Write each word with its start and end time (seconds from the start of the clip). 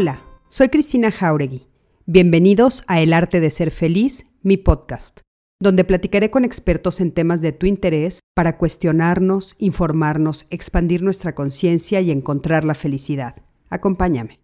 Hola, 0.00 0.22
soy 0.48 0.68
Cristina 0.68 1.10
Jauregui. 1.10 1.66
Bienvenidos 2.06 2.84
a 2.86 3.00
El 3.00 3.12
Arte 3.12 3.40
de 3.40 3.50
Ser 3.50 3.72
Feliz, 3.72 4.26
mi 4.42 4.56
podcast, 4.56 5.22
donde 5.60 5.82
platicaré 5.82 6.30
con 6.30 6.44
expertos 6.44 7.00
en 7.00 7.10
temas 7.10 7.42
de 7.42 7.50
tu 7.50 7.66
interés 7.66 8.20
para 8.32 8.58
cuestionarnos, 8.58 9.56
informarnos, 9.58 10.46
expandir 10.50 11.02
nuestra 11.02 11.34
conciencia 11.34 12.00
y 12.00 12.12
encontrar 12.12 12.62
la 12.62 12.74
felicidad. 12.74 13.42
Acompáñame. 13.70 14.38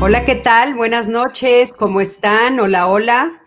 Hola, 0.00 0.24
¿qué 0.24 0.36
tal? 0.36 0.74
Buenas 0.74 1.06
noches, 1.06 1.74
¿cómo 1.74 2.00
están? 2.00 2.60
Hola, 2.60 2.86
hola. 2.88 3.42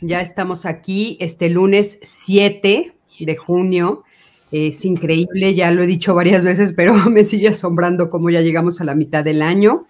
Ya 0.00 0.20
estamos 0.20 0.64
aquí 0.64 1.16
este 1.18 1.50
lunes 1.50 1.98
7 2.02 2.94
de 3.18 3.36
junio. 3.36 4.04
Es 4.50 4.84
increíble, 4.84 5.54
ya 5.54 5.70
lo 5.70 5.82
he 5.82 5.86
dicho 5.86 6.14
varias 6.14 6.44
veces, 6.44 6.72
pero 6.74 6.94
me 7.10 7.24
sigue 7.24 7.48
asombrando 7.48 8.10
cómo 8.10 8.30
ya 8.30 8.40
llegamos 8.40 8.80
a 8.80 8.84
la 8.84 8.94
mitad 8.94 9.24
del 9.24 9.42
año. 9.42 9.86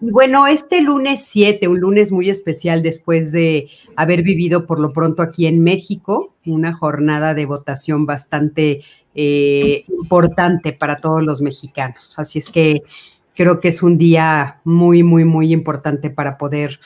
Y 0.00 0.10
bueno, 0.10 0.46
este 0.46 0.82
lunes 0.82 1.24
7, 1.24 1.68
un 1.68 1.80
lunes 1.80 2.12
muy 2.12 2.28
especial 2.28 2.82
después 2.82 3.32
de 3.32 3.68
haber 3.96 4.22
vivido 4.22 4.66
por 4.66 4.78
lo 4.78 4.92
pronto 4.92 5.22
aquí 5.22 5.46
en 5.46 5.62
México, 5.62 6.34
una 6.44 6.74
jornada 6.74 7.32
de 7.32 7.46
votación 7.46 8.04
bastante 8.04 8.82
eh, 9.14 9.84
importante 9.88 10.72
para 10.72 10.96
todos 10.96 11.24
los 11.24 11.40
mexicanos. 11.40 12.18
Así 12.18 12.38
es 12.38 12.50
que 12.50 12.82
creo 13.34 13.60
que 13.60 13.68
es 13.68 13.82
un 13.82 13.96
día 13.96 14.60
muy, 14.64 15.02
muy, 15.02 15.24
muy 15.24 15.52
importante 15.52 16.10
para 16.10 16.36
poder 16.36 16.78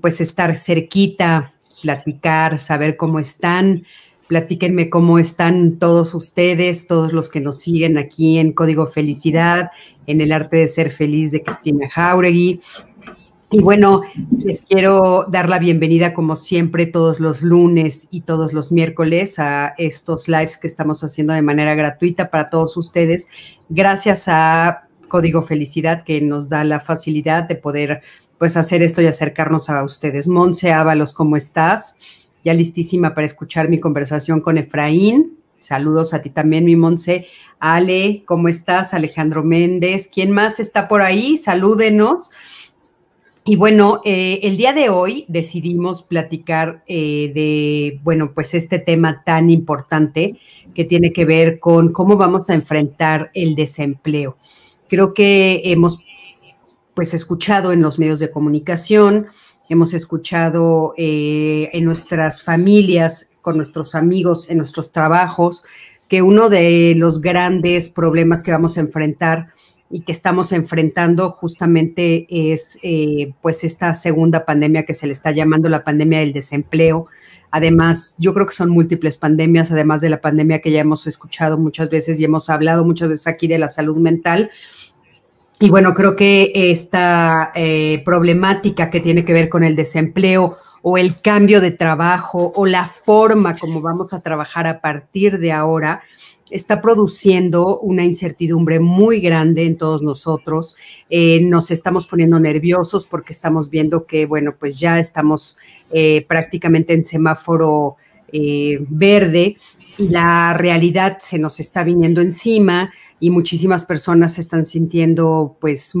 pues 0.00 0.20
estar 0.20 0.56
cerquita, 0.56 1.54
platicar, 1.82 2.58
saber 2.58 2.96
cómo 2.96 3.18
están. 3.18 3.84
Platíquenme 4.28 4.90
cómo 4.90 5.18
están 5.18 5.78
todos 5.78 6.14
ustedes, 6.14 6.86
todos 6.86 7.12
los 7.12 7.30
que 7.30 7.40
nos 7.40 7.58
siguen 7.58 7.96
aquí 7.96 8.38
en 8.38 8.52
Código 8.52 8.86
Felicidad, 8.86 9.70
en 10.06 10.20
el 10.20 10.32
arte 10.32 10.58
de 10.58 10.68
ser 10.68 10.90
feliz 10.90 11.32
de 11.32 11.42
Cristina 11.42 11.88
Jauregui. 11.88 12.60
Y 13.50 13.60
bueno, 13.60 14.02
les 14.44 14.60
quiero 14.60 15.24
dar 15.30 15.48
la 15.48 15.58
bienvenida 15.58 16.12
como 16.12 16.36
siempre 16.36 16.84
todos 16.84 17.18
los 17.18 17.42
lunes 17.42 18.08
y 18.10 18.20
todos 18.20 18.52
los 18.52 18.70
miércoles 18.70 19.38
a 19.38 19.74
estos 19.78 20.28
lives 20.28 20.58
que 20.58 20.66
estamos 20.66 21.02
haciendo 21.02 21.32
de 21.32 21.40
manera 21.40 21.74
gratuita 21.74 22.28
para 22.28 22.50
todos 22.50 22.76
ustedes. 22.76 23.28
Gracias 23.70 24.24
a 24.26 24.88
Código 25.08 25.40
Felicidad 25.40 26.04
que 26.04 26.20
nos 26.20 26.50
da 26.50 26.62
la 26.64 26.80
facilidad 26.80 27.44
de 27.44 27.56
poder 27.56 28.02
pues 28.36 28.58
hacer 28.58 28.82
esto 28.82 29.00
y 29.00 29.06
acercarnos 29.06 29.70
a 29.70 29.82
ustedes. 29.82 30.28
Monse 30.28 30.72
Ábalos, 30.72 31.14
¿cómo 31.14 31.36
estás? 31.36 31.96
Ya 32.44 32.54
listísima 32.54 33.14
para 33.14 33.26
escuchar 33.26 33.68
mi 33.68 33.80
conversación 33.80 34.40
con 34.40 34.58
Efraín. 34.58 35.38
Saludos 35.60 36.14
a 36.14 36.22
ti 36.22 36.30
también, 36.30 36.64
mi 36.64 36.76
Monse. 36.76 37.26
Ale, 37.58 38.22
¿cómo 38.26 38.48
estás? 38.48 38.94
Alejandro 38.94 39.42
Méndez. 39.42 40.08
¿Quién 40.12 40.30
más 40.30 40.60
está 40.60 40.88
por 40.88 41.02
ahí? 41.02 41.36
Salúdenos. 41.36 42.30
Y 43.44 43.56
bueno, 43.56 44.02
eh, 44.04 44.40
el 44.42 44.56
día 44.56 44.72
de 44.72 44.90
hoy 44.90 45.24
decidimos 45.26 46.02
platicar 46.02 46.84
eh, 46.86 47.32
de, 47.34 47.98
bueno, 48.04 48.32
pues 48.34 48.54
este 48.54 48.78
tema 48.78 49.22
tan 49.24 49.48
importante 49.48 50.38
que 50.74 50.84
tiene 50.84 51.12
que 51.12 51.24
ver 51.24 51.58
con 51.58 51.92
cómo 51.92 52.16
vamos 52.16 52.50
a 52.50 52.54
enfrentar 52.54 53.30
el 53.34 53.54
desempleo. 53.54 54.36
Creo 54.86 55.14
que 55.14 55.62
hemos 55.64 56.00
pues 56.94 57.14
escuchado 57.14 57.72
en 57.72 57.80
los 57.80 57.98
medios 57.98 58.18
de 58.18 58.30
comunicación, 58.30 59.28
hemos 59.74 59.94
escuchado 59.94 60.94
eh, 60.96 61.70
en 61.72 61.84
nuestras 61.84 62.42
familias, 62.42 63.30
con 63.40 63.56
nuestros 63.56 63.94
amigos, 63.94 64.50
en 64.50 64.58
nuestros 64.58 64.92
trabajos, 64.92 65.64
que 66.08 66.22
uno 66.22 66.48
de 66.48 66.94
los 66.96 67.20
grandes 67.20 67.88
problemas 67.88 68.42
que 68.42 68.50
vamos 68.50 68.76
a 68.76 68.80
enfrentar 68.80 69.48
y 69.90 70.00
que 70.00 70.12
estamos 70.12 70.52
enfrentando 70.52 71.30
justamente 71.30 72.26
es 72.28 72.78
eh, 72.82 73.32
pues 73.40 73.64
esta 73.64 73.94
segunda 73.94 74.44
pandemia 74.44 74.84
que 74.84 74.94
se 74.94 75.06
le 75.06 75.12
está 75.12 75.30
llamando 75.30 75.68
la 75.68 75.84
pandemia 75.84 76.20
del 76.20 76.32
desempleo. 76.32 77.06
Además, 77.50 78.14
yo 78.18 78.34
creo 78.34 78.46
que 78.46 78.54
son 78.54 78.70
múltiples 78.70 79.16
pandemias, 79.16 79.70
además 79.70 80.02
de 80.02 80.10
la 80.10 80.20
pandemia 80.20 80.60
que 80.60 80.70
ya 80.70 80.80
hemos 80.80 81.06
escuchado 81.06 81.56
muchas 81.56 81.88
veces 81.88 82.20
y 82.20 82.24
hemos 82.24 82.50
hablado 82.50 82.84
muchas 82.84 83.08
veces 83.08 83.26
aquí 83.26 83.48
de 83.48 83.58
la 83.58 83.68
salud 83.68 83.96
mental, 83.96 84.50
y 85.60 85.70
bueno, 85.70 85.92
creo 85.94 86.14
que 86.14 86.52
esta 86.54 87.50
eh, 87.54 88.00
problemática 88.04 88.90
que 88.90 89.00
tiene 89.00 89.24
que 89.24 89.32
ver 89.32 89.48
con 89.48 89.64
el 89.64 89.74
desempleo 89.74 90.56
o 90.82 90.98
el 90.98 91.20
cambio 91.20 91.60
de 91.60 91.72
trabajo 91.72 92.52
o 92.54 92.64
la 92.64 92.86
forma 92.86 93.56
como 93.56 93.80
vamos 93.80 94.12
a 94.12 94.20
trabajar 94.20 94.68
a 94.68 94.80
partir 94.80 95.40
de 95.40 95.50
ahora 95.50 96.02
está 96.50 96.80
produciendo 96.80 97.80
una 97.80 98.04
incertidumbre 98.04 98.78
muy 98.78 99.20
grande 99.20 99.66
en 99.66 99.76
todos 99.76 100.00
nosotros. 100.00 100.76
Eh, 101.10 101.40
nos 101.42 101.72
estamos 101.72 102.06
poniendo 102.06 102.38
nerviosos 102.38 103.06
porque 103.06 103.32
estamos 103.32 103.68
viendo 103.68 104.06
que, 104.06 104.26
bueno, 104.26 104.52
pues 104.58 104.78
ya 104.78 105.00
estamos 105.00 105.58
eh, 105.90 106.24
prácticamente 106.28 106.92
en 106.94 107.04
semáforo 107.04 107.96
verde 108.30 109.56
y 109.96 110.08
la 110.08 110.52
realidad 110.52 111.16
se 111.18 111.38
nos 111.38 111.60
está 111.60 111.82
viniendo 111.82 112.20
encima 112.20 112.92
y 113.20 113.30
muchísimas 113.30 113.84
personas 113.84 114.34
se 114.34 114.40
están 114.40 114.64
sintiendo 114.64 115.56
pues 115.60 115.92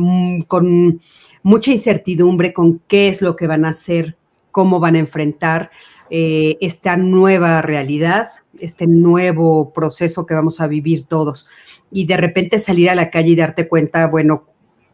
con 0.46 1.00
mucha 1.42 1.70
incertidumbre 1.70 2.52
con 2.52 2.80
qué 2.88 3.08
es 3.08 3.22
lo 3.22 3.36
que 3.36 3.46
van 3.46 3.64
a 3.64 3.70
hacer, 3.70 4.16
cómo 4.50 4.80
van 4.80 4.96
a 4.96 5.00
enfrentar 5.00 5.70
eh, 6.10 6.56
esta 6.60 6.96
nueva 6.96 7.62
realidad, 7.62 8.30
este 8.58 8.86
nuevo 8.86 9.72
proceso 9.72 10.26
que 10.26 10.34
vamos 10.34 10.60
a 10.60 10.66
vivir 10.66 11.04
todos. 11.04 11.48
Y 11.90 12.06
de 12.06 12.16
repente 12.16 12.58
salir 12.58 12.90
a 12.90 12.94
la 12.94 13.10
calle 13.10 13.30
y 13.30 13.36
darte 13.36 13.68
cuenta, 13.68 14.06
bueno, 14.08 14.44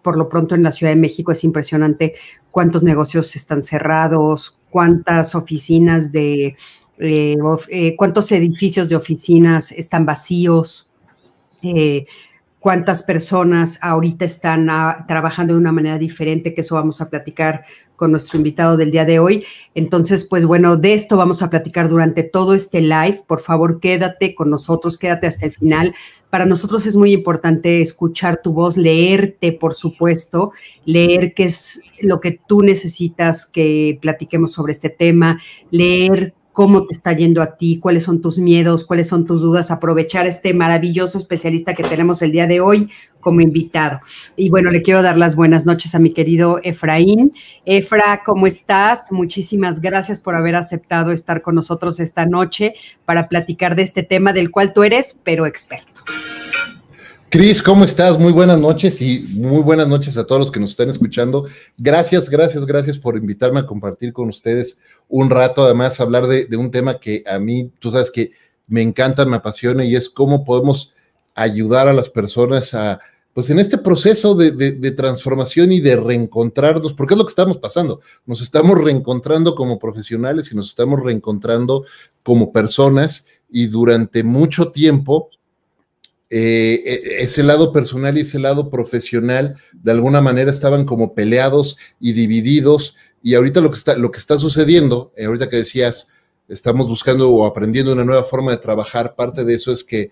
por 0.03 0.17
lo 0.17 0.29
pronto 0.29 0.55
en 0.55 0.62
la 0.62 0.73
Ciudad 0.73 0.93
de 0.93 1.01
México 1.01 1.33
es 1.33 1.45
impresionante 1.45 2.15
cuántos 2.51 2.83
negocios 2.83 3.35
están 3.37 3.62
cerrados, 3.62 4.59
cuántas 4.71 5.35
oficinas 5.35 6.12
de, 6.12 6.56
eh, 6.99 7.37
eh, 7.69 7.97
cuántos 7.97 8.31
edificios 8.33 8.89
de 8.89 8.97
oficinas 8.97 9.73
están 9.73 10.05
vacíos, 10.05 10.91
eh, 11.65 12.07
cuántas 12.65 13.03
personas 13.03 13.79
ahorita 13.83 14.25
están 14.25 14.71
ah, 14.71 15.05
trabajando 15.07 15.53
de 15.53 15.61
una 15.61 15.71
manera 15.71 15.99
diferente, 15.99 16.55
que 16.55 16.63
eso 16.63 16.77
vamos 16.77 17.03
a 17.03 17.11
platicar 17.11 17.67
con 17.95 18.11
nuestro 18.11 18.39
invitado 18.39 18.79
del 18.79 18.91
día 18.91 19.05
de 19.05 19.19
hoy. 19.19 19.45
Entonces, 19.75 20.25
pues 20.25 20.47
bueno, 20.47 20.79
de 20.79 20.95
esto 20.95 21.19
vamos 21.19 21.43
a 21.43 21.51
platicar 21.51 21.91
durante 21.91 22.23
todo 22.23 22.55
este 22.55 22.81
live. 22.81 23.23
Por 23.27 23.41
favor, 23.41 23.81
quédate 23.81 24.35
con 24.35 24.49
nosotros, 24.49 24.97
quédate 24.97 25.27
hasta 25.27 25.45
el 25.45 25.53
final. 25.53 25.95
Para 26.31 26.47
nosotros 26.47 26.87
es 26.87 26.97
muy 26.97 27.13
importante 27.13 27.83
escuchar 27.83 28.41
tu 28.43 28.55
voz, 28.55 28.79
leerte, 28.79 29.53
por 29.53 29.75
supuesto, 29.75 30.53
leer 30.87 31.35
qué 31.35 31.45
es 31.45 31.83
lo 32.01 32.19
que 32.21 32.41
tú 32.49 32.63
necesitas 32.63 33.45
que 33.45 33.99
platiquemos 34.01 34.53
sobre 34.53 34.73
este 34.73 34.89
tema, 34.89 35.39
leer 35.71 36.33
cómo 36.55 36.87
te 36.87 36.95
está 36.95 37.13
yendo 37.13 37.43
a 37.43 37.57
ti, 37.57 37.81
cuáles 37.81 38.05
son 38.05 38.23
tus 38.23 38.39
miedos, 38.39 38.87
cuáles 38.87 39.09
son 39.09 39.27
tus 39.27 39.43
dudas, 39.43 39.73
aprovechar 39.73 40.27
este 40.27 40.55
maravilloso 40.55 41.19
especialista 41.19 41.75
que 41.75 41.83
tenemos 41.83 42.23
el 42.23 42.31
día 42.31 42.47
de 42.47 42.61
hoy 42.61 42.91
como 43.21 43.41
invitado. 43.41 44.01
Y 44.37 44.51
bueno, 44.51 44.71
le 44.71 44.83
quiero 44.83 45.03
dar 45.03 45.19
las 45.19 45.35
buenas 45.35 45.67
noches 45.67 45.97
a 45.97 45.99
mi 45.99 46.13
querido 46.13 46.61
Efraín. 46.63 47.35
Efra, 47.65 48.23
¿cómo 48.25 48.47
estás? 48.47 49.11
Muchísimas 49.11 49.81
gracias 49.81 50.21
por 50.21 50.37
haber 50.37 50.55
aceptado 50.55 51.11
estar 51.11 51.43
con 51.43 51.57
nosotros 51.57 51.99
esta 51.99 52.25
noche 52.25 52.75
para 53.05 53.29
platicar 53.29 53.75
de 53.75 53.83
este 53.83 54.05
tema 54.05 54.33
del 54.33 54.53
cual 54.53 54.73
tú 54.73 54.85
eres, 54.85 55.19
pero 55.25 55.47
experto. 55.47 55.94
Cris, 57.34 57.61
¿cómo 57.61 57.83
estás? 57.83 58.17
Muy 58.17 58.31
buenas 58.31 58.61
noches 58.61 59.03
y 59.03 59.27
muy 59.34 59.61
buenas 59.61 59.89
noches 59.89 60.17
a 60.17 60.25
todos 60.25 60.39
los 60.39 60.53
que 60.53 60.61
nos 60.61 60.71
están 60.71 60.89
escuchando. 60.89 61.45
Gracias, 61.77 62.31
gracias, 62.31 62.65
gracias 62.65 62.97
por 62.97 63.17
invitarme 63.17 63.59
a 63.59 63.67
compartir 63.67 64.12
con 64.12 64.29
ustedes 64.29 64.79
un 65.09 65.29
rato, 65.31 65.64
además 65.64 66.00
hablar 66.00 66.29
de, 66.29 66.56
un 66.56 66.70
tema 66.70 67.00
que 67.00 67.25
a 67.26 67.41
mí, 67.41 67.73
tú 67.81 67.91
sabes 67.91 68.12
que 68.12 68.31
me 68.69 68.82
encanta, 68.82 69.25
me 69.25 69.35
apasiona 69.35 69.85
y 69.85 69.97
es 69.97 70.09
cómo 70.09 70.44
podemos 70.44 70.93
ayudar 71.35 71.88
a 71.88 71.93
las 71.93 72.09
personas 72.09 72.73
a, 72.73 73.00
pues 73.32 73.50
en 73.50 73.59
este 73.59 73.79
proceso 73.79 74.37
de, 74.37 74.53
de, 74.53 74.91
transformación 74.93 75.73
y 75.73 75.81
de 75.81 75.97
reencontrarnos, 75.97 76.93
porque 76.93 77.14
es 77.14 77.19
lo 77.19 77.26
que 77.26 77.31
estamos 77.31 77.59
pasando. 77.59 78.00
Nos 78.26 78.43
estamos 78.43 78.81
reencontrando 78.81 79.56
como 79.56 79.81
profesionales 79.81 80.53
y 80.53 80.55
nos 80.55 80.69
estamos 80.69 81.03
reencontrando 81.03 81.85
como 82.23 82.53
personas 82.53 83.26
y 83.50 83.67
durante 83.67 84.23
mucho 84.23 84.70
tiempo 84.70 85.31
eh, 86.31 86.82
eh, 86.85 87.00
ese 87.21 87.43
lado 87.43 87.73
personal 87.73 88.17
y 88.17 88.23
ese 88.23 88.38
lado 88.38 88.71
profesional 88.71 89.56
de 89.73 89.93
alguna 89.93 90.21
manera 90.21 90.50
estaban 90.50 90.85
como 90.85 91.15
peleados 91.15 91.76
y 92.00 92.12
divididos. 92.12 92.97
Y 93.23 93.35
ahorita 93.35 93.61
lo 93.61 93.71
que 93.71 93.79
está, 93.79 93.97
lo 93.97 94.11
que 94.11 94.19
está 94.19 94.38
sucediendo, 94.38 95.12
eh, 95.17 95.26
ahorita 95.26 95.49
que 95.49 95.56
decías, 95.56 96.09
estamos 96.49 96.88
buscando 96.88 97.31
o 97.31 97.47
aprendiendo 97.47 97.93
una 97.93 98.05
nueva 98.05 98.25
forma 98.25 98.53
de 98.53 98.59
trabajar, 98.59 99.15
parte 99.15 99.44
de 99.44 99.55
eso 99.55 99.73
es 99.73 99.85
que 99.85 100.11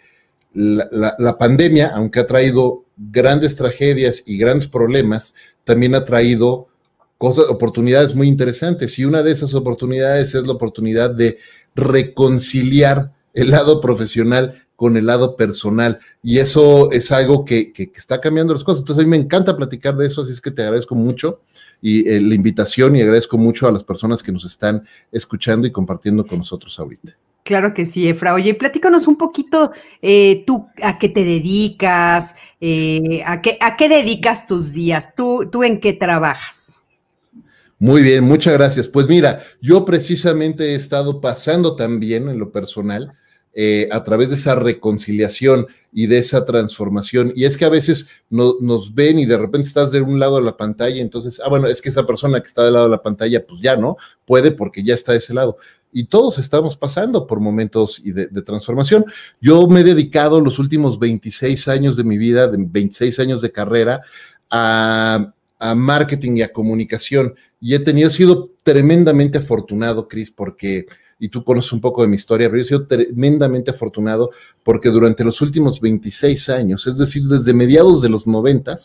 la, 0.54 1.38
pandemia, 1.38 1.92
aunque 1.94 2.20
ha 2.20 2.26
traído 2.26 2.84
grandes 2.96 3.56
tragedias 3.56 4.22
y 4.26 4.36
grandes 4.36 4.68
problemas, 4.68 5.34
también 5.64 5.94
ha 5.94 6.04
traído 6.04 6.68
cosas, 7.16 7.46
oportunidades 7.48 8.14
muy 8.14 8.28
interesantes. 8.28 8.98
Y 8.98 9.06
una 9.06 9.22
de 9.22 9.32
esas 9.32 9.54
oportunidades 9.54 10.34
es 10.34 10.46
la 10.46 10.52
oportunidad 10.52 11.10
de 11.10 11.38
reconciliar 11.74 13.12
el 13.32 13.50
lado 13.50 13.80
profesional 13.80 14.66
con 14.76 14.96
el 14.96 15.06
lado 15.06 15.36
personal. 15.36 16.00
Y 16.22 16.38
eso 16.38 16.90
es 16.92 17.12
algo 17.12 17.44
que, 17.44 17.72
está 17.94 18.20
cambiando 18.20 18.52
las 18.52 18.64
cosas. 18.64 18.80
Entonces 18.80 19.04
a 19.04 19.06
mí 19.06 19.10
me 19.10 19.22
encanta 19.22 19.56
platicar 19.56 19.96
de 19.96 20.06
eso, 20.06 20.22
así 20.22 20.32
es 20.32 20.40
que 20.40 20.50
te 20.50 20.62
agradezco 20.62 20.94
mucho 20.94 21.40
y 21.80 22.08
eh, 22.08 22.20
la 22.20 22.34
invitación 22.34 22.96
y 22.96 23.02
agradezco 23.02 23.38
mucho 23.38 23.66
a 23.66 23.72
las 23.72 23.84
personas 23.84 24.22
que 24.22 24.32
nos 24.32 24.44
están 24.44 24.86
escuchando 25.10 25.66
y 25.66 25.72
compartiendo 25.72 26.26
con 26.26 26.38
nosotros 26.38 26.78
ahorita. 26.78 27.16
Claro 27.44 27.74
que 27.74 27.86
sí, 27.86 28.08
Efra. 28.08 28.34
Oye, 28.34 28.54
platícanos 28.54 29.08
un 29.08 29.16
poquito 29.16 29.72
eh, 30.00 30.44
tú 30.46 30.68
a 30.80 30.98
qué 30.98 31.08
te 31.08 31.24
dedicas, 31.24 32.36
eh, 32.60 33.22
a, 33.26 33.42
qué, 33.42 33.58
a 33.60 33.76
qué 33.76 33.88
dedicas 33.88 34.46
tus 34.46 34.72
días, 34.72 35.14
tú, 35.16 35.48
tú 35.50 35.64
en 35.64 35.80
qué 35.80 35.92
trabajas. 35.92 36.84
Muy 37.80 38.02
bien, 38.02 38.22
muchas 38.22 38.54
gracias. 38.54 38.86
Pues 38.86 39.08
mira, 39.08 39.42
yo 39.60 39.84
precisamente 39.84 40.72
he 40.72 40.74
estado 40.76 41.20
pasando 41.20 41.74
también 41.74 42.28
en 42.28 42.38
lo 42.38 42.52
personal 42.52 43.12
eh, 43.54 43.88
a 43.90 44.02
través 44.04 44.30
de 44.30 44.36
esa 44.36 44.54
reconciliación 44.54 45.66
y 45.92 46.06
de 46.06 46.18
esa 46.18 46.44
transformación. 46.44 47.32
Y 47.34 47.44
es 47.44 47.56
que 47.56 47.64
a 47.64 47.70
veces 47.70 48.08
nos 48.30 48.94
ven 48.94 49.18
y 49.18 49.26
de 49.26 49.36
repente 49.36 49.68
estás 49.68 49.90
de 49.90 50.00
un 50.00 50.18
lado 50.18 50.36
de 50.36 50.42
la 50.42 50.56
pantalla, 50.56 51.00
entonces, 51.00 51.40
ah, 51.44 51.48
bueno, 51.48 51.66
es 51.66 51.82
que 51.82 51.90
esa 51.90 52.06
persona 52.06 52.40
que 52.40 52.46
está 52.46 52.64
del 52.64 52.74
lado 52.74 52.86
de 52.86 52.92
la 52.92 53.02
pantalla, 53.02 53.46
pues 53.46 53.60
ya 53.60 53.76
no 53.76 53.96
puede 54.24 54.52
porque 54.52 54.82
ya 54.82 54.94
está 54.94 55.12
de 55.12 55.18
ese 55.18 55.34
lado 55.34 55.58
y 55.92 56.04
todos 56.04 56.38
estamos 56.38 56.76
pasando 56.76 57.26
por 57.26 57.38
momentos 57.38 58.00
de, 58.02 58.26
transformación. 58.42 59.04
Yo 59.40 59.66
me 59.68 59.80
he 59.80 59.84
dedicado 59.84 60.40
los 60.40 60.58
últimos 60.58 60.98
26 60.98 61.68
años 61.68 61.96
de 61.96 62.04
mi 62.04 62.16
vida, 62.16 62.48
de 62.48 62.56
26 62.58 63.18
años 63.20 63.42
de 63.42 63.50
carrera, 63.50 64.00
a, 64.50 65.34
marketing 65.76 66.38
y 66.38 66.42
a 66.42 66.52
comunicación. 66.52 67.34
Y 67.60 67.74
he 67.74 67.78
tenido, 67.78 68.10
sido 68.10 68.50
tremendamente 68.64 69.38
afortunado, 69.38 70.08
Cris, 70.08 70.30
porque, 70.30 70.86
y 71.22 71.28
tú 71.28 71.44
conoces 71.44 71.72
un 71.72 71.80
poco 71.80 72.02
de 72.02 72.08
mi 72.08 72.16
historia, 72.16 72.50
pero 72.50 72.60
he 72.60 72.64
sido 72.64 72.84
tremendamente 72.84 73.70
afortunado 73.70 74.32
porque 74.64 74.88
durante 74.88 75.22
los 75.22 75.40
últimos 75.40 75.80
26 75.80 76.48
años, 76.48 76.84
es 76.88 76.98
decir, 76.98 77.22
desde 77.28 77.54
mediados 77.54 78.02
de 78.02 78.08
los 78.08 78.26
90, 78.26 78.76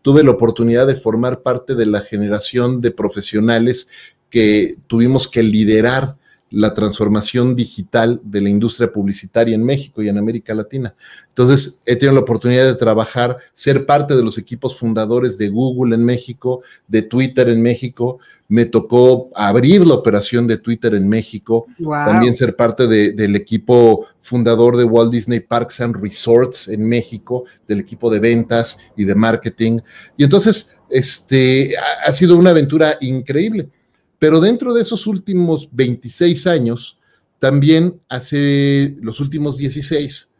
tuve 0.00 0.24
la 0.24 0.30
oportunidad 0.30 0.86
de 0.86 0.94
formar 0.94 1.42
parte 1.42 1.74
de 1.74 1.84
la 1.84 2.00
generación 2.00 2.80
de 2.80 2.92
profesionales 2.92 3.88
que 4.30 4.76
tuvimos 4.86 5.28
que 5.28 5.42
liderar 5.42 6.16
la 6.48 6.72
transformación 6.72 7.54
digital 7.54 8.22
de 8.24 8.40
la 8.40 8.48
industria 8.48 8.90
publicitaria 8.90 9.54
en 9.54 9.62
México 9.62 10.02
y 10.02 10.08
en 10.08 10.16
América 10.16 10.54
Latina. 10.54 10.94
Entonces, 11.28 11.78
he 11.84 11.96
tenido 11.96 12.14
la 12.14 12.20
oportunidad 12.20 12.64
de 12.64 12.74
trabajar, 12.74 13.36
ser 13.52 13.84
parte 13.84 14.16
de 14.16 14.24
los 14.24 14.38
equipos 14.38 14.78
fundadores 14.78 15.36
de 15.36 15.50
Google 15.50 15.94
en 15.94 16.04
México, 16.06 16.62
de 16.88 17.02
Twitter 17.02 17.50
en 17.50 17.60
México. 17.60 18.18
Me 18.52 18.66
tocó 18.66 19.30
abrir 19.34 19.86
la 19.86 19.94
operación 19.94 20.46
de 20.46 20.58
Twitter 20.58 20.94
en 20.94 21.08
México, 21.08 21.66
también 21.88 22.36
ser 22.36 22.54
parte 22.54 22.86
del 22.86 23.34
equipo 23.34 24.04
fundador 24.20 24.76
de 24.76 24.84
Walt 24.84 25.10
Disney 25.10 25.40
Parks 25.40 25.80
and 25.80 25.96
Resorts 25.96 26.68
en 26.68 26.86
México, 26.86 27.44
del 27.66 27.80
equipo 27.80 28.10
de 28.10 28.20
ventas 28.20 28.78
y 28.94 29.06
de 29.06 29.14
marketing. 29.14 29.78
Y 30.18 30.24
entonces, 30.24 30.74
este, 30.90 31.74
ha 32.04 32.12
sido 32.12 32.36
una 32.36 32.50
aventura 32.50 32.98
increíble. 33.00 33.70
Pero 34.18 34.38
dentro 34.38 34.74
de 34.74 34.82
esos 34.82 35.06
últimos 35.06 35.70
26 35.72 36.46
años, 36.46 36.98
también 37.38 37.98
hace 38.06 38.98
los 39.00 39.18
últimos 39.18 39.56
16, 39.56 40.30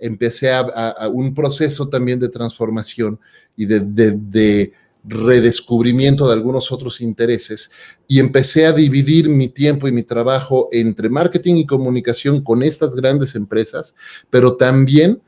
empecé 0.00 0.52
a, 0.52 1.08
un 1.12 1.32
proceso 1.34 1.88
también 1.88 2.18
de 2.18 2.30
transformación 2.30 3.20
y 3.56 3.66
de, 3.66 4.72
redescubrimiento 5.04 6.26
de 6.26 6.34
algunos 6.34 6.72
otros 6.72 7.00
intereses 7.00 7.70
y 8.06 8.20
empecé 8.20 8.66
a 8.66 8.72
dividir 8.72 9.28
mi 9.28 9.48
tiempo 9.48 9.88
y 9.88 9.92
mi 9.92 10.02
trabajo 10.02 10.68
entre 10.72 11.08
marketing 11.08 11.56
y 11.56 11.66
comunicación 11.66 12.42
con 12.42 12.62
estas 12.62 12.94
grandes 12.94 13.34
empresas, 13.34 13.94
pero 14.28 14.56
también 14.56 15.22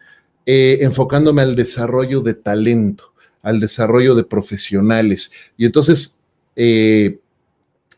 eh, 0.44 0.78
enfocándome 0.82 1.42
al 1.42 1.56
desarrollo 1.56 2.20
de 2.20 2.34
talento, 2.34 3.12
al 3.42 3.60
desarrollo 3.60 4.14
de 4.14 4.24
profesionales. 4.24 5.30
Y 5.56 5.64
entonces, 5.64 6.18
eh, 6.56 7.18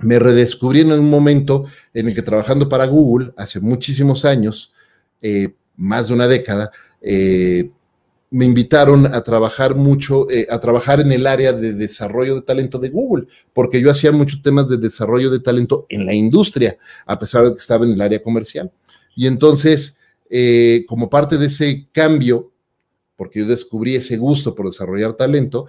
me 0.01 0.19
redescubrí 0.19 0.81
en 0.81 0.93
un 0.93 1.09
momento 1.09 1.65
en 1.93 2.09
el 2.09 2.15
que 2.15 2.23
trabajando 2.23 2.69
para 2.69 2.87
Google 2.87 3.33
hace 3.37 3.61
muchísimos 3.61 4.25
años, 4.25 4.73
eh, 5.23 5.55
más 5.77 6.09
de 6.09 6.15
una 6.15 6.29
década, 6.29 6.71
me 8.35 8.45
invitaron 8.45 9.07
a 9.07 9.23
trabajar 9.23 9.77
mucho, 9.77 10.29
eh, 10.31 10.47
a 10.51 10.59
trabajar 10.59 11.01
en 11.01 11.13
el 11.13 11.27
área 11.27 11.53
de 11.53 11.73
desarrollo 11.73 12.37
de 12.37 12.43
talento 12.43 12.79
de 12.79 12.89
Google, 12.89 13.27
porque 13.53 13.81
yo 13.81 13.91
hacía 13.91 14.11
muchos 14.11 14.43
temas 14.43 14.69
de 14.69 14.77
desarrollo 14.77 15.31
de 15.31 15.41
talento 15.41 15.87
en 15.89 16.05
la 16.05 16.15
industria, 16.15 16.77
a 17.07 17.19
pesar 17.19 17.45
de 17.45 17.53
que 17.53 17.59
estaba 17.59 17.85
en 17.85 17.93
el 17.93 18.01
área 18.01 18.23
comercial. 18.23 18.73
Y 19.15 19.29
entonces, 19.29 19.99
como 20.89 21.09
parte 21.09 21.39
de 21.39 21.47
ese 21.47 21.87
cambio, 21.93 22.51
porque 23.17 23.41
yo 23.41 23.47
descubrí 23.47 23.95
ese 23.95 24.17
gusto 24.17 24.55
por 24.55 24.67
desarrollar 24.67 25.13
talento, 25.13 25.67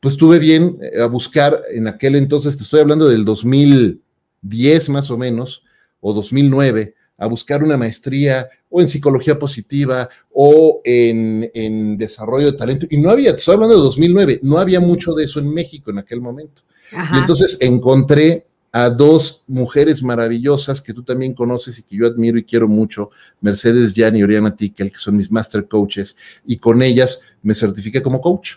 pues 0.00 0.14
estuve 0.14 0.38
bien 0.38 0.78
eh, 0.80 1.00
a 1.00 1.06
buscar 1.06 1.62
en 1.72 1.88
aquel 1.88 2.16
entonces, 2.16 2.56
te 2.56 2.62
estoy 2.62 2.80
hablando 2.80 3.08
del 3.08 3.24
2010 3.24 4.88
más 4.88 5.10
o 5.10 5.18
menos, 5.18 5.62
o 6.00 6.12
2009, 6.12 6.94
a 7.18 7.26
buscar 7.26 7.62
una 7.62 7.76
maestría 7.76 8.48
o 8.68 8.80
en 8.80 8.88
psicología 8.88 9.38
positiva 9.38 10.08
o 10.32 10.80
en, 10.84 11.96
desarrollo 11.96 12.52
de 12.52 12.58
talento. 12.58 12.86
Y 12.90 12.98
no 12.98 13.10
había, 13.10 13.30
te 13.32 13.38
estoy 13.38 13.54
hablando 13.54 13.76
de 13.76 13.82
2009, 13.82 14.40
no 14.42 14.58
había 14.58 14.80
mucho 14.80 15.14
de 15.14 15.24
eso 15.24 15.40
en 15.40 15.52
México 15.52 15.90
en 15.90 15.98
aquel 15.98 16.20
momento. 16.20 16.62
Y 16.92 17.18
entonces 17.18 17.58
encontré 17.60 18.46
a 18.70 18.90
dos 18.90 19.44
mujeres 19.46 20.02
maravillosas 20.02 20.82
que 20.82 20.92
tú 20.92 21.02
también 21.02 21.32
conoces 21.32 21.78
y 21.78 21.82
que 21.82 21.96
yo 21.96 22.06
admiro 22.06 22.38
y 22.38 22.44
quiero 22.44 22.68
mucho, 22.68 23.10
Mercedes 23.40 23.94
Jan 23.96 24.16
y 24.16 24.22
Oriana 24.22 24.54
Tickel, 24.54 24.92
que 24.92 24.98
son 24.98 25.16
mis 25.16 25.30
master 25.30 25.66
coaches, 25.66 26.16
y 26.44 26.58
con 26.58 26.82
ellas 26.82 27.22
me 27.42 27.54
certifiqué 27.54 28.02
como 28.02 28.20
coach 28.20 28.56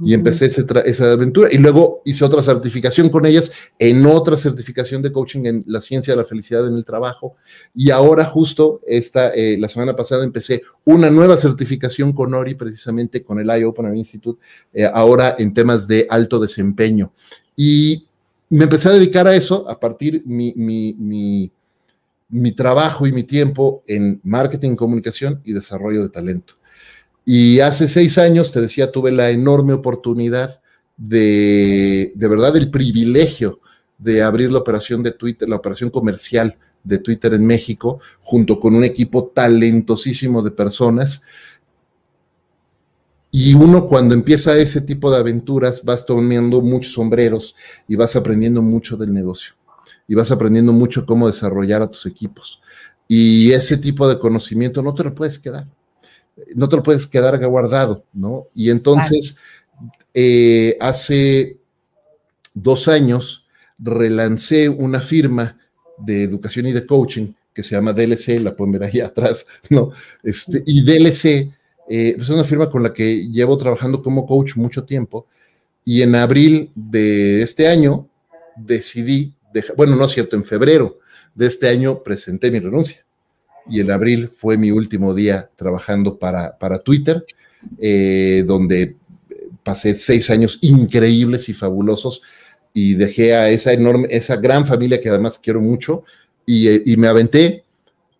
y 0.00 0.14
empecé 0.14 0.46
esa 0.46 1.12
aventura. 1.12 1.48
Y 1.52 1.58
luego 1.58 2.02
hice 2.04 2.24
otra 2.24 2.42
certificación 2.42 3.08
con 3.08 3.26
ellas 3.26 3.52
en 3.78 4.04
otra 4.06 4.36
certificación 4.36 5.02
de 5.02 5.12
coaching 5.12 5.44
en 5.44 5.64
la 5.66 5.80
ciencia 5.80 6.12
de 6.14 6.16
la 6.16 6.26
felicidad 6.26 6.66
en 6.66 6.74
el 6.74 6.84
trabajo. 6.84 7.36
Y 7.74 7.90
ahora 7.90 8.24
justo 8.24 8.80
esta, 8.86 9.32
eh, 9.34 9.56
la 9.58 9.68
semana 9.68 9.94
pasada 9.94 10.24
empecé 10.24 10.62
una 10.84 11.10
nueva 11.10 11.36
certificación 11.36 12.12
con 12.12 12.34
ORI, 12.34 12.54
precisamente 12.54 13.22
con 13.22 13.38
el 13.38 13.46
iOpen 13.46 13.96
Institute, 13.96 14.40
eh, 14.72 14.84
ahora 14.92 15.36
en 15.38 15.54
temas 15.54 15.86
de 15.86 16.06
alto 16.10 16.40
desempeño. 16.40 17.12
Y 17.56 18.06
me 18.50 18.64
empecé 18.64 18.88
a 18.88 18.92
dedicar 18.92 19.26
a 19.28 19.34
eso 19.34 19.68
a 19.68 19.78
partir 19.78 20.22
mi, 20.26 20.52
mi, 20.56 20.94
mi, 20.98 21.52
mi 22.28 22.52
trabajo 22.52 23.06
y 23.06 23.12
mi 23.12 23.22
tiempo 23.22 23.82
en 23.86 24.20
marketing, 24.24 24.74
comunicación 24.74 25.40
y 25.44 25.52
desarrollo 25.52 26.02
de 26.02 26.08
talento. 26.08 26.54
Y 27.24 27.60
hace 27.60 27.88
seis 27.88 28.18
años, 28.18 28.52
te 28.52 28.60
decía, 28.60 28.92
tuve 28.92 29.10
la 29.10 29.30
enorme 29.30 29.72
oportunidad 29.72 30.60
de, 30.96 32.12
de 32.14 32.28
verdad, 32.28 32.56
el 32.56 32.70
privilegio 32.70 33.60
de 33.98 34.22
abrir 34.22 34.52
la 34.52 34.58
operación 34.58 35.02
de 35.02 35.12
Twitter, 35.12 35.48
la 35.48 35.56
operación 35.56 35.90
comercial 35.90 36.58
de 36.82 36.98
Twitter 36.98 37.32
en 37.32 37.46
México, 37.46 38.00
junto 38.20 38.60
con 38.60 38.74
un 38.74 38.84
equipo 38.84 39.32
talentosísimo 39.34 40.42
de 40.42 40.50
personas. 40.50 41.22
Y 43.30 43.54
uno 43.54 43.86
cuando 43.86 44.14
empieza 44.14 44.56
ese 44.58 44.82
tipo 44.82 45.10
de 45.10 45.16
aventuras 45.16 45.82
vas 45.82 46.04
tomando 46.04 46.60
muchos 46.60 46.92
sombreros 46.92 47.56
y 47.88 47.96
vas 47.96 48.14
aprendiendo 48.14 48.60
mucho 48.60 48.96
del 48.96 49.12
negocio 49.12 49.54
y 50.06 50.14
vas 50.14 50.30
aprendiendo 50.30 50.72
mucho 50.72 51.06
cómo 51.06 51.26
desarrollar 51.26 51.82
a 51.82 51.90
tus 51.90 52.06
equipos. 52.06 52.60
Y 53.08 53.50
ese 53.52 53.78
tipo 53.78 54.06
de 54.06 54.18
conocimiento 54.18 54.82
no 54.82 54.94
te 54.94 55.04
lo 55.04 55.14
puedes 55.14 55.38
quedar 55.38 55.66
no 56.54 56.68
te 56.68 56.76
lo 56.76 56.82
puedes 56.82 57.06
quedar 57.06 57.44
guardado, 57.46 58.04
¿no? 58.12 58.48
Y 58.54 58.70
entonces, 58.70 59.36
eh, 60.12 60.76
hace 60.80 61.58
dos 62.54 62.88
años, 62.88 63.46
relancé 63.78 64.68
una 64.68 65.00
firma 65.00 65.58
de 65.98 66.22
educación 66.22 66.66
y 66.66 66.72
de 66.72 66.86
coaching 66.86 67.32
que 67.52 67.62
se 67.62 67.76
llama 67.76 67.92
DLC, 67.92 68.40
la 68.40 68.54
pueden 68.56 68.72
ver 68.72 68.84
ahí 68.84 69.00
atrás, 69.00 69.46
¿no? 69.70 69.90
Este, 70.22 70.62
y 70.66 70.82
DLC 70.82 71.24
eh, 71.88 72.16
es 72.18 72.28
una 72.28 72.44
firma 72.44 72.68
con 72.68 72.82
la 72.82 72.92
que 72.92 73.28
llevo 73.30 73.56
trabajando 73.56 74.02
como 74.02 74.26
coach 74.26 74.56
mucho 74.56 74.84
tiempo 74.84 75.26
y 75.84 76.02
en 76.02 76.14
abril 76.14 76.70
de 76.74 77.42
este 77.42 77.68
año 77.68 78.08
decidí, 78.56 79.34
bueno, 79.76 79.94
no 79.96 80.06
es 80.06 80.12
cierto, 80.12 80.34
en 80.36 80.44
febrero 80.44 80.98
de 81.34 81.46
este 81.46 81.68
año 81.68 82.02
presenté 82.02 82.50
mi 82.50 82.58
renuncia 82.58 83.04
y 83.68 83.80
el 83.80 83.90
abril 83.90 84.30
fue 84.36 84.56
mi 84.58 84.70
último 84.70 85.14
día 85.14 85.50
trabajando 85.56 86.18
para, 86.18 86.58
para 86.58 86.78
Twitter, 86.78 87.24
eh, 87.78 88.44
donde 88.46 88.96
pasé 89.62 89.94
seis 89.94 90.30
años 90.30 90.58
increíbles 90.60 91.48
y 91.48 91.54
fabulosos 91.54 92.20
y 92.72 92.94
dejé 92.94 93.34
a 93.34 93.48
esa 93.50 93.72
enorme, 93.72 94.08
esa 94.10 94.36
gran 94.36 94.66
familia 94.66 95.00
que 95.00 95.08
además 95.08 95.38
quiero 95.38 95.60
mucho 95.60 96.04
y, 96.44 96.68
eh, 96.68 96.82
y 96.84 96.96
me 96.96 97.08
aventé 97.08 97.64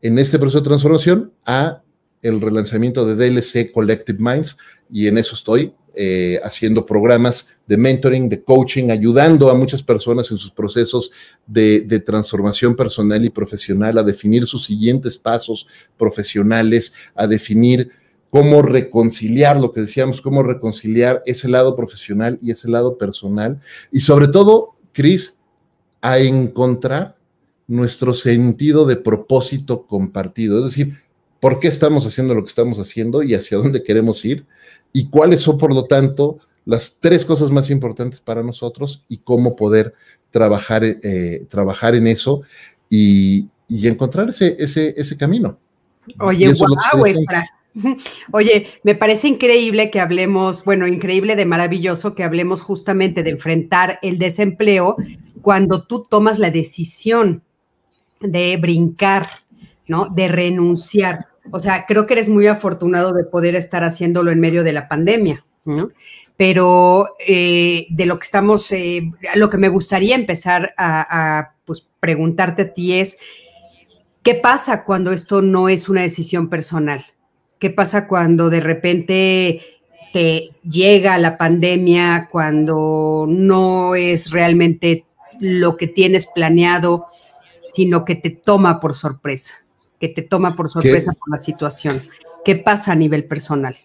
en 0.01 0.19
este 0.19 0.39
proceso 0.39 0.61
de 0.61 0.69
transformación 0.69 1.33
a 1.45 1.83
el 2.23 2.41
relanzamiento 2.41 3.05
de 3.05 3.17
DLC 3.17 3.71
Collective 3.71 4.19
Minds 4.19 4.57
y 4.91 5.09
en 5.09 5.19
eso 5.19 5.35
estoy 5.35 5.75
eh, 5.97 6.41
haciendo 6.43 6.85
programas 6.85 7.49
de 7.67 7.77
mentoring, 7.77 8.29
de 8.29 8.43
coaching, 8.43 8.91
ayudando 8.91 9.51
a 9.51 9.55
muchas 9.55 9.83
personas 9.83 10.31
en 10.31 10.39
sus 10.39 10.51
procesos 10.51 11.11
de, 11.47 11.81
de, 11.81 12.01
transformación 12.01 12.75
personal 12.75 13.25
y 13.25 13.31
profesional, 13.31 13.97
a 13.99 14.03
definir 14.03 14.47
sus 14.47 14.65
siguientes 14.65 15.17
pasos 15.19 15.67
profesionales, 15.97 16.95
a 17.15 17.27
definir 17.27 17.91
cómo 18.31 18.63
reconciliar 18.63 19.61
lo 19.61 19.71
que 19.71 19.83
decíamos, 19.83 20.21
cómo 20.21 20.43
reconciliar 20.43 21.23
ese 21.25 21.49
lado 21.49 21.77
profesional 21.77 22.39
y 22.43 22.51
ese 22.51 22.69
lado 22.69 22.99
personal. 22.99 23.61
Y 23.93 24.01
sobre 24.01 24.27
todo, 24.27 24.75
Cris, 24.93 25.39
a 26.01 26.19
encontrar 26.19 27.17
nuestro 27.67 28.13
sentido 28.13 28.87
de 28.87 28.97
propósito 28.97 29.87
compartido. 29.87 30.59
Es 30.59 30.65
decir, 30.65 30.99
por 31.41 31.61
qué 31.61 31.69
estamos 31.69 32.07
haciendo 32.07 32.35
lo 32.35 32.43
que 32.43 32.49
estamos 32.49 32.79
haciendo 32.79 33.23
y 33.23 33.35
hacia 33.35 33.59
dónde 33.59 33.83
queremos 33.83 34.25
ir 34.25 34.45
y 34.97 35.09
cuáles 35.09 35.41
son, 35.41 35.59
por 35.59 35.75
lo 35.75 35.85
tanto, 35.85 36.39
las 36.65 36.99
tres 37.01 37.25
cosas 37.25 37.51
más 37.51 37.69
importantes 37.69 38.21
para 38.21 38.43
nosotros 38.43 39.05
y 39.09 39.19
cómo 39.19 39.57
poder 39.57 39.93
trabajar, 40.31 40.85
eh, 40.85 41.45
trabajar 41.51 41.97
en 41.97 42.07
eso 42.07 42.43
y, 42.89 43.49
y 43.69 43.89
encontrar 43.89 44.29
ese, 44.29 44.57
ese, 44.59 44.95
ese, 44.97 45.17
camino. 45.17 45.59
Oye, 46.21 46.53
wow, 46.55 46.77
Oye, 48.33 48.69
me 48.85 48.95
parece 48.95 49.27
increíble 49.27 49.91
que 49.91 50.01
hablemos, 50.01 50.65
bueno, 50.65 50.87
increíble 50.87 51.35
de 51.35 51.45
maravilloso 51.45 52.15
que 52.15 52.23
hablemos 52.23 52.63
justamente 52.63 53.25
de 53.25 53.31
enfrentar 53.31 53.99
el 54.01 54.19
desempleo 54.19 54.97
cuando 55.43 55.83
tú 55.83 56.07
tomas 56.09 56.39
la 56.39 56.51
decisión 56.51 57.43
de 58.21 58.57
brincar, 58.59 59.29
¿no? 59.89 60.07
De 60.07 60.29
renunciar. 60.29 61.34
O 61.51 61.59
sea, 61.59 61.85
creo 61.87 62.07
que 62.07 62.15
eres 62.15 62.29
muy 62.29 62.47
afortunado 62.47 63.13
de 63.13 63.25
poder 63.25 63.55
estar 63.55 63.85
haciéndolo 63.85 64.31
en 64.31 64.41
medio 64.41 64.65
de 64.65 64.73
la 64.73 64.89
pandemia, 64.89 65.45
¿no? 65.65 65.91
Pero 66.37 67.15
eh, 67.27 67.87
de 67.91 68.07
lo 68.07 68.19
que 68.19 68.25
estamos, 68.25 68.71
eh, 68.73 69.13
lo 69.35 69.51
que 69.51 69.59
me 69.59 69.69
gustaría 69.69 70.17
empezar 70.17 70.75
a, 70.77 71.39
a 71.39 71.55
pues, 71.65 71.87
preguntarte 72.01 72.63
a 72.63 72.73
ti 72.73 72.95
es, 72.95 73.19
¿qué 74.23 74.35
pasa 74.35 74.85
cuando 74.85 75.13
esto 75.13 75.43
no 75.43 75.69
es 75.69 75.89
una 75.89 76.03
decisión 76.03 76.49
personal? 76.49 77.05
¿Qué 77.59 77.71
pasa 77.71 78.09
cuando 78.09 78.51
de 78.51 78.61
repente 78.61 79.61
te 80.13 80.51
llega 80.69 81.19
la 81.19 81.39
pandemia, 81.39 82.29
cuando 82.31 83.27
no 83.29 83.95
es 83.95 84.31
realmente 84.31 85.05
lo 85.41 85.77
que 85.77 85.87
tienes 85.87 86.27
planeado, 86.27 87.07
sino 87.63 88.05
que 88.05 88.15
te 88.17 88.31
toma 88.31 88.81
por 88.81 88.95
sorpresa? 88.95 89.64
Que 90.01 90.09
te 90.09 90.23
toma 90.23 90.55
por 90.57 90.69
sorpresa 90.69 91.13
por 91.13 91.31
la 91.31 91.39
situación. 91.39 92.03
¿Qué 92.45 92.57
pasa 92.57 92.93
a 92.93 92.95
nivel 92.95 93.25
personal? 93.25 93.77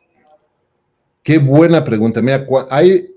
Qué 1.23 1.37
buena 1.37 1.83
pregunta. 1.83 2.21
Mira, 2.21 2.45
hay, 2.69 3.09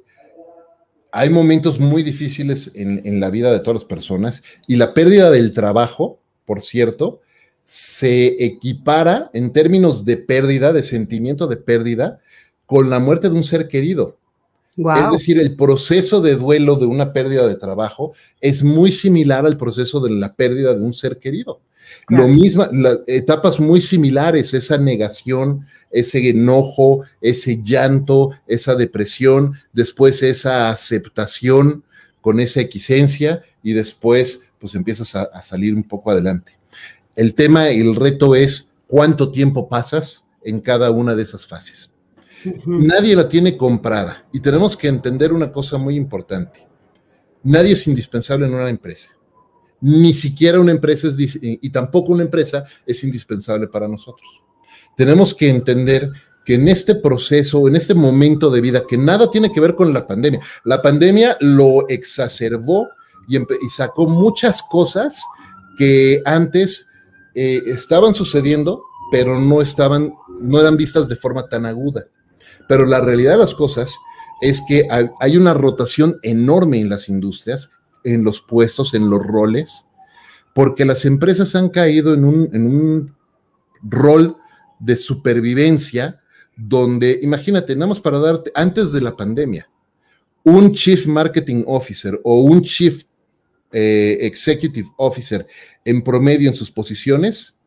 hay 1.11 1.31
momentos 1.31 1.81
muy 1.81 2.03
difíciles 2.03 2.73
en, 2.75 3.01
en, 3.05 3.21
la 3.21 3.31
vida 3.31 3.53
de 3.53 3.61
todas 3.61 3.83
las 3.83 3.85
personas 3.85 4.43
y 4.67 4.77
la 4.77 4.95
pérdida 4.95 5.31
del 5.31 5.53
trabajo, 5.53 6.21
por 6.45 6.61
cierto, 6.61 7.21
se 7.65 8.45
equipara 8.45 9.31
en 9.33 9.53
términos 9.53 10.05
de 10.05 10.17
pérdida, 10.17 10.73
de 10.73 10.83
sentimiento 10.83 11.47
de 11.47 11.57
pérdida, 11.57 12.21
con 12.67 12.91
la 12.91 13.01
muerte 13.01 13.29
de 13.29 13.37
un 13.37 13.45
ser 13.45 13.69
querido. 13.69 14.19
Wow. 14.77 14.97
Es 14.97 15.13
decir, 15.13 15.39
el 15.39 15.57
proceso 15.57 16.21
de 16.21 16.37
duelo 16.37 16.77
de 16.77 16.87
una 16.87 17.13
pérdida 17.13 17.47
de 17.47 17.57
trabajo 17.57 18.15
es 18.41 18.65
muy 18.65 18.91
similar 18.91 19.45
al 19.45 19.59
proceso 19.59 20.01
de 20.01 20.11
la 20.11 20.35
pérdida 20.35 20.75
de 20.75 20.81
un 20.81 20.95
ser 20.95 21.19
querido. 21.19 21.61
Lo 22.09 22.29
mismo, 22.29 22.67
las 22.73 22.99
etapas 23.07 23.61
muy 23.61 23.81
similares, 23.81 24.55
esa 24.55 24.79
negación, 24.79 25.67
ese 25.91 26.29
enojo, 26.29 27.03
ese 27.21 27.61
llanto, 27.63 28.31
esa 28.47 28.75
depresión, 28.75 29.55
después 29.73 30.23
esa 30.23 30.71
aceptación 30.71 31.85
con 32.21 32.41
esa 32.41 32.61
equisencia 32.61 33.43
y 33.63 33.73
después 33.73 34.43
pues 34.59 34.75
empiezas 34.75 35.15
a, 35.17 35.23
a 35.23 35.43
salir 35.43 35.75
un 35.75 35.83
poco 35.83 36.11
adelante. 36.11 36.59
El 37.17 37.35
tema, 37.35 37.69
el 37.69 37.97
reto 37.97 38.35
es 38.35 38.73
cuánto 38.87 39.31
tiempo 39.33 39.69
pasas 39.69 40.25
en 40.45 40.61
cada 40.61 40.91
una 40.91 41.15
de 41.15 41.23
esas 41.23 41.47
fases. 41.47 41.91
Uh 42.45 42.51
-huh. 42.51 42.87
Nadie 42.87 43.17
la 43.17 43.29
tiene 43.29 43.57
comprada 43.57 44.27
y 44.33 44.41
tenemos 44.41 44.77
que 44.77 44.89
entender 44.89 45.33
una 45.33 45.51
cosa 45.51 45.79
muy 45.79 45.97
importante. 45.97 46.69
Nadie 47.45 47.73
es 47.73 47.87
indispensable 47.87 48.47
en 48.47 48.55
una 48.55 48.69
empresa 48.69 49.11
ni 49.83 50.15
siquiera 50.15 50.61
una 50.61 50.71
empresa 50.71 51.09
es, 51.09 51.39
y 51.43 51.69
tampoco 51.71 52.13
una 52.13 52.23
empresa 52.23 52.65
es 52.87 53.03
indispensable 53.05 53.67
para 53.67 53.89
nosotros. 53.89 54.27
Tenemos 54.97 55.35
que 55.35 55.49
entender 55.49 56.11
que 56.45 56.55
en 56.55 56.69
este 56.69 56.95
proceso, 56.95 57.67
en 57.69 57.77
este 57.77 57.95
momento 57.95 58.51
de 58.51 58.61
vida, 58.61 58.85
que 58.89 58.97
nada 58.97 59.31
tiene 59.31 59.51
que 59.51 59.61
ver 59.61 59.75
con 59.75 59.93
la 59.93 60.07
pandemia, 60.07 60.41
la 60.65 60.81
pandemia 60.81 61.37
lo 61.41 61.89
exacerbó 61.89 62.89
y, 63.29 63.37
y 63.39 63.69
sacó 63.71 64.09
muchas 64.09 64.63
cosas 64.63 65.23
que 65.77 66.23
antes 66.25 66.89
eh, 67.35 67.63
estaban 67.67 68.15
sucediendo, 68.15 68.85
pero 69.11 69.41
no 69.41 69.61
estaban, 69.61 70.15
no 70.41 70.61
eran 70.61 70.77
vistas 70.77 71.09
de 71.09 71.17
forma 71.17 71.49
tan 71.49 71.67
aguda. 71.67 72.07
Pero 72.69 72.87
la 72.87 73.01
realidad 73.01 73.33
de 73.33 73.39
las 73.39 73.55
cosas 73.55 73.97
es 74.41 74.63
que 74.69 74.87
hay 75.21 75.37
una 75.37 75.55
rotación 75.55 76.19
enorme 76.23 76.79
en 76.79 76.89
las 76.89 77.09
industrias 77.09 77.71
en 78.05 78.25
los 78.25 78.41
puestos, 78.41 78.95
en 78.95 79.09
los 79.09 79.23
roles, 79.23 79.87
porque 80.55 80.85
las 80.85 81.05
empresas 81.05 81.55
han 81.55 81.69
caído 81.69 82.15
en 82.15 82.25
un, 82.25 82.51
en 82.53 82.67
un 82.67 83.17
rol 83.83 84.37
de 84.79 84.97
supervivencia 84.97 86.21
donde, 86.57 87.21
imagínate, 87.23 87.75
nada 87.75 87.89
más 87.89 88.01
para 88.01 88.19
darte, 88.19 88.53
antes 88.55 88.93
de 88.93 89.01
la 89.01 89.17
pandemia, 89.17 89.69
un 90.45 90.73
Chief 90.73 91.07
Marketing 91.07 91.65
Officer 91.67 92.21
o 92.25 92.43
un 92.43 92.63
Chief 92.63 93.03
eh, 93.73 94.19
Executive 94.21 94.89
Officer 94.97 95.47
en 95.85 96.03
promedio 96.03 96.49
en 96.49 96.55
sus 96.55 96.71
posiciones, 96.71 97.59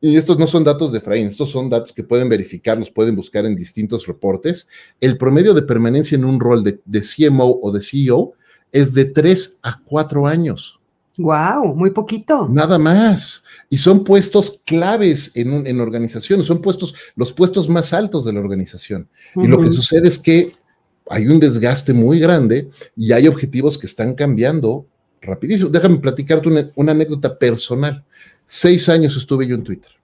y 0.00 0.16
estos 0.16 0.38
no 0.38 0.46
son 0.46 0.62
datos 0.62 0.92
de 0.92 0.98
Efraín, 0.98 1.26
estos 1.26 1.50
son 1.50 1.68
datos 1.68 1.92
que 1.92 2.04
pueden 2.04 2.28
verificar, 2.28 2.78
los 2.78 2.90
pueden 2.90 3.16
buscar 3.16 3.46
en 3.46 3.56
distintos 3.56 4.06
reportes, 4.06 4.68
el 5.00 5.18
promedio 5.18 5.54
de 5.54 5.62
permanencia 5.62 6.16
en 6.16 6.24
un 6.24 6.38
rol 6.38 6.62
de, 6.62 6.80
de 6.84 7.00
CMO 7.00 7.58
o 7.62 7.72
de 7.72 7.80
CEO 7.80 8.34
es 8.72 8.94
de 8.94 9.04
tres 9.06 9.58
a 9.62 9.80
cuatro 9.84 10.26
años. 10.26 10.78
Wow, 11.18 11.74
muy 11.74 11.90
poquito. 11.90 12.46
Nada 12.48 12.78
más. 12.78 13.42
Y 13.70 13.78
son 13.78 14.04
puestos 14.04 14.60
claves 14.66 15.32
en, 15.34 15.66
en 15.66 15.80
organizaciones, 15.80 16.46
son 16.46 16.60
puestos, 16.60 16.94
los 17.14 17.32
puestos 17.32 17.68
más 17.68 17.92
altos 17.92 18.24
de 18.24 18.32
la 18.32 18.40
organización. 18.40 19.08
Uh 19.34 19.40
-huh. 19.40 19.44
Y 19.44 19.48
lo 19.48 19.60
que 19.60 19.70
sucede 19.70 20.08
es 20.08 20.18
que 20.18 20.52
hay 21.08 21.26
un 21.26 21.40
desgaste 21.40 21.92
muy 21.94 22.18
grande 22.18 22.68
y 22.96 23.12
hay 23.12 23.28
objetivos 23.28 23.78
que 23.78 23.86
están 23.86 24.14
cambiando 24.14 24.86
rapidísimo. 25.22 25.70
Déjame 25.70 25.98
platicarte 25.98 26.48
una, 26.48 26.70
una 26.74 26.92
anécdota 26.92 27.38
personal. 27.38 28.04
Seis 28.46 28.88
años 28.88 29.16
estuve 29.16 29.46
yo 29.46 29.54
en 29.54 29.64
Twitter 29.64 29.95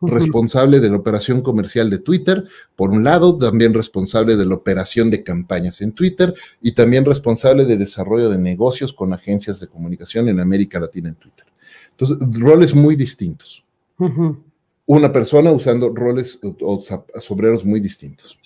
responsable 0.00 0.80
de 0.80 0.90
la 0.90 0.96
operación 0.96 1.40
comercial 1.40 1.88
de 1.88 1.98
Twitter, 1.98 2.44
por 2.74 2.90
un 2.90 3.04
lado, 3.04 3.36
también 3.36 3.72
responsable 3.72 4.36
de 4.36 4.46
la 4.46 4.54
operación 4.54 5.10
de 5.10 5.22
campañas 5.22 5.80
en 5.80 5.92
Twitter 5.92 6.34
y 6.60 6.72
también 6.72 7.04
responsable 7.04 7.64
de 7.64 7.76
desarrollo 7.76 8.28
de 8.28 8.38
negocios 8.38 8.92
con 8.92 9.12
agencias 9.12 9.60
de 9.60 9.68
comunicación 9.68 10.28
en 10.28 10.40
América 10.40 10.78
Latina 10.78 11.08
en 11.08 11.14
Twitter. 11.14 11.46
Entonces, 11.90 12.18
roles 12.38 12.74
muy 12.74 12.94
distintos. 12.94 13.64
Uh 13.98 14.08
-huh. 14.08 14.38
Una 14.86 15.12
persona 15.12 15.50
usando 15.50 15.92
roles 15.94 16.38
o, 16.42 16.82
sombreros 17.20 17.64
muy 17.64 17.80
distintos. 17.80 18.38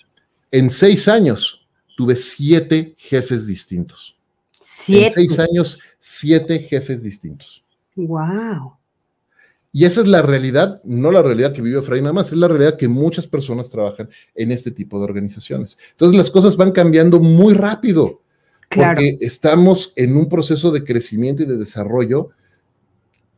En 0.49 0.69
seis 0.69 1.07
años 1.07 1.67
tuve 1.95 2.15
siete 2.15 2.95
jefes 2.97 3.45
distintos. 3.45 4.15
Siete. 4.63 5.05
En 5.05 5.11
seis 5.11 5.39
años, 5.39 5.79
siete 5.99 6.59
jefes 6.59 7.03
distintos. 7.03 7.63
Wow. 7.95 8.77
Y 9.73 9.85
esa 9.85 10.01
es 10.01 10.07
la 10.07 10.21
realidad, 10.21 10.81
no 10.83 11.11
la 11.11 11.21
realidad 11.21 11.53
que 11.53 11.61
vive 11.61 11.79
Efraín 11.79 12.03
nada 12.03 12.13
más, 12.13 12.27
es 12.27 12.37
la 12.37 12.49
realidad 12.49 12.77
que 12.77 12.89
muchas 12.89 13.25
personas 13.25 13.69
trabajan 13.69 14.09
en 14.35 14.51
este 14.51 14.71
tipo 14.71 14.97
de 14.99 15.05
organizaciones. 15.05 15.77
Entonces 15.91 16.17
las 16.17 16.29
cosas 16.29 16.57
van 16.57 16.71
cambiando 16.71 17.21
muy 17.21 17.53
rápido, 17.53 18.21
claro. 18.67 18.95
porque 18.95 19.17
estamos 19.21 19.93
en 19.95 20.17
un 20.17 20.27
proceso 20.27 20.71
de 20.71 20.83
crecimiento 20.83 21.43
y 21.43 21.45
de 21.45 21.57
desarrollo 21.57 22.31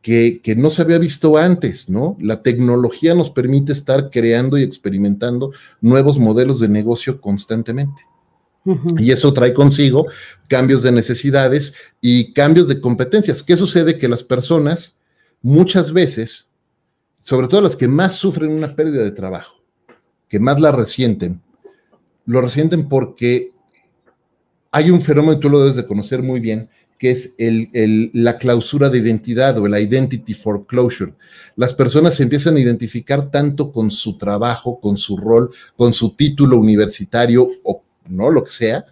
que, 0.02 0.40
que, 0.42 0.56
no 0.56 0.70
se 0.70 0.82
había 0.82 0.98
visto 0.98 1.38
antes, 1.38 1.88
¿no? 1.88 2.18
La 2.20 2.42
tecnología 2.42 3.14
nos 3.14 3.30
permite 3.30 3.72
estar 3.72 4.10
creando 4.10 4.58
y 4.58 4.62
experimentando 4.62 5.52
nuevos 5.80 6.18
modelos 6.18 6.60
de 6.60 6.68
negocio 6.68 7.20
constantemente. 7.20 8.02
Uh 8.66 8.74
-huh. 8.74 9.00
Y 9.00 9.12
eso 9.12 9.32
trae 9.32 9.54
consigo 9.54 10.06
cambios 10.48 10.82
de 10.82 10.92
necesidades 10.92 11.74
y 12.00 12.32
cambios 12.32 12.68
de 12.68 12.80
competencias. 12.80 13.42
¿Qué 13.42 13.56
sucede? 13.56 13.96
Que 13.96 14.08
las 14.08 14.22
personas 14.22 14.98
muchas 15.44 15.92
veces, 15.92 16.48
sobre 17.20 17.48
todo 17.48 17.60
las 17.60 17.76
que 17.76 17.86
más 17.86 18.14
sufren 18.14 18.50
una 18.50 18.74
pérdida 18.74 19.04
de 19.04 19.12
trabajo, 19.12 19.62
que 20.26 20.40
más 20.40 20.58
la 20.58 20.72
resienten, 20.72 21.42
lo 22.24 22.40
resienten 22.40 22.88
porque 22.88 23.52
hay 24.70 24.90
un 24.90 25.02
fenómeno, 25.02 25.38
tú 25.38 25.50
lo 25.50 25.60
debes 25.60 25.76
de 25.76 25.86
conocer 25.86 26.22
muy 26.22 26.40
bien, 26.40 26.70
que 26.98 27.10
es 27.10 27.34
la 28.14 28.38
clausura 28.38 28.88
de 28.88 28.98
identidad 28.98 29.58
o 29.58 29.66
el 29.66 29.74
identity 29.74 30.32
foreclosure. 30.32 31.12
Las 31.56 31.74
personas 31.74 32.14
se 32.14 32.22
empiezan 32.22 32.56
a 32.56 32.60
identificar 32.60 33.30
tanto 33.30 33.70
con 33.70 33.90
su 33.90 34.16
trabajo, 34.16 34.80
con 34.80 34.96
su 34.96 35.18
rol, 35.18 35.50
con 35.76 35.92
su 35.92 36.16
título 36.16 36.56
universitario 36.56 37.46
o 37.64 37.82
no, 38.08 38.30
lo 38.30 38.44
que 38.44 38.50
sea, 38.50 38.86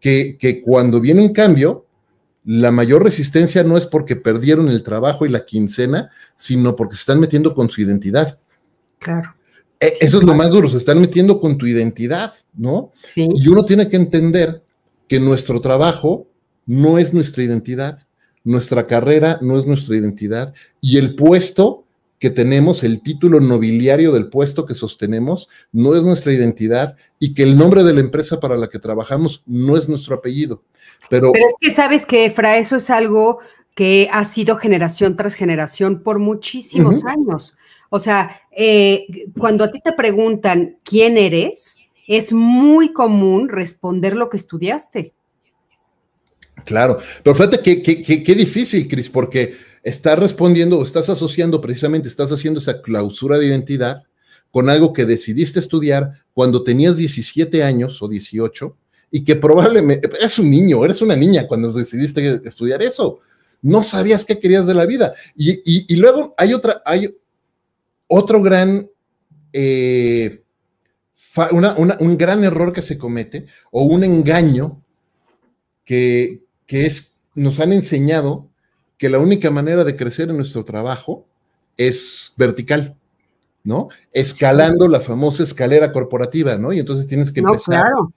que, 0.00 0.36
que 0.36 0.60
cuando 0.60 1.00
viene 1.00 1.20
un 1.22 1.32
cambio, 1.32 1.86
la 2.44 2.72
mayor 2.72 3.04
resistencia 3.04 3.62
no 3.62 3.76
es 3.76 3.86
porque 3.86 4.16
perdieron 4.16 4.68
el 4.68 4.82
trabajo 4.82 5.26
y 5.26 5.28
la 5.28 5.44
quincena, 5.44 6.10
sino 6.36 6.76
porque 6.76 6.96
se 6.96 7.00
están 7.00 7.20
metiendo 7.20 7.54
con 7.54 7.70
su 7.70 7.80
identidad. 7.80 8.38
Claro. 8.98 9.34
E, 9.78 9.94
eso 10.00 10.18
es 10.18 10.24
lo 10.24 10.34
más 10.34 10.50
duro, 10.50 10.68
se 10.68 10.76
están 10.76 11.00
metiendo 11.00 11.40
con 11.40 11.58
tu 11.58 11.66
identidad, 11.66 12.32
¿no? 12.54 12.92
Sí. 13.14 13.28
Y 13.34 13.48
uno 13.48 13.64
tiene 13.64 13.88
que 13.88 13.96
entender 13.96 14.62
que 15.08 15.20
nuestro 15.20 15.60
trabajo 15.60 16.26
no 16.66 16.98
es 16.98 17.12
nuestra 17.12 17.42
identidad, 17.42 18.06
nuestra 18.44 18.86
carrera 18.86 19.38
no 19.40 19.58
es 19.58 19.66
nuestra 19.66 19.96
identidad 19.96 20.54
y 20.80 20.98
el 20.98 21.14
puesto 21.14 21.84
que 22.18 22.30
tenemos, 22.30 22.84
el 22.84 23.02
título 23.02 23.40
nobiliario 23.40 24.12
del 24.12 24.28
puesto 24.28 24.64
que 24.64 24.74
sostenemos, 24.74 25.48
no 25.72 25.96
es 25.96 26.04
nuestra 26.04 26.32
identidad 26.32 26.96
y 27.18 27.34
que 27.34 27.42
el 27.42 27.58
nombre 27.58 27.82
de 27.82 27.92
la 27.92 28.00
empresa 28.00 28.38
para 28.38 28.56
la 28.56 28.68
que 28.68 28.78
trabajamos 28.78 29.42
no 29.44 29.76
es 29.76 29.88
nuestro 29.88 30.14
apellido. 30.14 30.62
Pero, 31.08 31.32
Pero 31.32 31.46
es 31.46 31.54
que 31.60 31.70
sabes 31.70 32.06
que, 32.06 32.26
Efra, 32.26 32.56
eso 32.58 32.76
es 32.76 32.90
algo 32.90 33.40
que 33.74 34.08
ha 34.12 34.24
sido 34.24 34.56
generación 34.56 35.16
tras 35.16 35.34
generación 35.34 36.02
por 36.02 36.18
muchísimos 36.18 37.04
años. 37.04 37.56
O 37.90 37.98
sea, 37.98 38.40
eh, 38.50 39.06
cuando 39.38 39.64
a 39.64 39.70
ti 39.70 39.80
te 39.82 39.92
preguntan 39.92 40.78
quién 40.84 41.16
eres, 41.16 41.78
es 42.06 42.32
muy 42.32 42.92
común 42.92 43.48
responder 43.48 44.16
lo 44.16 44.28
que 44.28 44.36
estudiaste. 44.36 45.14
Claro, 46.64 46.98
pero 47.22 47.34
fíjate 47.34 47.62
qué 47.62 48.34
difícil, 48.34 48.86
Cris, 48.88 49.08
porque 49.08 49.56
estás 49.82 50.18
respondiendo 50.18 50.78
o 50.78 50.82
estás 50.84 51.08
asociando 51.08 51.60
precisamente, 51.60 52.08
estás 52.08 52.30
haciendo 52.30 52.60
esa 52.60 52.82
clausura 52.82 53.38
de 53.38 53.46
identidad 53.46 54.04
con 54.50 54.68
algo 54.68 54.92
que 54.92 55.06
decidiste 55.06 55.58
estudiar 55.58 56.24
cuando 56.34 56.62
tenías 56.62 56.96
17 56.96 57.62
años 57.64 58.02
o 58.02 58.08
18 58.08 58.76
y 59.14 59.22
que 59.24 59.36
probablemente 59.36 60.08
eres 60.18 60.38
un 60.38 60.50
niño, 60.50 60.82
eres 60.84 61.02
una 61.02 61.14
niña 61.14 61.46
cuando 61.46 61.70
decidiste 61.70 62.40
estudiar 62.44 62.82
eso. 62.82 63.20
No 63.60 63.84
sabías 63.84 64.24
qué 64.24 64.40
querías 64.40 64.66
de 64.66 64.72
la 64.72 64.86
vida. 64.86 65.12
Y, 65.36 65.94
luego 65.96 66.34
hay 66.38 66.54
otra, 66.54 66.82
hay 66.86 67.14
otro 68.08 68.42
gran, 68.42 68.88
eh, 69.52 70.42
un 71.50 72.16
gran 72.16 72.42
error 72.42 72.72
que 72.72 72.80
se 72.80 72.96
comete 72.96 73.46
o 73.70 73.84
un 73.84 74.02
engaño 74.02 74.82
que, 75.84 76.42
que 76.66 76.86
es, 76.86 77.20
nos 77.34 77.60
han 77.60 77.74
enseñado 77.74 78.48
que 78.96 79.10
la 79.10 79.18
única 79.18 79.50
manera 79.50 79.84
de 79.84 79.94
crecer 79.94 80.30
en 80.30 80.36
nuestro 80.36 80.64
trabajo 80.64 81.26
es 81.76 82.32
vertical. 82.38 82.96
¿no? 83.64 83.90
Escalando 84.10 84.88
la 84.88 85.00
famosa 85.00 85.42
escalera 85.42 85.92
corporativa, 85.92 86.56
¿no? 86.56 86.72
Y 86.72 86.80
entonces 86.80 87.06
tienes 87.06 87.30
que 87.30 87.40
empezar. 87.40 87.84
claro. 87.84 88.12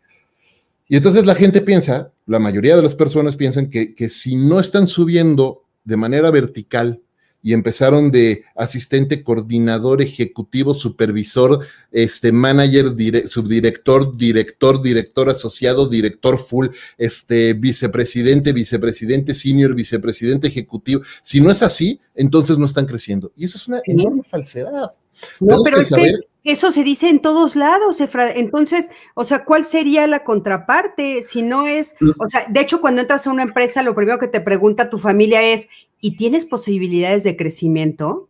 Y 0.88 0.98
entonces 0.98 1.26
la 1.26 1.36
gente 1.36 1.62
piensa, 1.62 2.12
la 2.26 2.40
mayoría 2.40 2.76
de 2.76 2.82
las 2.82 2.96
personas 2.96 3.36
piensan 3.36 3.70
que, 3.70 3.96
que 3.96 4.10
si 4.10 4.36
no 4.36 4.60
están 4.60 4.88
subiendo 4.88 5.64
de 5.84 5.98
manera 5.98 6.32
vertical 6.32 7.02
y 7.46 7.54
empezaron 7.54 8.10
de 8.10 8.44
asistente, 8.56 9.24
coordinador, 9.24 10.02
ejecutivo, 10.02 10.74
supervisor, 10.74 11.64
este 11.92 12.32
manager, 12.32 12.88
subdirector, 13.28 14.18
director, 14.18 14.82
director 14.82 15.30
asociado, 15.30 15.88
director 15.88 16.40
full, 16.40 16.70
este 16.98 17.54
vicepresidente, 17.54 18.52
vicepresidente 18.52 19.36
senior, 19.36 19.76
vicepresidente 19.76 20.48
ejecutivo. 20.48 21.04
Si 21.22 21.40
no 21.40 21.52
es 21.52 21.62
así, 21.62 22.00
entonces 22.16 22.58
no 22.58 22.66
están 22.66 22.88
creciendo. 22.88 23.32
Y 23.36 23.46
eso 23.46 23.60
es 23.60 23.68
una 23.68 23.80
enorme 23.86 24.24
falsedad. 24.24 24.94
No, 25.40 25.62
pero 25.64 25.80
es 25.80 25.90
que 25.90 26.20
eso 26.46 26.72
se 26.72 26.84
dice 26.84 27.10
en 27.10 27.22
todos 27.22 27.56
lados, 27.56 28.00
Efra. 28.00 28.32
Entonces, 28.32 28.90
o 29.16 29.26
sea, 29.26 29.46
¿cuál 29.46 29.64
sería 29.64 30.06
la 30.06 30.24
contraparte? 30.24 31.24
Si 31.24 31.42
no 31.42 31.66
es, 31.66 31.96
mm. 32.00 32.12
o 32.20 32.30
sea, 32.30 32.46
de 32.48 32.62
hecho, 32.62 32.82
cuando 32.82 33.02
entras 33.02 33.26
a 33.26 33.32
una 33.32 33.44
empresa, 33.44 33.82
lo 33.82 33.96
primero 33.96 34.20
que 34.20 34.28
te 34.28 34.42
pregunta 34.42 34.90
tu 34.90 35.00
familia 35.00 35.42
es, 35.42 35.70
¿y 36.00 36.18
tienes 36.18 36.46
posibilidades 36.46 37.24
de 37.24 37.36
crecimiento? 37.36 38.30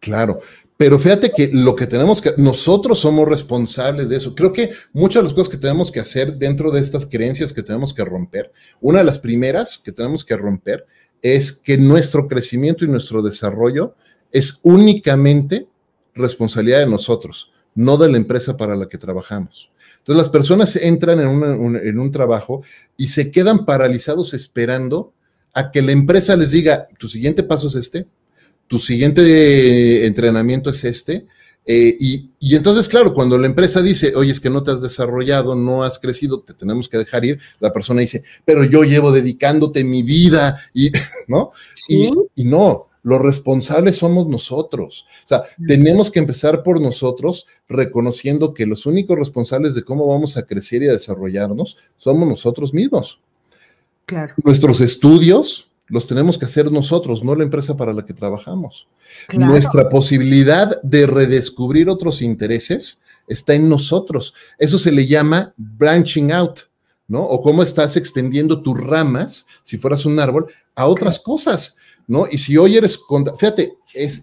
Claro, 0.00 0.40
pero 0.78 0.98
fíjate 0.98 1.32
que 1.32 1.50
lo 1.52 1.76
que 1.76 1.86
tenemos 1.86 2.22
que, 2.22 2.30
nosotros 2.38 3.00
somos 3.00 3.28
responsables 3.28 4.08
de 4.08 4.16
eso. 4.16 4.34
Creo 4.34 4.52
que 4.52 4.70
muchas 4.94 5.20
de 5.20 5.24
las 5.24 5.34
cosas 5.34 5.50
que 5.50 5.58
tenemos 5.58 5.90
que 5.90 6.00
hacer 6.00 6.36
dentro 6.36 6.70
de 6.70 6.80
estas 6.80 7.04
creencias 7.04 7.52
que 7.52 7.62
tenemos 7.62 7.92
que 7.92 8.04
romper, 8.04 8.52
una 8.80 9.00
de 9.00 9.04
las 9.04 9.18
primeras 9.18 9.76
que 9.76 9.92
tenemos 9.92 10.24
que 10.24 10.36
romper 10.36 10.86
es 11.20 11.52
que 11.52 11.76
nuestro 11.76 12.26
crecimiento 12.26 12.84
y 12.84 12.88
nuestro 12.88 13.22
desarrollo 13.22 13.96
es 14.30 14.60
únicamente 14.62 15.67
responsabilidad 16.18 16.80
de 16.80 16.86
nosotros, 16.86 17.50
no 17.74 17.96
de 17.96 18.10
la 18.10 18.18
empresa 18.18 18.56
para 18.56 18.76
la 18.76 18.88
que 18.88 18.98
trabajamos. 18.98 19.70
Entonces 19.98 20.22
las 20.22 20.30
personas 20.30 20.76
entran 20.76 21.20
en, 21.20 21.76
en 21.76 21.98
un 21.98 22.10
trabajo 22.10 22.62
y 22.96 23.08
se 23.08 23.30
quedan 23.30 23.64
paralizados 23.64 24.34
esperando 24.34 25.12
a 25.54 25.70
que 25.70 25.82
la 25.82 25.92
empresa 25.92 26.36
les 26.36 26.50
diga, 26.50 26.88
tu 26.98 27.08
siguiente 27.08 27.42
paso 27.42 27.68
es 27.68 27.74
este, 27.74 28.06
tu 28.66 28.78
siguiente 28.78 30.06
entrenamiento 30.06 30.70
es 30.70 30.84
este, 30.84 31.26
eh, 31.70 31.96
y, 32.00 32.30
y, 32.40 32.56
entonces, 32.56 32.88
claro, 32.88 33.12
cuando 33.12 33.36
la 33.36 33.46
empresa 33.46 33.82
dice, 33.82 34.14
oye, 34.16 34.32
es 34.32 34.40
que 34.40 34.48
no 34.48 34.62
te 34.62 34.70
has 34.70 34.80
desarrollado, 34.80 35.54
no 35.54 35.84
has 35.84 35.98
crecido, 35.98 36.40
te 36.40 36.54
tenemos 36.54 36.88
que 36.88 36.96
dejar 36.96 37.26
ir, 37.26 37.40
la 37.60 37.74
persona 37.74 38.00
dice, 38.00 38.24
pero 38.46 38.64
yo 38.64 38.84
llevo 38.84 39.12
dedicándote 39.12 39.84
mi 39.84 40.02
vida, 40.02 40.62
y, 40.72 40.90
¿no? 41.28 41.52
Y, 41.86 42.10
y, 42.36 42.44
no, 42.44 42.87
los 43.08 43.22
responsables 43.22 43.96
somos 43.96 44.28
nosotros. 44.28 45.06
O 45.24 45.28
sea, 45.28 45.44
tenemos 45.66 46.10
que 46.10 46.18
empezar 46.18 46.62
por 46.62 46.78
nosotros, 46.78 47.46
reconociendo 47.66 48.52
que 48.52 48.66
los 48.66 48.84
únicos 48.84 49.18
responsables 49.18 49.74
de 49.74 49.82
cómo 49.82 50.06
vamos 50.06 50.36
a 50.36 50.42
crecer 50.42 50.82
y 50.82 50.88
a 50.88 50.92
desarrollarnos 50.92 51.78
somos 51.96 52.28
nosotros 52.28 52.74
mismos. 52.74 53.18
Claro. 54.04 54.34
Nuestros 54.44 54.82
estudios 54.82 55.70
los 55.86 56.06
tenemos 56.06 56.36
que 56.36 56.44
hacer 56.44 56.70
nosotros, 56.70 57.24
no 57.24 57.34
la 57.34 57.44
empresa 57.44 57.78
para 57.78 57.94
la 57.94 58.04
que 58.04 58.12
trabajamos. 58.12 58.88
Nuestra 59.32 59.88
posibilidad 59.88 60.78
de 60.82 61.06
redescubrir 61.06 61.88
otros 61.88 62.20
intereses 62.20 63.00
está 63.26 63.54
en 63.54 63.70
nosotros. 63.70 64.34
Eso 64.58 64.78
se 64.78 64.92
le 64.92 65.06
llama 65.06 65.54
branching 65.56 66.30
out, 66.30 66.60
¿no? 67.06 67.22
O 67.22 67.40
cómo 67.40 67.62
estás 67.62 67.96
extendiendo 67.96 68.60
tus 68.60 68.78
ramas, 68.78 69.46
si 69.62 69.78
fueras 69.78 70.04
un 70.04 70.20
árbol, 70.20 70.52
a 70.74 70.86
otras 70.86 71.18
cosas. 71.18 71.78
¿No? 72.08 72.26
Y 72.28 72.38
si 72.38 72.56
hoy 72.56 72.76
eres, 72.76 72.98
fíjate, 73.38 73.74
es 73.94 74.22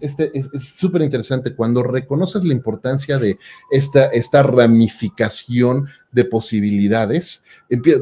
súper 0.58 1.02
es, 1.02 1.06
interesante 1.06 1.54
cuando 1.54 1.82
reconoces 1.84 2.44
la 2.44 2.52
importancia 2.52 3.16
de 3.16 3.38
esta, 3.70 4.06
esta 4.06 4.42
ramificación 4.42 5.86
de 6.10 6.24
posibilidades, 6.24 7.44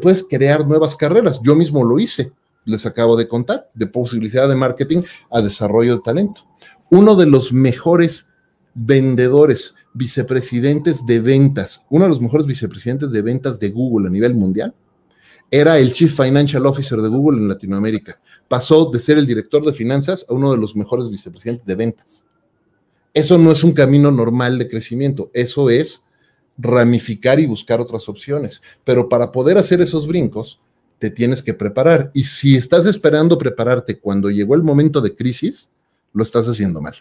puedes 0.02 0.24
crear 0.28 0.66
nuevas 0.66 0.96
carreras. 0.96 1.40
Yo 1.44 1.54
mismo 1.54 1.84
lo 1.84 1.98
hice, 1.98 2.32
les 2.64 2.86
acabo 2.86 3.14
de 3.14 3.28
contar, 3.28 3.70
de 3.74 3.86
posibilidad 3.86 4.48
de 4.48 4.56
marketing 4.56 5.02
a 5.30 5.42
desarrollo 5.42 5.96
de 5.96 6.02
talento. 6.02 6.46
Uno 6.90 7.14
de 7.14 7.26
los 7.26 7.52
mejores 7.52 8.30
vendedores, 8.72 9.74
vicepresidentes 9.92 11.04
de 11.04 11.20
ventas, 11.20 11.84
uno 11.90 12.04
de 12.04 12.10
los 12.10 12.22
mejores 12.22 12.46
vicepresidentes 12.46 13.10
de 13.10 13.20
ventas 13.20 13.60
de 13.60 13.68
Google 13.70 14.08
a 14.08 14.10
nivel 14.10 14.34
mundial, 14.34 14.74
era 15.50 15.78
el 15.78 15.92
Chief 15.92 16.12
Financial 16.12 16.64
Officer 16.64 17.00
de 17.00 17.08
Google 17.08 17.38
en 17.38 17.48
Latinoamérica 17.48 18.18
pasó 18.48 18.90
de 18.90 18.98
ser 18.98 19.18
el 19.18 19.26
director 19.26 19.64
de 19.64 19.72
finanzas 19.72 20.26
a 20.28 20.34
uno 20.34 20.52
de 20.52 20.58
los 20.58 20.76
mejores 20.76 21.08
vicepresidentes 21.08 21.66
de 21.66 21.74
ventas. 21.74 22.24
Eso 23.12 23.38
no 23.38 23.52
es 23.52 23.62
un 23.62 23.72
camino 23.72 24.10
normal 24.10 24.58
de 24.58 24.68
crecimiento, 24.68 25.30
eso 25.32 25.70
es 25.70 26.04
ramificar 26.58 27.40
y 27.40 27.46
buscar 27.46 27.80
otras 27.80 28.08
opciones. 28.08 28.62
Pero 28.84 29.08
para 29.08 29.30
poder 29.32 29.58
hacer 29.58 29.80
esos 29.80 30.06
brincos, 30.06 30.60
te 30.98 31.10
tienes 31.10 31.42
que 31.42 31.54
preparar. 31.54 32.10
Y 32.14 32.24
si 32.24 32.56
estás 32.56 32.86
esperando 32.86 33.38
prepararte 33.38 33.98
cuando 33.98 34.30
llegó 34.30 34.54
el 34.54 34.62
momento 34.62 35.00
de 35.00 35.14
crisis, 35.14 35.70
lo 36.12 36.22
estás 36.22 36.48
haciendo 36.48 36.80
mal. 36.80 36.94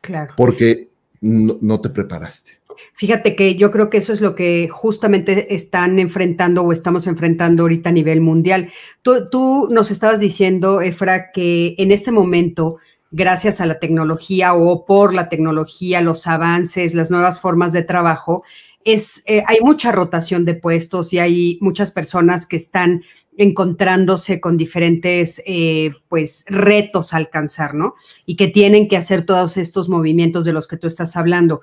Claro. 0.00 0.34
Porque 0.36 0.90
no, 1.20 1.58
no 1.60 1.80
te 1.80 1.90
preparaste. 1.90 2.58
Fíjate 2.94 3.36
que 3.36 3.54
yo 3.56 3.70
creo 3.70 3.90
que 3.90 3.98
eso 3.98 4.12
es 4.12 4.20
lo 4.20 4.34
que 4.34 4.68
justamente 4.70 5.54
están 5.54 5.98
enfrentando 5.98 6.62
o 6.62 6.72
estamos 6.72 7.06
enfrentando 7.06 7.62
ahorita 7.62 7.90
a 7.90 7.92
nivel 7.92 8.20
mundial. 8.20 8.70
Tú, 9.02 9.68
nos 9.70 9.90
estabas 9.90 10.20
diciendo, 10.20 10.80
Efra, 10.80 11.30
que 11.32 11.74
en 11.78 11.92
este 11.92 12.10
momento, 12.10 12.76
gracias 13.10 13.60
a 13.60 13.66
la 13.66 13.78
tecnología 13.78 14.54
o 14.54 14.84
por 14.84 15.14
la 15.14 15.28
tecnología, 15.28 16.00
los 16.00 16.26
avances, 16.26 16.94
las 16.94 17.10
nuevas 17.10 17.40
formas 17.40 17.72
de 17.72 17.82
trabajo, 17.82 18.42
es, 18.84 19.22
eh, 19.26 19.42
hay 19.46 19.58
mucha 19.60 19.92
rotación 19.92 20.44
de 20.44 20.54
puestos 20.54 21.12
y 21.12 21.18
hay 21.18 21.58
muchas 21.60 21.92
personas 21.92 22.46
que 22.46 22.56
están 22.56 23.02
encontrándose 23.38 24.40
con 24.40 24.56
diferentes 24.56 25.40
eh, 25.46 25.92
pues 26.08 26.44
retos 26.48 27.12
a 27.12 27.18
alcanzar, 27.18 27.72
¿no? 27.72 27.94
Y 28.26 28.34
que 28.36 28.48
tienen 28.48 28.88
que 28.88 28.96
hacer 28.96 29.24
todos 29.24 29.56
estos 29.56 29.88
movimientos 29.88 30.44
de 30.44 30.52
los 30.52 30.66
que 30.66 30.76
tú 30.76 30.88
estás 30.88 31.16
hablando 31.16 31.60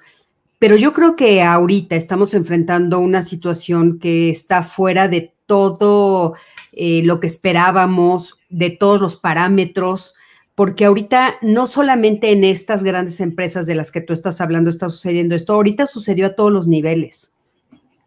pero 0.59 0.75
yo 0.75 0.93
creo 0.93 1.15
que 1.15 1.41
ahorita 1.41 1.95
estamos 1.95 2.33
enfrentando 2.33 2.99
una 2.99 3.21
situación 3.21 3.99
que 3.99 4.29
está 4.29 4.63
fuera 4.63 5.07
de 5.07 5.33
todo 5.45 6.35
eh, 6.71 7.01
lo 7.03 7.19
que 7.19 7.27
esperábamos, 7.27 8.39
de 8.49 8.69
todos 8.69 9.01
los 9.01 9.15
parámetros, 9.15 10.15
porque 10.55 10.85
ahorita 10.85 11.35
no 11.41 11.67
solamente 11.67 12.31
en 12.31 12.43
estas 12.43 12.83
grandes 12.83 13.19
empresas 13.19 13.67
de 13.67 13.75
las 13.75 13.91
que 13.91 14.01
tú 14.01 14.13
estás 14.13 14.39
hablando 14.41 14.69
está 14.69 14.89
sucediendo 14.89 15.35
esto, 15.35 15.53
ahorita 15.53 15.85
sucedió 15.85 16.27
a 16.27 16.35
todos 16.35 16.51
los 16.51 16.67
niveles. 16.67 17.35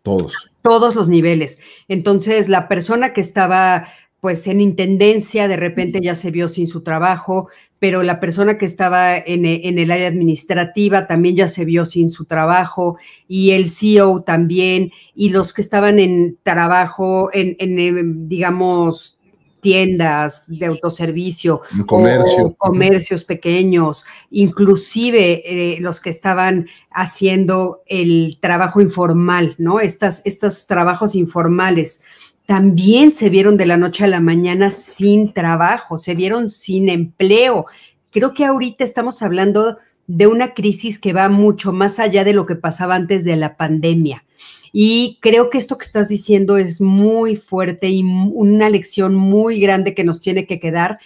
Todos. 0.02 0.50
Todos 0.62 0.94
los 0.94 1.08
niveles. 1.08 1.60
Entonces, 1.88 2.48
la 2.48 2.68
persona 2.68 3.12
que 3.12 3.20
estaba 3.20 3.88
pues 4.20 4.46
en 4.48 4.60
intendencia 4.60 5.46
de 5.46 5.56
repente 5.56 6.00
ya 6.02 6.14
se 6.14 6.30
vio 6.30 6.48
sin 6.48 6.66
su 6.66 6.82
trabajo, 6.82 7.48
pero 7.78 8.02
la 8.02 8.20
persona 8.20 8.58
que 8.58 8.66
estaba 8.66 9.16
en, 9.16 9.44
el 9.44 9.90
área 9.90 10.08
administrativa 10.08 11.06
también 11.06 11.36
ya 11.36 11.48
se 11.48 11.64
vio 11.64 11.86
sin 11.86 12.10
su 12.10 12.24
trabajo 12.24 12.98
y 13.28 13.52
el 13.52 13.68
CEO 13.68 14.22
también 14.22 14.90
y 15.14 15.30
los 15.30 15.52
que 15.52 15.62
estaban 15.62 15.98
en 15.98 16.38
trabajo 16.42 17.30
en, 17.32 18.28
digamos, 18.28 19.18
tiendas 19.60 20.46
de 20.48 20.66
autoservicio, 20.66 21.62
comercio. 21.86 22.54
comercios 22.58 23.24
pequeños, 23.24 24.04
inclusive 24.30 25.42
eh, 25.44 25.80
los 25.80 26.00
que 26.00 26.10
estaban 26.10 26.68
haciendo 26.90 27.82
el 27.86 28.38
trabajo 28.40 28.80
informal, 28.80 29.56
¿no? 29.58 29.80
Estas, 29.80 30.22
estos 30.24 30.66
trabajos 30.66 31.14
informales 31.14 32.02
también 32.48 33.10
se 33.10 33.28
vieron 33.28 33.58
de 33.58 33.66
la 33.66 33.76
noche 33.76 34.04
a 34.04 34.06
la 34.08 34.20
mañana 34.20 34.70
sin 34.70 35.34
trabajo, 35.34 35.98
se 35.98 36.14
vieron 36.14 36.48
sin 36.48 36.88
empleo. 36.88 37.66
Creo 38.10 38.32
que 38.32 38.46
ahorita 38.46 38.84
estamos 38.84 39.20
hablando 39.20 39.76
de 40.06 40.28
una 40.28 40.54
crisis 40.54 40.98
que 40.98 41.12
va 41.12 41.28
mucho 41.28 41.74
más 41.74 41.98
allá 41.98 42.24
de 42.24 42.32
lo 42.32 42.46
que 42.46 42.54
pasaba 42.54 42.94
antes 42.94 43.26
de 43.26 43.36
la 43.36 43.58
pandemia. 43.58 44.24
Y 44.72 45.18
creo 45.20 45.50
que 45.50 45.58
esto 45.58 45.76
que 45.76 45.84
estás 45.84 46.08
diciendo 46.08 46.56
es 46.56 46.80
muy 46.80 47.36
fuerte 47.36 47.90
y 47.90 48.02
una 48.02 48.70
lección 48.70 49.14
muy 49.14 49.60
grande 49.60 49.94
que 49.94 50.04
nos 50.04 50.18
tiene 50.18 50.46
que 50.46 50.58
quedar, 50.58 50.98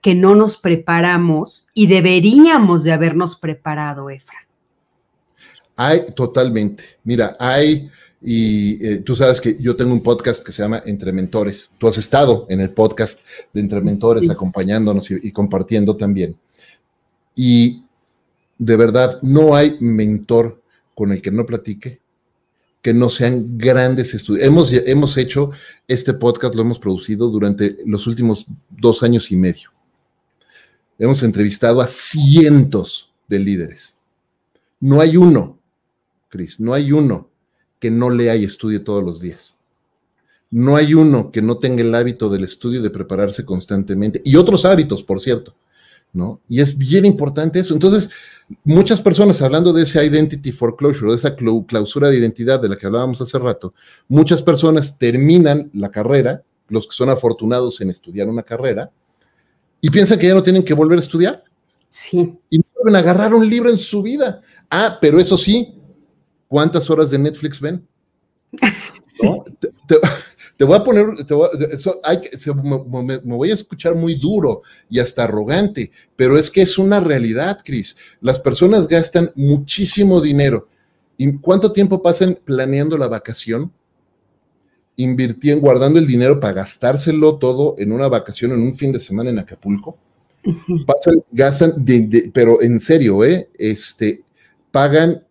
que 0.00 0.14
no 0.14 0.36
nos 0.36 0.56
preparamos 0.56 1.66
y 1.74 1.88
deberíamos 1.88 2.84
de 2.84 2.92
habernos 2.92 3.34
preparado, 3.34 4.08
Efra. 4.08 4.46
Hay 5.74 6.06
totalmente. 6.14 6.84
Mira, 7.02 7.36
hay 7.40 7.90
y 8.20 8.84
eh, 8.84 8.98
tú 8.98 9.14
sabes 9.14 9.40
que 9.40 9.56
yo 9.60 9.76
tengo 9.76 9.92
un 9.92 10.02
podcast 10.02 10.44
que 10.44 10.52
se 10.52 10.62
llama 10.62 10.82
Entre 10.86 11.12
Mentores. 11.12 11.70
Tú 11.78 11.86
has 11.86 11.98
estado 11.98 12.46
en 12.48 12.60
el 12.60 12.70
podcast 12.70 13.20
de 13.52 13.60
Entre 13.60 13.80
Mentores 13.80 14.28
acompañándonos 14.30 15.10
y, 15.10 15.32
compartiendo 15.32 15.96
también. 15.96 16.36
Y 17.34 17.82
de 18.58 18.76
verdad, 18.76 19.20
no 19.22 19.54
hay 19.54 19.76
mentor 19.80 20.62
con 20.94 21.12
el 21.12 21.20
que 21.20 21.30
no 21.30 21.44
platique 21.44 22.00
que 22.80 22.94
no 22.94 23.10
sean 23.10 23.58
grandes 23.58 24.14
estudios. 24.14 24.46
Hemos, 24.46 24.72
hemos 24.72 25.16
hecho 25.16 25.50
este 25.88 26.14
podcast, 26.14 26.54
lo 26.54 26.62
hemos 26.62 26.78
producido 26.78 27.28
durante 27.28 27.78
los 27.84 28.06
últimos 28.06 28.46
dos 28.70 29.02
años 29.02 29.32
y 29.32 29.36
medio. 29.36 29.72
Hemos 30.96 31.24
entrevistado 31.24 31.80
a 31.80 31.88
cientos 31.88 33.12
de 33.26 33.40
líderes. 33.40 33.96
No 34.78 35.00
hay 35.00 35.16
uno, 35.16 35.58
Cris, 36.28 36.60
no 36.60 36.72
hay 36.72 36.92
uno 36.92 37.28
que 37.86 37.90
no 37.92 38.10
lea 38.10 38.34
y 38.34 38.42
estudie 38.42 38.80
todos 38.80 39.04
los 39.04 39.20
días. 39.20 39.54
No 40.50 40.74
hay 40.74 40.92
uno 40.92 41.30
que 41.30 41.40
no 41.40 41.58
tenga 41.58 41.82
el 41.82 41.94
hábito 41.94 42.28
del 42.28 42.42
estudio 42.42 42.80
y 42.80 42.82
de 42.82 42.90
prepararse 42.90 43.44
constantemente. 43.44 44.20
Y 44.24 44.34
otros 44.34 44.64
hábitos, 44.64 45.04
por 45.04 45.20
cierto, 45.20 45.54
¿no? 46.12 46.40
Y 46.48 46.60
es 46.60 46.76
bien 46.76 47.06
importante 47.06 47.60
eso. 47.60 47.74
Entonces, 47.74 48.10
muchas 48.64 49.00
personas 49.00 49.40
hablando 49.40 49.72
de 49.72 49.84
ese 49.84 50.04
identity 50.04 50.50
foreclosure, 50.50 51.12
de 51.12 51.16
esa 51.16 51.36
clausura 51.36 52.08
de 52.08 52.18
identidad 52.18 52.60
de 52.60 52.70
la 52.70 52.76
que 52.76 52.86
hablábamos 52.86 53.20
hace 53.20 53.38
rato, 53.38 53.72
muchas 54.08 54.42
personas 54.42 54.98
terminan 54.98 55.70
la 55.72 55.92
carrera, 55.92 56.42
los 56.68 56.88
que 56.88 56.96
son 56.96 57.10
afortunados 57.10 57.80
en 57.82 57.90
estudiar 57.90 58.28
una 58.28 58.42
carrera, 58.42 58.90
y 59.80 59.90
piensan 59.90 60.18
que 60.18 60.26
ya 60.26 60.34
no 60.34 60.42
tienen 60.42 60.64
que 60.64 60.74
volver 60.74 60.98
a 60.98 61.02
estudiar. 61.02 61.44
Sí. 61.88 62.34
Y 62.50 62.58
no 62.58 62.64
vuelven 62.82 62.96
a 62.96 62.98
agarrar 62.98 63.32
un 63.32 63.48
libro 63.48 63.70
en 63.70 63.78
su 63.78 64.02
vida. 64.02 64.42
Ah, 64.68 64.98
pero 65.00 65.20
eso 65.20 65.38
sí, 65.38 65.75
¿Cuántas 66.48 66.88
horas 66.90 67.10
de 67.10 67.18
Netflix 67.18 67.60
ven? 67.60 67.86
Te, 70.56 70.64
voy 70.64 70.76
a 70.76 70.84
poner, 70.84 71.06
me, 73.24 73.36
voy 73.36 73.50
a 73.50 73.54
escuchar 73.54 73.94
muy 73.94 74.14
duro 74.14 74.62
y 74.88 75.00
hasta 75.00 75.24
arrogante, 75.24 75.90
pero 76.16 76.38
es 76.38 76.50
que 76.50 76.62
es 76.62 76.78
una 76.78 76.98
realidad, 76.98 77.60
Cris. 77.62 77.96
Las 78.20 78.40
personas 78.40 78.88
gastan 78.88 79.32
muchísimo 79.34 80.20
dinero. 80.20 80.68
¿Y 81.18 81.36
cuánto 81.38 81.72
tiempo 81.72 82.02
pasan 82.02 82.38
planeando 82.42 82.96
la 82.96 83.08
vacación? 83.08 83.70
Invirtiendo, 84.96 85.60
guardando 85.60 85.98
el 85.98 86.06
dinero 86.06 86.40
para 86.40 86.54
gastárselo 86.54 87.36
todo 87.36 87.74
en 87.76 87.92
una 87.92 88.08
vacación, 88.08 88.52
en 88.52 88.62
un 88.62 88.74
fin 88.74 88.92
de 88.92 89.00
semana 89.00 89.28
en 89.28 89.38
Acapulco. 89.38 89.98
Pasan, 90.86 91.22
gastan, 91.32 91.84
pero 92.32 92.62
en 92.62 92.80
serio, 92.80 93.24
¿eh? 93.24 93.50
Este, 93.58 94.22
pagan 94.70 95.25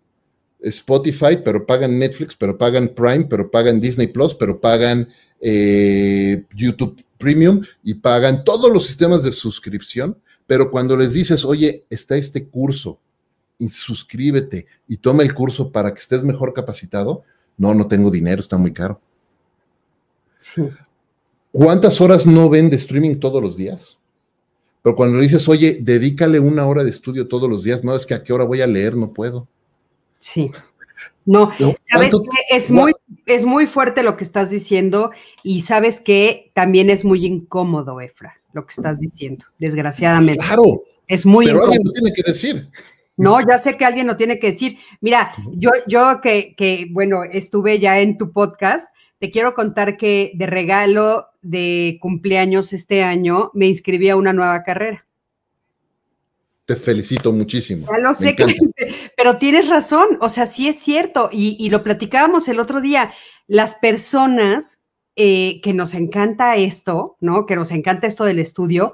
Spotify, 0.65 1.37
pero 1.43 1.65
pagan 1.65 1.97
Netflix, 1.99 2.35
pero 2.35 2.57
pagan 2.57 2.89
Prime, 2.89 3.25
pero 3.25 3.49
pagan 3.49 3.79
Disney 3.79 4.07
Plus, 4.07 4.33
pero 4.33 4.59
pagan 4.59 5.07
eh, 5.39 6.43
YouTube 6.55 7.03
Premium 7.17 7.61
y 7.83 7.93
pagan 7.95 8.43
todos 8.43 8.71
los 8.71 8.85
sistemas 8.85 9.23
de 9.23 9.31
suscripción. 9.31 10.17
Pero 10.47 10.69
cuando 10.69 10.97
les 10.97 11.13
dices, 11.13 11.45
oye, 11.45 11.85
está 11.89 12.17
este 12.17 12.47
curso 12.47 12.99
y 13.57 13.69
suscríbete 13.69 14.67
y 14.87 14.97
toma 14.97 15.23
el 15.23 15.33
curso 15.33 15.71
para 15.71 15.93
que 15.93 15.99
estés 15.99 16.23
mejor 16.23 16.53
capacitado, 16.53 17.23
no, 17.57 17.73
no 17.73 17.87
tengo 17.87 18.11
dinero, 18.11 18.39
está 18.39 18.57
muy 18.57 18.73
caro. 18.73 18.99
¿Cuántas 21.51 22.01
horas 22.01 22.25
no 22.25 22.49
ven 22.49 22.69
de 22.69 22.75
streaming 22.75 23.15
todos 23.15 23.41
los 23.41 23.55
días? 23.55 23.97
Pero 24.83 24.95
cuando 24.95 25.17
le 25.17 25.23
dices, 25.23 25.47
oye, 25.47 25.79
dedícale 25.81 26.39
una 26.39 26.67
hora 26.67 26.83
de 26.83 26.91
estudio 26.91 27.27
todos 27.27 27.49
los 27.49 27.63
días, 27.63 27.83
no 27.83 27.95
es 27.95 28.05
que 28.05 28.13
a 28.13 28.21
qué 28.21 28.33
hora 28.33 28.43
voy 28.43 28.61
a 28.61 28.67
leer, 28.67 28.95
no 28.95 29.13
puedo. 29.13 29.47
Sí. 30.25 30.49
No, 31.23 31.51
sabes 31.83 32.11
que 32.11 32.55
es 32.55 32.71
muy, 32.71 32.93
es 33.27 33.45
muy 33.45 33.67
fuerte 33.67 34.01
lo 34.01 34.17
que 34.17 34.23
estás 34.23 34.49
diciendo 34.49 35.11
y 35.43 35.61
sabes 35.61 35.99
que 35.99 36.51
también 36.55 36.89
es 36.89 37.05
muy 37.05 37.27
incómodo, 37.27 38.01
Efra, 38.01 38.35
lo 38.51 38.65
que 38.65 38.73
estás 38.75 38.99
diciendo, 38.99 39.45
desgraciadamente. 39.59 40.43
Claro. 40.43 40.81
Es 41.07 41.27
muy 41.27 41.45
pero 41.45 41.65
alguien 41.65 41.83
lo 41.85 41.91
tiene 41.91 42.11
que 42.11 42.23
decir. 42.23 42.69
No, 43.17 43.39
ya 43.47 43.59
sé 43.59 43.77
que 43.77 43.85
alguien 43.85 44.07
lo 44.07 44.17
tiene 44.17 44.39
que 44.39 44.47
decir. 44.47 44.79
Mira, 44.99 45.35
yo, 45.53 45.69
yo 45.85 46.19
que, 46.21 46.55
que, 46.55 46.87
bueno, 46.91 47.23
estuve 47.23 47.77
ya 47.77 47.99
en 47.99 48.17
tu 48.17 48.31
podcast, 48.31 48.89
te 49.19 49.29
quiero 49.29 49.53
contar 49.53 49.95
que 49.95 50.31
de 50.33 50.47
regalo 50.47 51.27
de 51.43 51.99
cumpleaños 52.01 52.73
este 52.73 53.03
año 53.03 53.51
me 53.53 53.67
inscribí 53.67 54.09
a 54.09 54.15
una 54.15 54.33
nueva 54.33 54.63
carrera. 54.63 55.05
Te 56.65 56.75
felicito 56.75 57.31
muchísimo. 57.31 57.87
Ya 57.91 57.99
lo 57.99 58.13
sé, 58.13 58.35
pero 59.17 59.37
tienes 59.37 59.67
razón, 59.69 60.17
o 60.19 60.29
sea, 60.29 60.47
sí 60.47 60.67
es 60.67 60.79
cierto, 60.79 61.29
y, 61.31 61.69
lo 61.69 61.83
platicábamos 61.83 62.47
el 62.47 62.59
otro 62.59 62.81
día, 62.81 63.13
las 63.47 63.75
personas 63.75 64.83
eh, 65.15 65.61
que 65.61 65.73
nos 65.73 65.93
encanta 65.93 66.55
esto, 66.55 67.17
¿no? 67.19 67.45
Que 67.45 67.55
nos 67.55 67.71
encanta 67.71 68.07
esto 68.07 68.25
del 68.25 68.39
estudio, 68.39 68.93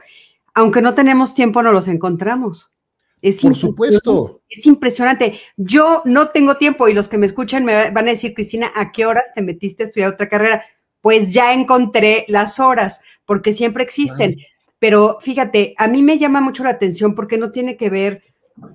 aunque 0.53 0.81
no 0.81 0.93
tenemos 0.93 1.33
tiempo, 1.33 1.63
no 1.63 1.71
los 1.71 1.87
encontramos. 1.87 2.73
Es 3.21 3.41
Por 3.41 3.55
supuesto. 3.55 4.41
Es 4.49 4.65
impresionante. 4.65 5.39
Yo 5.55 6.01
no 6.05 6.29
tengo 6.29 6.57
tiempo 6.57 6.87
y 6.87 6.93
los 6.93 7.07
que 7.07 7.17
me 7.17 7.27
escuchan 7.27 7.63
me 7.63 7.91
van 7.91 8.05
a 8.07 8.11
decir, 8.11 8.33
Cristina, 8.33 8.71
¿a 8.75 8.91
qué 8.91 9.05
horas 9.05 9.31
te 9.33 9.41
metiste 9.41 9.83
a 9.83 9.85
estudiar 9.85 10.11
otra 10.13 10.27
carrera? 10.27 10.65
Pues 11.01 11.31
ya 11.31 11.53
encontré 11.53 12.25
las 12.27 12.59
horas, 12.59 13.03
porque 13.25 13.53
siempre 13.53 13.83
existen. 13.83 14.37
Pero 14.81 15.19
fíjate, 15.21 15.75
a 15.77 15.87
mí 15.87 16.01
me 16.01 16.17
llama 16.17 16.41
mucho 16.41 16.63
la 16.63 16.71
atención 16.71 17.13
porque 17.13 17.37
no 17.37 17.51
tiene 17.51 17.77
que 17.77 17.91
ver 17.91 18.23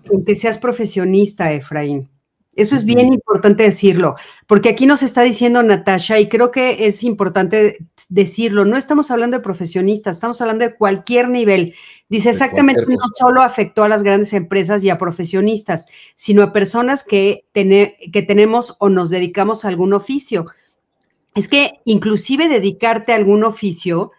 con 0.07 0.25
que 0.25 0.37
seas 0.37 0.57
profesionista, 0.57 1.53
Efraín. 1.53 2.09
Eso 2.55 2.77
es 2.77 2.85
bien 2.85 3.13
importante 3.13 3.65
decirlo, 3.65 4.15
porque 4.47 4.69
aquí 4.69 4.87
nos 4.87 5.03
está 5.03 5.23
diciendo 5.23 5.65
Natasha, 5.65 6.21
y 6.21 6.29
creo 6.29 6.53
que 6.53 6.87
es 6.87 7.03
importante 7.03 7.79
decirlo, 8.09 8.65
no 8.65 8.77
estamos 8.77 9.11
hablando 9.11 9.37
de 9.37 9.43
profesionistas, 9.43 10.15
estamos 10.15 10.41
hablando 10.41 10.65
de 10.65 10.77
cualquier 10.77 11.29
nivel. 11.29 11.75
Dice 12.09 12.31
exactamente, 12.31 12.87
no 12.87 12.97
solo 13.19 13.43
afectó 13.43 13.83
a 13.83 13.89
las 13.89 14.05
grandes 14.05 14.33
empresas 14.33 14.85
y 14.85 14.91
a 14.91 14.99
profesionistas, 14.99 15.89
sino 16.15 16.45
a 16.45 16.53
personas 16.53 17.03
que, 17.03 17.47
que 17.53 18.23
tenemos 18.23 18.77
o 18.79 18.91
nos 18.91 19.11
dedicamos 19.11 19.65
a 19.65 19.69
algún 19.69 19.93
oficio. 19.93 20.47
Es 21.35 21.49
que 21.49 21.81
inclusive 21.85 22.49
dedicarte 22.49 23.13
a 23.13 23.17
algún 23.17 23.43
oficio 23.43 24.13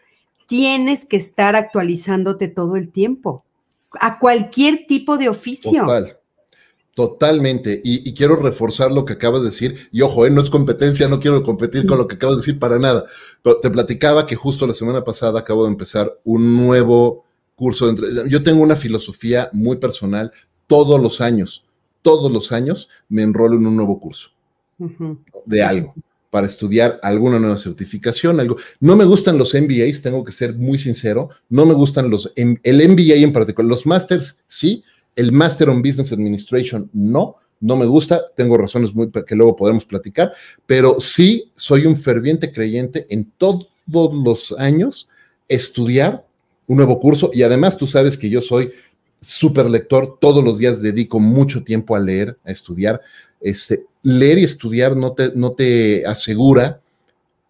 tienes 0.48 1.06
que 1.06 1.18
estar 1.18 1.56
actualizándote 1.56 2.48
todo 2.48 2.76
el 2.76 2.90
tiempo, 2.90 3.44
a 4.00 4.18
cualquier 4.18 4.88
tipo 4.88 5.18
de 5.18 5.30
oficio. 5.30 5.82
Total. 5.82 6.18
Totalmente. 6.96 7.80
Y, 7.84 8.12
quiero 8.16 8.38
reforzar 8.38 8.92
lo 8.92 9.06
que 9.06 9.14
acabas 9.14 9.42
de 9.44 9.50
decir. 9.50 9.88
Y 9.92 10.02
ojo, 10.02 10.26
eh, 10.26 10.32
no 10.32 10.42
es 10.42 10.50
competencia, 10.50 11.08
no 11.08 11.20
quiero 11.20 11.44
competir 11.44 11.86
con 11.86 12.00
lo 12.00 12.08
que 12.08 12.16
acabas 12.16 12.38
de 12.38 12.42
decir 12.42 12.58
para 12.58 12.80
nada. 12.80 13.06
Pero 13.44 13.60
te 13.60 13.70
platicaba 13.70 14.26
que 14.26 14.36
justo 14.36 14.66
la 14.66 14.74
semana 14.74 15.04
pasada 15.04 15.42
acabo 15.42 15.66
de 15.66 15.70
empezar 15.70 16.20
un 16.24 16.56
nuevo 16.56 17.24
curso. 17.56 17.94
De 17.94 18.28
yo 18.28 18.42
tengo 18.42 18.64
una 18.64 18.76
filosofía 18.76 19.52
muy 19.54 19.78
personal 19.78 20.32
todos 20.66 21.00
los 21.00 21.22
años. 21.22 21.64
todos 22.02 22.32
los 22.32 22.52
años 22.52 22.90
me 23.10 23.22
enrolo 23.22 23.58
en 23.58 23.68
un 23.68 23.76
nuevo 23.76 24.00
curso 24.00 24.30
de 25.46 25.62
algo 25.62 25.94
para 26.30 26.48
estudiar 26.48 27.00
alguna 27.04 27.40
nueva 27.40 27.58
certificación, 27.58 28.40
algo. 28.40 28.58
No 28.80 28.96
me 28.96 29.06
gustan 29.06 29.38
los 29.38 29.54
MBAs, 29.54 30.02
tengo 30.02 30.24
que 30.24 30.32
ser 30.32 30.56
muy 30.56 30.78
sincero, 30.78 31.30
no 31.50 31.66
me 31.66 31.74
gustan 31.74 32.10
los, 32.10 32.32
el 32.36 32.90
MBA 32.90 33.16
en 33.16 33.34
particular, 33.34 33.70
los 33.70 33.86
masters 33.86 34.40
sí, 34.46 34.84
el 35.16 35.32
Master 35.32 35.70
on 35.70 35.82
Business 35.82 36.12
Administration 36.12 36.90
no, 36.94 37.38
no 37.60 37.76
me 37.76 37.86
gusta, 37.86 38.22
tengo 38.36 38.58
razones 38.58 38.94
muy 38.94 39.10
que 39.12 39.36
luego 39.36 39.56
podremos 39.56 39.86
platicar, 39.86 40.34
pero 40.66 41.00
sí 41.00 41.52
soy 41.56 41.86
un 41.86 41.98
ferviente 41.98 42.52
creyente 42.52 43.08
en 43.10 43.32
todos 43.38 43.68
los 43.88 44.54
años 44.60 45.10
estudiar 45.48 46.26
un 46.68 46.78
nuevo 46.78 47.00
curso. 47.00 47.32
Y 47.34 47.44
además 47.44 47.78
tú 47.78 47.88
sabes 47.88 48.18
que 48.18 48.30
yo 48.30 48.42
soy 48.42 48.72
súper 49.20 49.70
lector, 49.70 50.18
todos 50.20 50.44
los 50.44 50.60
días 50.60 50.82
dedico 50.82 51.20
mucho 51.20 51.64
tiempo 51.64 51.96
a 51.96 52.00
leer, 52.00 52.38
a 52.46 52.52
estudiar. 52.52 53.02
Este, 53.40 53.86
leer 54.04 54.40
y 54.40 54.44
estudiar 54.44 54.96
no 54.96 55.14
te, 55.14 55.32
no 55.36 55.52
te 55.52 56.06
asegura 56.06 56.82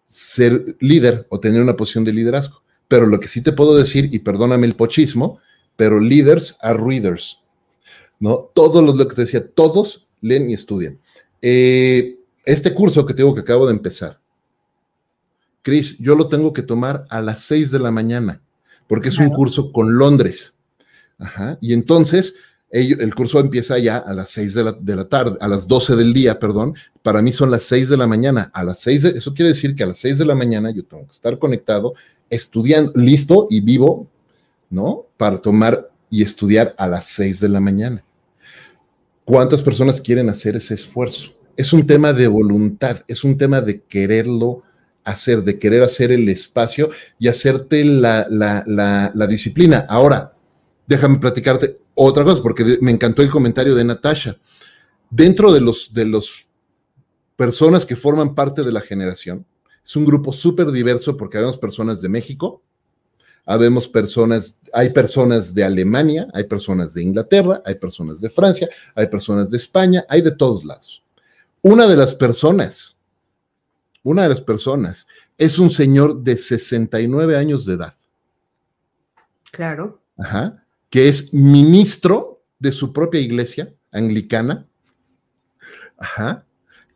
ser 0.06 0.76
líder 0.80 1.26
o 1.28 1.38
tener 1.38 1.62
una 1.62 1.76
posición 1.76 2.04
de 2.04 2.12
liderazgo. 2.12 2.62
Pero 2.88 3.06
lo 3.06 3.20
que 3.20 3.28
sí 3.28 3.42
te 3.42 3.52
puedo 3.52 3.76
decir, 3.76 4.08
y 4.12 4.18
perdóname 4.18 4.66
el 4.66 4.74
pochismo, 4.74 5.38
pero 5.76 6.00
leaders 6.00 6.56
are 6.60 6.78
readers. 6.82 7.40
¿no? 8.18 8.50
Todos 8.54 8.82
los, 8.82 8.96
lo 8.96 9.06
que 9.06 9.14
te 9.14 9.22
decía, 9.22 9.46
todos 9.46 10.06
leen 10.20 10.50
y 10.50 10.54
estudian. 10.54 10.98
Eh, 11.40 12.18
este 12.44 12.74
curso 12.74 13.06
que 13.06 13.14
tengo 13.14 13.34
que 13.34 13.42
acabo 13.42 13.66
de 13.66 13.72
empezar, 13.72 14.18
Cris, 15.62 15.98
yo 15.98 16.14
lo 16.14 16.28
tengo 16.28 16.52
que 16.52 16.62
tomar 16.62 17.04
a 17.10 17.20
las 17.20 17.42
6 17.42 17.70
de 17.70 17.78
la 17.78 17.90
mañana, 17.90 18.42
porque 18.88 19.10
es 19.10 19.18
un 19.18 19.28
curso 19.28 19.70
con 19.70 19.98
Londres. 19.98 20.54
Ajá. 21.18 21.58
Y 21.60 21.74
entonces, 21.74 22.36
el 22.70 23.14
curso 23.14 23.40
empieza 23.40 23.78
ya 23.78 23.96
a 23.96 24.12
las 24.12 24.30
6 24.30 24.54
de 24.54 24.96
la, 24.96 25.04
tarde, 25.08 25.38
a 25.40 25.48
las 25.48 25.66
12 25.66 25.96
del 25.96 26.12
día, 26.12 26.38
perdón. 26.38 26.74
Para 27.02 27.22
mí 27.22 27.32
son 27.32 27.50
las 27.50 27.62
6 27.62 27.88
de 27.88 27.96
la 27.96 28.06
mañana. 28.06 28.50
A 28.52 28.62
las 28.62 28.80
6 28.80 29.04
eso 29.04 29.32
quiere 29.32 29.50
decir 29.50 29.74
que 29.74 29.84
a 29.84 29.86
las 29.86 29.98
6 29.98 30.18
de 30.18 30.26
la 30.26 30.34
mañana 30.34 30.70
yo 30.70 30.84
tengo 30.84 31.04
que 31.06 31.12
estar 31.12 31.38
conectado, 31.38 31.94
estudiando, 32.28 32.92
listo 32.94 33.46
y 33.50 33.62
vivo, 33.62 34.08
¿no? 34.68 35.06
Para 35.16 35.38
tomar 35.38 35.90
y 36.10 36.22
estudiar 36.22 36.74
a 36.76 36.88
las 36.88 37.06
6 37.06 37.40
de 37.40 37.48
la 37.48 37.60
mañana. 37.60 38.04
¿Cuántas 39.24 39.62
personas 39.62 40.00
quieren 40.00 40.28
hacer 40.28 40.56
ese 40.56 40.74
esfuerzo? 40.74 41.32
Es 41.56 41.72
un 41.72 41.86
tema 41.86 42.12
de 42.12 42.28
voluntad, 42.28 43.02
es 43.08 43.24
un 43.24 43.38
tema 43.38 43.62
de 43.62 43.80
quererlo 43.82 44.62
hacer, 45.04 45.42
de 45.42 45.58
querer 45.58 45.82
hacer 45.82 46.12
el 46.12 46.28
espacio 46.28 46.90
y 47.18 47.28
hacerte 47.28 47.82
la, 47.84 48.26
la 48.28 49.26
disciplina. 49.26 49.86
Ahora, 49.88 50.34
déjame 50.86 51.18
platicarte 51.18 51.77
otra 52.00 52.22
cosa, 52.22 52.42
porque 52.42 52.78
me 52.80 52.92
encantó 52.92 53.22
el 53.22 53.30
comentario 53.30 53.74
de 53.74 53.84
Natasha. 53.84 54.36
Dentro 55.10 55.52
de 55.52 55.60
los, 55.60 55.92
de 55.92 56.04
los 56.04 56.46
personas 57.34 57.84
que 57.84 57.96
forman 57.96 58.34
parte 58.36 58.62
de 58.62 58.70
la 58.70 58.80
generación, 58.80 59.44
es 59.84 59.96
un 59.96 60.04
grupo 60.04 60.32
súper 60.32 60.70
diverso 60.70 61.16
porque 61.16 61.38
vemos 61.38 61.56
personas 61.56 62.00
de 62.00 62.08
México, 62.08 62.62
habemos 63.44 63.88
personas, 63.88 64.58
hay 64.72 64.90
personas 64.90 65.54
de 65.54 65.64
Alemania, 65.64 66.28
hay 66.34 66.44
personas 66.44 66.94
de 66.94 67.02
Inglaterra, 67.02 67.62
hay 67.64 67.74
personas 67.74 68.20
de 68.20 68.30
Francia, 68.30 68.68
hay 68.94 69.08
personas 69.08 69.50
de 69.50 69.56
España, 69.56 70.04
hay 70.08 70.22
de 70.22 70.32
todos 70.32 70.64
lados. 70.64 71.02
Una 71.62 71.88
de 71.88 71.96
las 71.96 72.14
personas, 72.14 72.96
una 74.04 74.22
de 74.22 74.28
las 74.28 74.40
personas 74.40 75.08
es 75.36 75.58
un 75.58 75.70
señor 75.70 76.22
de 76.22 76.36
69 76.36 77.36
años 77.36 77.66
de 77.66 77.74
edad. 77.74 77.94
Claro. 79.50 80.00
Ajá 80.16 80.62
que 80.90 81.08
es 81.08 81.32
ministro 81.34 82.42
de 82.58 82.72
su 82.72 82.92
propia 82.92 83.20
iglesia 83.20 83.72
anglicana, 83.92 84.66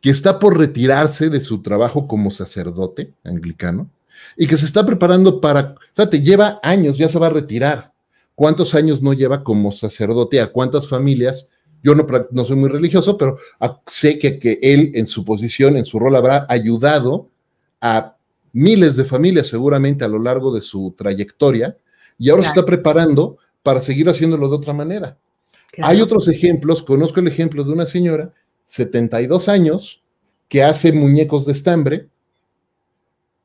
que 0.01 0.09
está 0.09 0.39
por 0.39 0.57
retirarse 0.57 1.29
de 1.29 1.41
su 1.41 1.61
trabajo 1.61 2.07
como 2.07 2.31
sacerdote 2.31 3.13
anglicano 3.23 3.89
y 4.37 4.47
que 4.47 4.57
se 4.57 4.65
está 4.65 4.85
preparando 4.85 5.41
para, 5.41 5.75
fíjate, 5.93 6.21
lleva 6.21 6.59
años, 6.63 6.97
ya 6.97 7.09
se 7.09 7.19
va 7.19 7.27
a 7.27 7.31
retirar. 7.31 7.93
¿Cuántos 8.35 8.73
años 8.73 9.01
no 9.01 9.13
lleva 9.13 9.43
como 9.43 9.71
sacerdote? 9.71 10.41
¿A 10.41 10.47
cuántas 10.47 10.87
familias? 10.87 11.49
Yo 11.83 11.93
no, 11.93 12.07
no 12.31 12.45
soy 12.45 12.55
muy 12.55 12.69
religioso, 12.69 13.17
pero 13.17 13.37
sé 13.85 14.17
que, 14.17 14.39
que 14.39 14.59
él 14.61 14.91
en 14.95 15.05
su 15.05 15.23
posición, 15.23 15.77
en 15.77 15.85
su 15.85 15.99
rol, 15.99 16.15
habrá 16.15 16.45
ayudado 16.49 17.29
a 17.79 18.15
miles 18.53 18.95
de 18.95 19.03
familias 19.03 19.47
seguramente 19.47 20.05
a 20.05 20.07
lo 20.07 20.19
largo 20.19 20.53
de 20.53 20.61
su 20.61 20.95
trayectoria 20.97 21.77
y 22.17 22.29
ahora 22.29 22.43
se 22.43 22.49
está 22.49 22.65
preparando 22.65 23.37
para 23.63 23.81
seguir 23.81 24.07
haciéndolo 24.09 24.49
de 24.49 24.55
otra 24.55 24.73
manera. 24.73 25.17
Hay 25.81 26.01
otros 26.01 26.27
ejemplos, 26.27 26.83
conozco 26.83 27.19
el 27.19 27.27
ejemplo 27.27 27.63
de 27.63 27.71
una 27.71 27.85
señora, 27.87 28.33
72 28.65 29.49
años, 29.49 30.03
que 30.47 30.63
hace 30.63 30.91
muñecos 30.91 31.47
de 31.47 31.53
estambre, 31.53 32.09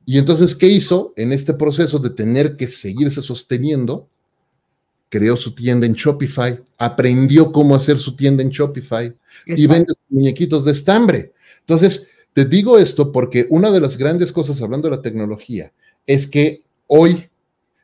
y 0.09 0.17
entonces, 0.17 0.55
¿qué 0.55 0.69
hizo 0.69 1.13
en 1.17 1.35
este 1.35 1.53
proceso 1.53 1.99
de 1.99 2.09
tener 2.09 2.57
que 2.57 2.67
seguirse 2.67 3.21
sosteniendo? 3.21 4.09
Creó 5.11 5.37
su 5.37 5.55
tienda 5.55 5.87
en 5.87 5.93
Shopify, 5.93 6.59
aprendió 6.79 7.53
cómo 7.53 7.75
hacer 7.75 7.99
su 7.99 8.17
tienda 8.17 8.43
en 8.43 8.49
Shopify 8.49 9.15
y 9.45 9.67
vende 9.67 9.93
muñequitos 10.09 10.65
de 10.65 10.73
estambre. 10.73 11.35
Entonces, 11.61 12.09
te 12.33 12.47
digo 12.47 12.79
esto 12.79 13.13
porque 13.13 13.47
una 13.51 13.71
de 13.71 13.81
las 13.81 13.99
grandes 13.99 14.33
cosas, 14.33 14.63
hablando 14.63 14.89
de 14.89 14.97
la 14.97 15.03
tecnología, 15.03 15.75
es 16.07 16.27
que 16.27 16.63
hoy 16.87 17.29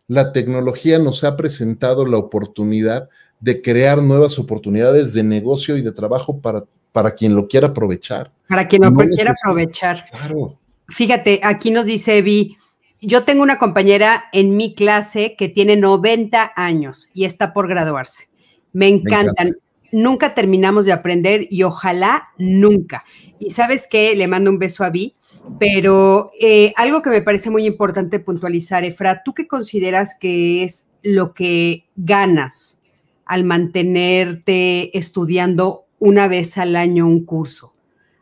la 0.09 0.33
tecnología 0.33 0.99
nos 0.99 1.25
ha 1.25 1.37
presentado 1.37 2.07
la 2.07 2.19
oportunidad 2.19 3.09
de 3.41 3.63
crear 3.63 4.03
nuevas 4.03 4.39
oportunidades 4.39 5.13
de 5.13 5.23
negocio 5.23 5.77
y 5.77 5.83
de 5.83 5.93
trabajo 5.93 6.41
para, 6.41 6.65
para 6.93 7.15
quien 7.15 7.35
lo 7.35 7.49
quiera 7.49 7.69
aprovechar. 7.69 8.33
Para 8.49 8.69
quien 8.69 8.83
lo 8.83 8.93
quiera 8.95 9.33
aprovechar. 9.33 10.05
Claro. 10.11 10.59
Fíjate, 10.89 11.41
aquí 11.43 11.71
nos 11.71 11.87
dice 11.87 12.19
Evi, 12.19 12.57
yo 13.01 13.25
tengo 13.25 13.43
una 13.43 13.59
compañera 13.59 14.25
en 14.33 14.57
mi 14.57 14.75
clase 14.75 15.35
que 15.37 15.49
tiene 15.49 15.77
90 15.77 16.53
años 16.57 17.11
y 17.13 17.25
está 17.25 17.53
por 17.53 17.69
graduarse. 17.69 18.29
Me 18.73 18.89
encantan. 18.89 19.57
Nunca 19.93 20.35
terminamos 20.35 20.87
de 20.87 20.93
aprender 20.93 21.47
y 21.51 21.63
ojalá 21.63 22.29
nunca. 22.39 23.05
Y 23.39 23.51
sabes 23.51 23.87
qué, 23.89 24.17
le 24.17 24.27
mando 24.27 24.51
un 24.51 24.59
beso 24.59 24.85
a 24.85 24.91
Vi 24.91 25.13
pero 25.59 26.31
eh, 26.41 26.73
algo 26.77 27.03
que 27.03 27.11
me 27.11 27.23
parece 27.23 27.51
muy 27.51 27.67
importante 27.67 28.19
puntualizar, 28.19 28.85
Efra, 28.85 29.23
¿tú 29.25 29.35
qué 29.35 29.47
consideras 29.47 30.17
que 30.19 30.65
es 30.65 30.89
lo 31.03 31.35
que 31.35 31.87
ganas 31.97 32.81
al 33.27 33.45
mantenerte 33.45 34.97
estudiando 34.97 35.87
una 35.99 36.29
vez 36.29 36.59
al 36.59 36.77
año 36.77 37.07
un 37.07 37.25
curso? 37.25 37.73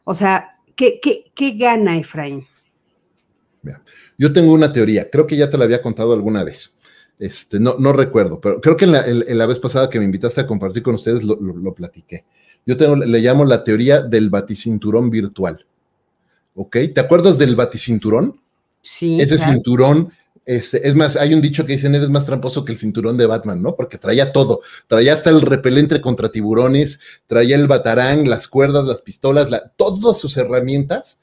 O 0.04 0.14
sea, 0.14 0.58
¿qué, 0.76 1.00
gana 1.56 1.98
Efraín? 1.98 2.46
Yo 4.18 4.32
tengo 4.32 4.52
una 4.52 4.72
teoría, 4.72 5.08
creo 5.10 5.26
que 5.26 5.36
ya 5.36 5.48
te 5.48 5.56
la 5.58 5.64
había 5.64 5.82
contado 5.82 6.12
alguna 6.12 6.44
vez. 6.44 6.76
Este, 7.18 7.60
no, 7.60 7.76
no 7.78 7.92
recuerdo, 7.92 8.40
pero 8.40 8.60
creo 8.60 8.76
que 8.76 8.84
en 8.84 9.38
la, 9.38 9.46
vez 9.46 9.60
pasada 9.60 9.88
que 9.88 10.00
me 10.00 10.04
invitaste 10.04 10.40
a 10.40 10.46
compartir 10.46 10.82
con 10.82 10.96
ustedes 10.96 11.22
lo, 11.22 11.36
lo 11.36 11.74
platiqué. 11.74 12.24
Yo 12.66 12.74
le 12.96 13.18
llamo 13.20 13.44
la 13.44 13.62
teoría 13.64 14.02
del 14.02 14.28
baticinturón 14.28 15.10
virtual. 15.10 15.64
¿Ok? 16.54 16.76
¿Te 16.94 17.00
acuerdas 17.00 17.38
del 17.38 17.56
baticinturón? 17.56 18.40
Sí. 18.80 19.20
Ese 19.20 19.38
cinturón, 19.38 20.12
este, 20.44 20.86
es 20.86 20.94
más, 20.94 21.16
hay 21.16 21.34
un 21.34 21.40
dicho 21.40 21.64
que 21.64 21.74
dicen, 21.74 21.94
eres 21.94 22.10
más 22.10 22.26
tramposo 22.26 22.64
que 22.64 22.72
el 22.72 22.78
cinturón 22.78 23.16
de 23.16 23.26
Batman, 23.26 23.62
¿no? 23.62 23.76
Porque 23.76 23.98
traía 23.98 24.32
todo, 24.32 24.60
traía 24.88 25.12
hasta 25.12 25.30
el 25.30 25.40
repelente 25.40 26.00
contra 26.00 26.30
tiburones, 26.30 27.00
traía 27.26 27.56
el 27.56 27.68
batarán, 27.68 28.28
las 28.28 28.48
cuerdas, 28.48 28.84
las 28.84 29.02
pistolas, 29.02 29.48
todas 29.76 30.18
sus 30.18 30.36
herramientas 30.36 31.20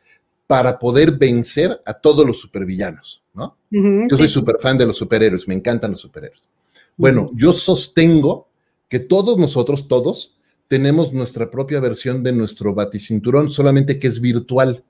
para 0.47 0.79
poder 0.79 1.11
vencer 1.11 1.79
a 1.85 1.93
todos 1.93 2.25
los 2.25 2.39
supervillanos, 2.39 3.21
¿no? 3.35 3.55
yo 3.69 4.17
soy 4.17 4.27
súper 4.27 4.55
fan 4.57 4.79
de 4.79 4.87
los 4.87 4.97
superhéroes, 4.97 5.47
me 5.47 5.53
encantan 5.53 5.91
los 5.91 6.01
superhéroes. 6.01 6.41
Bueno, 6.97 7.29
yo 7.35 7.53
sostengo 7.53 8.47
que 8.87 8.97
todos 8.97 9.37
nosotros, 9.37 9.87
todos, 9.87 10.35
tenemos 10.67 11.13
nuestra 11.13 11.51
propia 11.51 11.79
versión 11.79 12.23
de 12.23 12.33
nuestro 12.33 12.73
baticinturón, 12.73 13.51
solamente 13.51 13.99
que 13.99 14.07
es 14.07 14.19
virtual 14.19 14.83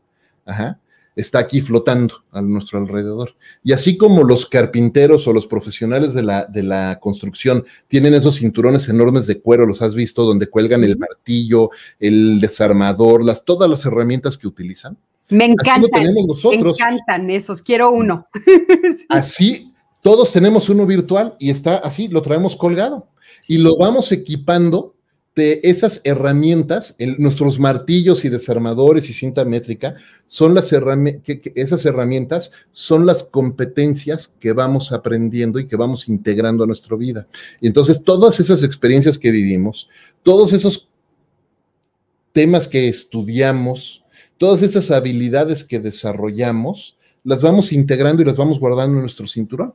está 1.15 1.39
aquí 1.39 1.62
flotando 1.62 2.23
a 2.31 2.41
nuestro 2.41 2.79
alrededor. 2.79 3.35
Y 3.63 3.73
así 3.73 3.97
como 3.97 4.23
los 4.23 4.45
carpinteros 4.45 5.27
o 5.27 5.33
los 5.33 5.47
profesionales 5.47 6.13
de 6.13 6.23
la, 6.23 6.45
de 6.45 6.63
la 6.63 6.99
construcción 7.01 7.65
tienen 7.88 8.13
esos 8.13 8.38
cinturones 8.38 8.88
enormes 8.88 9.27
de 9.27 9.41
cuero, 9.41 9.65
los 9.65 9.81
has 9.81 9.95
visto, 9.95 10.23
donde 10.23 10.47
cuelgan 10.47 10.83
el 10.83 10.97
martillo, 10.97 11.71
el 11.99 12.39
desarmador, 12.39 13.23
las, 13.25 13.43
todas 13.43 13.69
las 13.69 13.85
herramientas 13.85 14.38
que 14.38 14.47
utilizan. 14.47 14.97
Me 15.29 15.45
encantan. 15.45 16.13
Me 16.13 16.59
encantan 16.59 17.29
esos, 17.29 17.62
quiero 17.62 17.91
uno. 17.91 18.27
así, 19.09 19.73
todos 20.01 20.31
tenemos 20.31 20.69
uno 20.69 20.85
virtual 20.85 21.35
y 21.39 21.49
está 21.49 21.77
así, 21.77 22.07
lo 22.07 22.21
traemos 22.21 22.55
colgado 22.55 23.09
y 23.47 23.57
lo 23.57 23.77
vamos 23.77 24.12
equipando 24.12 24.95
de 25.39 25.62
esas 25.63 26.02
herramientas, 26.04 26.97
nuestros 27.17 27.62
martillos 27.62 28.25
y 28.25 28.30
desarmadores 28.30 29.10
y 29.10 29.13
cinta 29.13 29.45
métrica, 29.45 29.95
son 30.28 30.54
las 30.54 30.73
esas 31.56 31.86
herramientas 31.86 32.52
son 32.73 33.06
las 33.06 33.23
competencias 33.23 34.28
que 34.28 34.52
vamos 34.52 34.91
aprendiendo 34.91 35.58
y 35.58 35.65
que 35.65 35.78
vamos 35.78 36.10
integrando 36.10 36.65
a 36.65 36.67
nuestra 36.67 36.97
vida. 36.97 37.25
Y 37.62 37.67
entonces 37.67 38.04
todas 38.04 38.41
esas 38.41 38.63
experiencias 38.63 39.17
que 39.17 39.32
vivimos, 39.32 39.88
todos 40.23 40.52
esos 40.52 40.89
temas 42.34 42.67
que 42.67 42.89
estudiamos, 42.89 44.02
todas 44.38 44.62
esas 44.62 44.91
habilidades 44.91 45.63
que 45.63 45.80
desarrollamos, 45.80 46.97
las 47.23 47.41
vamos 47.41 47.71
integrando 47.71 48.21
y 48.21 48.25
las 48.25 48.36
vamos 48.36 48.60
guardando 48.60 48.97
en 48.97 49.04
nuestro 49.04 49.25
cinturón. 49.25 49.73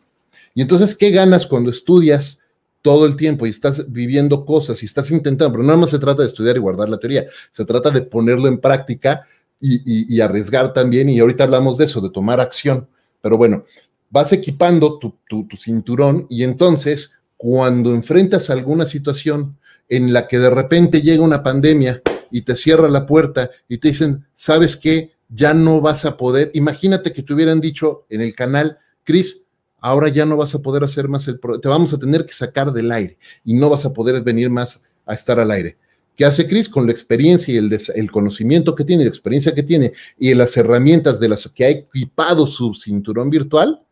Y 0.55 0.61
entonces, 0.61 0.95
¿qué 0.95 1.11
ganas 1.11 1.47
cuando 1.47 1.71
estudias 1.71 2.44
todo 2.85 3.07
el 3.07 3.17
tiempo 3.17 3.47
y 3.47 3.51
estás 3.51 3.91
viviendo 3.91 4.45
cosas 4.45 4.83
y 4.83 4.87
estás 4.87 5.11
intentando? 5.11 5.53
Pero 5.53 5.65
nada 5.65 5.79
más 5.79 5.89
se 5.89 5.99
trata 5.99 6.21
de 6.21 6.29
estudiar 6.29 6.55
y 6.57 6.61
guardar 6.61 6.91
la 6.91 6.99
teoría, 6.99 7.25
se 7.51 7.65
trata 7.65 7.89
de 7.89 8.03
ponerlo 8.03 8.47
en 8.47 8.61
práctica 8.61 9.27
y, 9.59 10.21
arriesgar 10.21 10.75
también. 10.75 11.09
Y 11.09 11.19
ahorita 11.19 11.45
hablamos 11.45 11.79
de 11.79 11.87
eso, 11.87 12.03
de 12.03 12.11
tomar 12.11 12.41
acción. 12.41 12.87
Pero 13.23 13.39
bueno, 13.39 13.65
vas 14.11 14.35
equipando 14.35 14.99
tu, 14.99 15.19
tu 15.27 15.57
cinturón 15.57 16.27
y 16.29 16.43
entonces 16.43 17.21
cuando 17.39 17.95
enfrentas 17.95 18.51
alguna 18.51 18.85
situación 18.85 19.57
en 19.89 20.13
la 20.13 20.29
que 20.29 20.39
de 20.39 20.51
repente 20.51 21.01
llega 21.01 21.23
una 21.23 21.43
pandemia 21.43 22.03
y 22.31 22.43
te 22.43 22.55
cierra 22.55 22.91
la 22.91 23.07
puerta 23.07 23.51
y 23.67 23.79
te 23.79 23.89
dicen, 23.89 24.27
¿sabes 24.35 24.77
qué? 24.77 25.13
Ya 25.31 25.55
no 25.55 25.81
vas 25.81 26.05
a 26.05 26.19
poder. 26.19 26.51
Imagínate 26.53 27.15
que 27.15 27.23
te 27.23 27.33
hubieran 27.33 27.63
dicho 27.63 28.05
en 28.11 28.21
el 28.21 28.35
canal, 28.35 28.77
Cris, 29.05 29.44
ahora 29.85 30.09
ya 30.09 30.25
no 30.25 30.37
vas 30.37 30.55
a 30.55 30.61
poder 30.61 30.83
hacer 30.83 31.09
más 31.09 31.29
el 31.29 31.39
te 31.61 31.69
vamos 31.69 31.93
a 31.93 31.99
tener 31.99 32.25
que 32.25 32.33
sacar 32.33 32.73
del 32.73 32.91
aire 32.91 33.19
y 33.45 33.53
no 33.53 33.69
vas 33.69 33.85
a 33.85 33.93
poder 33.93 34.23
venir 34.23 34.49
más 34.49 34.83
a 35.05 35.13
estar 35.13 35.39
al 35.39 35.51
aire. 35.51 35.77
¿Qué 36.17 36.25
hace 36.25 36.49
Cris? 36.49 36.69
Con 36.69 36.87
la 36.87 36.93
experiencia 36.93 37.53
y 37.53 37.59
el, 37.59 37.79
el, 37.95 38.11
conocimiento 38.11 38.75
que 38.75 38.85
tiene, 38.85 39.05
la 39.05 39.11
experiencia 39.11 39.55
que 39.55 39.63
tiene 39.63 39.93
y 40.19 40.33
las 40.33 40.57
herramientas 40.57 41.21
de 41.21 41.29
las 41.29 41.49
que 41.49 41.65
ha 41.65 41.69
equipado 41.69 42.47
su 42.47 42.73
cinturón 42.73 43.29
virtual, 43.29 43.83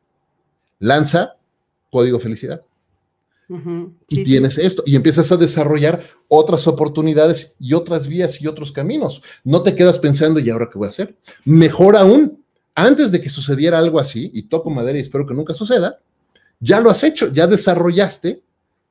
lanza 0.79 1.37
código 1.91 2.19
felicidad 2.19 2.63
y 4.09 4.23
tienes 4.23 4.59
esto, 4.59 4.83
y 4.87 4.97
empiezas 4.97 5.31
a 5.31 5.37
desarrollar 5.37 6.03
otras 6.29 6.67
oportunidades 6.67 7.55
y 7.59 7.75
otras 7.75 8.07
vías 8.07 8.41
y 8.41 8.47
otros 8.47 8.73
caminos. 8.73 9.23
No 9.45 9.63
te 9.63 9.75
quedas 9.75 9.99
pensando, 9.99 10.41
¿y 10.41 10.49
ahora 10.49 10.69
qué 10.73 10.79
voy 10.79 10.87
a 10.87 10.91
hacer? 10.91 11.17
Mejor 11.45 11.97
aún, 11.97 12.42
antes 12.75 13.11
de 13.13 13.21
que 13.21 13.31
sucediera 13.31 13.79
algo 13.79 13.99
así, 13.99 14.31
y 14.33 14.43
toco 14.45 14.71
madera 14.71 14.99
y 14.99 15.03
espero 15.03 15.27
que 15.27 15.35
nunca 15.35 15.55
suceda, 15.55 16.01
ya 16.61 16.81
lo 16.81 16.91
has 16.91 17.03
hecho, 17.05 17.33
ya 17.33 17.47
desarrollaste 17.47 18.43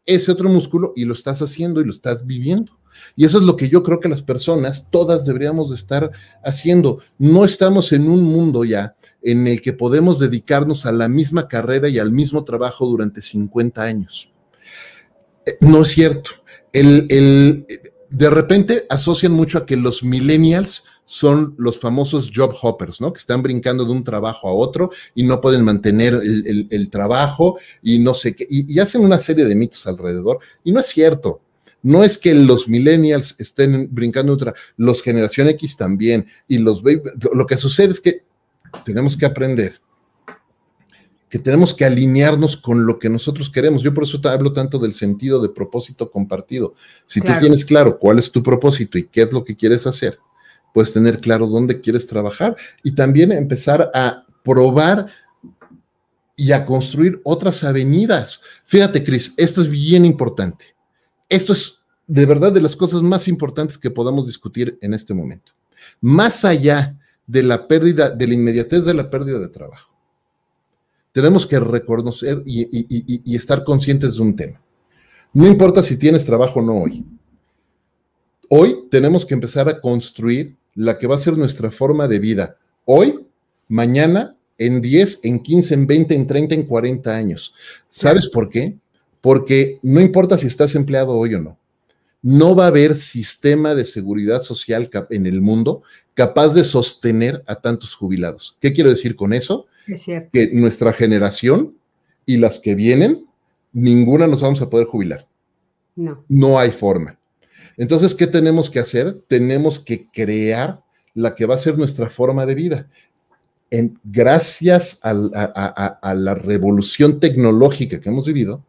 ese 0.06 0.32
otro 0.32 0.50
músculo 0.50 0.94
y 0.96 1.06
lo 1.06 1.13
estás 1.13 1.41
haciendo 1.41 1.82
y 1.82 1.86
lo 1.86 1.91
estás 1.91 2.26
viviendo. 2.26 2.78
Y 3.15 3.26
eso 3.26 3.38
es 3.38 3.44
lo 3.44 3.56
que 3.56 3.70
yo 3.70 3.84
creo 3.84 4.00
que 4.00 4.10
las 4.10 4.22
personas, 4.22 4.89
todas 4.89 5.26
deberíamos 5.26 5.70
de 5.70 5.76
estar 5.76 6.12
haciendo. 6.44 7.00
No 7.17 7.46
estamos 7.46 7.94
en 7.94 8.10
un 8.10 8.24
mundo 8.24 8.63
ya 8.63 8.96
en 9.22 9.48
el 9.48 9.62
que 9.62 9.74
podemos 9.74 10.20
dedicarnos 10.20 10.86
a 10.86 10.91
la 10.91 11.08
misma 11.08 11.48
carrera 11.48 11.88
y 11.89 12.00
al 12.00 12.12
mismo 12.12 12.44
trabajo 12.44 12.86
durante 12.86 13.22
50 13.22 13.82
años. 13.82 14.30
No 15.60 15.84
es 15.84 15.89
cierto. 15.89 16.32
El, 16.74 17.65
de 18.12 18.30
repente 18.30 18.86
asocian 18.89 19.32
mucho 19.32 19.58
a 19.58 19.65
que 19.65 19.78
los 19.78 20.04
millennials 20.04 20.84
son 21.06 21.56
los 21.58 21.80
famosos 21.80 22.30
job 22.34 22.54
hoppers, 22.62 23.00
¿no? 23.00 23.13
Que 23.13 23.19
están 23.19 23.41
brincando 23.41 23.86
de 23.86 23.91
un 23.91 24.04
trabajo 24.04 24.50
a 24.50 24.54
otro 24.54 24.91
y 25.15 25.24
no 25.24 25.39
pueden 25.39 25.63
mantener 25.63 26.13
el, 26.15 26.89
trabajo 26.89 27.58
y 27.82 28.00
no 28.00 28.13
sé 28.13 28.36
qué, 28.36 28.45
y, 28.50 28.78
hacen 28.80 29.02
una 29.02 29.17
serie 29.17 29.45
de 29.45 29.56
mitos 29.56 29.88
alrededor. 29.88 30.39
Y 30.63 30.71
no 30.74 30.82
es 30.82 30.88
cierto. 30.88 31.41
No 31.84 32.04
es 32.04 32.17
que 32.17 32.36
los 32.36 32.67
millennials 32.67 33.34
estén 33.39 33.88
brincando 33.91 34.34
otra, 34.34 34.54
los 34.78 35.02
generación 35.02 35.47
X 35.50 35.78
también, 35.78 36.28
y 36.47 36.60
los 36.60 36.84
lo 37.34 37.47
que 37.47 37.58
sucede 37.58 37.91
es 37.91 38.00
que 38.00 38.24
tenemos 38.86 39.17
que 39.17 39.26
aprender 39.26 39.82
que 41.32 41.39
tenemos 41.39 41.74
que 41.74 41.86
alinearnos 41.86 42.58
con 42.58 42.86
lo 42.86 43.00
que 43.00 43.08
nosotros 43.08 43.50
queremos. 43.50 43.82
Yo 43.82 43.94
por 43.94 44.04
eso 44.04 44.20
te 44.20 44.28
hablo 44.28 44.52
tanto 44.52 44.78
del 44.78 44.94
sentido 44.94 45.41
de 45.41 45.48
propósito 45.48 46.12
compartido. 46.12 46.76
Si 47.08 47.22
tú 47.22 47.32
tienes 47.39 47.63
claro 47.63 47.98
cuál 47.98 48.20
es 48.20 48.30
tu 48.30 48.44
propósito 48.44 48.98
y 48.98 49.04
qué 49.04 49.22
es 49.22 49.32
lo 49.32 49.46
que 49.46 49.56
quieres 49.56 49.88
hacer, 49.88 50.20
puedes 50.74 50.91
tener 50.91 51.22
claro 51.22 51.48
dónde 51.48 51.80
quieres 51.80 52.06
trabajar 52.06 52.58
y 52.84 52.96
también 52.96 53.32
empezar 53.32 53.89
a 53.94 54.26
probar 54.44 55.08
y 56.36 56.52
a 56.52 56.65
construir 56.65 57.22
otras 57.24 57.63
avenidas. 57.63 58.41
Fíjate, 58.65 59.02
Cris, 59.02 59.34
esto 59.38 59.62
es 59.62 59.70
bien 59.70 60.04
importante. 60.04 60.76
Esto 61.30 61.54
es 61.54 61.80
de 62.08 62.26
verdad 62.26 62.52
de 62.52 62.60
las 62.60 62.76
cosas 62.76 63.04
más 63.04 63.30
importantes 63.30 63.78
que 63.78 63.89
podamos 63.89 64.28
discutir 64.28 64.78
en 64.82 64.94
este 64.94 65.13
momento. 65.13 65.54
Más 66.02 66.44
allá 66.44 67.00
de 67.26 67.41
la 67.41 67.70
pérdida, 67.70 68.10
de 68.10 68.28
la 68.28 68.34
inmediatez 68.34 68.84
de 68.84 68.94
la 68.94 69.10
pérdida 69.10 69.39
de 69.39 69.48
trabajo 69.48 69.90
tenemos 71.12 71.45
que 71.45 71.60
reconocer 71.60 72.41
y, 72.45 73.36
estar 73.36 73.63
conscientes 73.63 74.15
de 74.15 74.21
un 74.21 74.36
tema. 74.36 74.62
No 75.34 75.47
importa 75.47 75.84
si 75.84 75.97
tienes 75.97 76.26
trabajo 76.26 76.60
o 76.60 76.63
no 76.63 76.78
hoy. 76.78 77.06
Hoy 78.50 78.88
tenemos 78.89 79.26
que 79.26 79.34
empezar 79.34 79.69
a 79.69 79.80
construir 79.80 80.56
la 80.76 80.97
que 80.97 81.08
va 81.08 81.15
a 81.15 81.19
ser 81.19 81.38
nuestra 81.38 81.71
forma 81.71 82.08
de 82.08 82.19
vida. 82.19 82.58
Hoy, 82.86 83.26
mañana, 83.67 84.36
en 84.58 84.82
10, 84.82 85.21
en 85.24 85.39
15, 85.39 85.74
en 85.74 85.88
20, 85.88 86.15
en 86.15 86.28
30, 86.28 86.56
en 86.56 86.63
40 86.63 87.15
años. 87.15 87.54
¿Sabes 87.89 88.28
por 88.28 88.50
qué? 88.50 88.78
Porque 89.21 89.80
no 89.82 90.02
importa 90.02 90.38
si 90.38 90.47
estás 90.47 90.76
empleado 90.76 91.13
hoy 91.13 91.36
o 91.36 91.39
no. 91.39 91.58
No 92.21 92.56
va 92.56 92.65
a 92.65 92.67
haber 92.67 92.95
sistema 92.95 93.74
de 93.74 93.86
seguridad 93.86 94.41
social 94.43 94.89
en 95.10 95.26
el 95.26 95.41
mundo 95.41 95.82
capaz 96.13 96.50
de 96.50 96.63
sostener 96.63 97.43
a 97.47 97.56
tantos 97.56 97.95
jubilados. 97.95 98.58
¿Qué 98.60 98.74
quiero 98.74 98.89
decir 98.89 99.15
con 99.15 99.34
eso? 99.34 99.65
Que 100.32 100.50
nuestra 100.54 100.94
generación 100.94 101.76
y 102.26 102.38
las 102.38 102.60
que 102.60 102.76
vienen, 102.76 103.26
ninguna 103.74 104.28
nos 104.28 104.41
vamos 104.41 104.62
a 104.62 104.70
poder 104.70 104.88
jubilar. 104.88 105.28
No. 105.96 106.24
No 106.28 106.60
hay 106.60 106.72
forma. 106.72 107.17
Entonces, 107.78 108.13
¿qué 108.15 108.28
tenemos 108.28 108.70
que 108.70 108.80
hacer? 108.80 109.22
Tenemos 109.28 109.80
que 109.80 110.08
crear 110.12 110.84
la 111.13 111.36
que 111.36 111.46
va 111.46 111.56
a 111.56 111.60
ser 111.60 111.78
nuestra 111.78 112.10
forma 112.10 112.46
de 112.46 112.56
vida. 112.56 112.88
En, 113.70 114.00
gracias 114.04 115.00
a, 115.02 115.12
a, 115.12 116.13
la 116.13 116.36
revolución 116.36 117.20
tecnológica 117.20 118.02
que 118.02 118.10
hemos 118.10 118.28
vivido, 118.28 118.63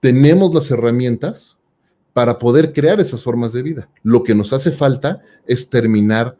tenemos 0.00 0.54
las 0.54 0.70
herramientas 0.70 1.56
para 2.12 2.38
poder 2.38 2.72
crear 2.72 3.00
esas 3.00 3.22
formas 3.22 3.52
de 3.52 3.62
vida. 3.62 3.88
Lo 4.02 4.22
que 4.22 4.34
nos 4.34 4.52
hace 4.52 4.70
falta 4.70 5.20
es 5.46 5.68
terminar 5.68 6.38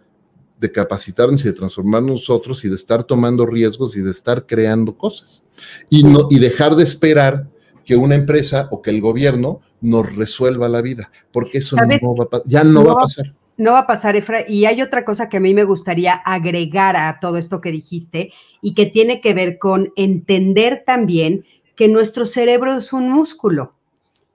de 0.58 0.72
capacitarnos 0.72 1.44
y 1.44 1.48
de 1.48 1.52
transformar 1.52 2.02
nosotros 2.02 2.64
y 2.64 2.68
de 2.68 2.76
estar 2.76 3.04
tomando 3.04 3.46
riesgos 3.46 3.96
y 3.96 4.02
de 4.02 4.10
estar 4.10 4.46
creando 4.46 4.96
cosas. 4.96 5.42
Y, 5.90 6.04
no, 6.04 6.28
y 6.30 6.38
dejar 6.38 6.76
de 6.76 6.84
esperar 6.84 7.48
que 7.84 7.96
una 7.96 8.14
empresa 8.14 8.68
o 8.70 8.80
que 8.82 8.90
el 8.90 9.00
gobierno 9.00 9.60
nos 9.80 10.14
resuelva 10.16 10.68
la 10.68 10.80
vida, 10.80 11.10
porque 11.32 11.58
eso 11.58 11.76
no 11.76 12.16
va 12.16 12.42
ya 12.46 12.64
no, 12.64 12.84
va 12.84 12.92
a 12.92 12.96
pasar. 12.96 13.34
No 13.56 13.72
va 13.72 13.80
a 13.80 13.86
pasar, 13.86 14.16
Efra. 14.16 14.48
Y 14.48 14.64
hay 14.64 14.82
otra 14.82 15.04
cosa 15.04 15.28
que 15.28 15.36
a 15.36 15.40
mí 15.40 15.54
me 15.54 15.64
gustaría 15.64 16.14
agregar 16.14 16.96
a 16.96 17.20
todo 17.20 17.36
esto 17.36 17.60
que 17.60 17.70
dijiste 17.70 18.32
y 18.62 18.74
que 18.74 18.86
tiene 18.86 19.20
que 19.20 19.34
ver 19.34 19.58
con 19.58 19.92
entender 19.96 20.82
también 20.84 21.44
que 21.76 21.88
nuestro 21.88 22.24
cerebro 22.24 22.78
es 22.78 22.92
un 22.92 23.10
músculo 23.10 23.73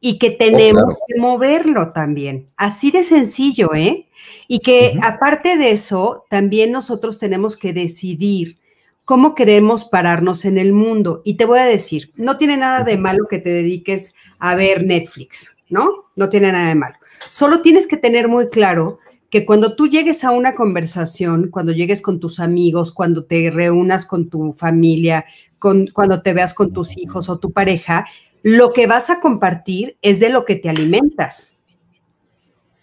y 0.01 0.17
que 0.17 0.31
tenemos 0.31 0.95
oh, 0.95 1.05
que 1.07 1.19
moverlo 1.19 1.91
también. 1.91 2.47
Así 2.55 2.91
de 2.91 3.03
sencillo, 3.03 3.73
¿eh? 3.75 4.07
Y 4.47 4.59
que 4.59 4.97
aparte 5.01 5.57
de 5.57 5.71
eso, 5.71 6.25
también 6.29 6.71
nosotros 6.71 7.19
tenemos 7.19 7.57
que 7.57 7.73
decidir 7.73 8.57
cómo 9.05 9.35
queremos 9.35 9.85
pararnos 9.85 10.45
en 10.45 10.57
el 10.57 10.71
mundo. 10.71 11.21
Y 11.25 11.35
te 11.35 11.45
voy 11.45 11.59
a 11.59 11.65
decir, 11.65 12.11
no 12.15 12.37
tiene 12.37 12.57
nada 12.57 12.83
de 12.83 12.97
malo 12.97 13.25
que 13.29 13.39
te 13.39 13.49
dediques 13.49 14.13
a 14.37 14.55
ver 14.55 14.85
Netflix, 14.85 15.57
¿no? 15.69 16.05
No 16.15 16.29
tiene 16.29 16.51
nada 16.51 16.69
de 16.69 16.75
malo. 16.75 16.95
Solo 17.29 17.61
tienes 17.61 17.87
que 17.87 17.97
tener 17.97 18.27
muy 18.27 18.49
claro 18.49 18.99
que 19.29 19.45
cuando 19.45 19.75
tú 19.75 19.87
llegues 19.87 20.23
a 20.23 20.31
una 20.31 20.55
conversación, 20.55 21.49
cuando 21.49 21.71
llegues 21.71 22.01
con 22.01 22.19
tus 22.19 22.39
amigos, 22.39 22.91
cuando 22.91 23.25
te 23.25 23.51
reúnas 23.51 24.05
con 24.05 24.29
tu 24.29 24.51
familia, 24.51 25.25
con, 25.59 25.87
cuando 25.87 26.21
te 26.21 26.33
veas 26.33 26.53
con 26.53 26.73
tus 26.73 26.97
hijos 26.97 27.29
o 27.29 27.37
tu 27.37 27.51
pareja, 27.51 28.05
lo 28.43 28.73
que 28.73 28.87
vas 28.87 29.09
a 29.09 29.19
compartir 29.19 29.97
es 30.01 30.19
de 30.19 30.29
lo 30.29 30.45
que 30.45 30.55
te 30.55 30.69
alimentas. 30.69 31.59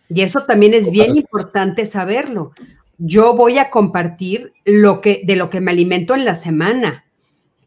Y 0.08 0.22
eso 0.22 0.44
también 0.44 0.74
es 0.74 0.90
bien 0.90 1.16
importante 1.16 1.86
saberlo. 1.86 2.52
Yo 2.98 3.34
voy 3.34 3.58
a 3.58 3.70
compartir 3.70 4.52
lo 4.64 5.00
que, 5.00 5.22
de 5.24 5.36
lo 5.36 5.50
que 5.50 5.60
me 5.60 5.72
alimento 5.72 6.14
en 6.14 6.24
la 6.24 6.34
semana. 6.34 7.04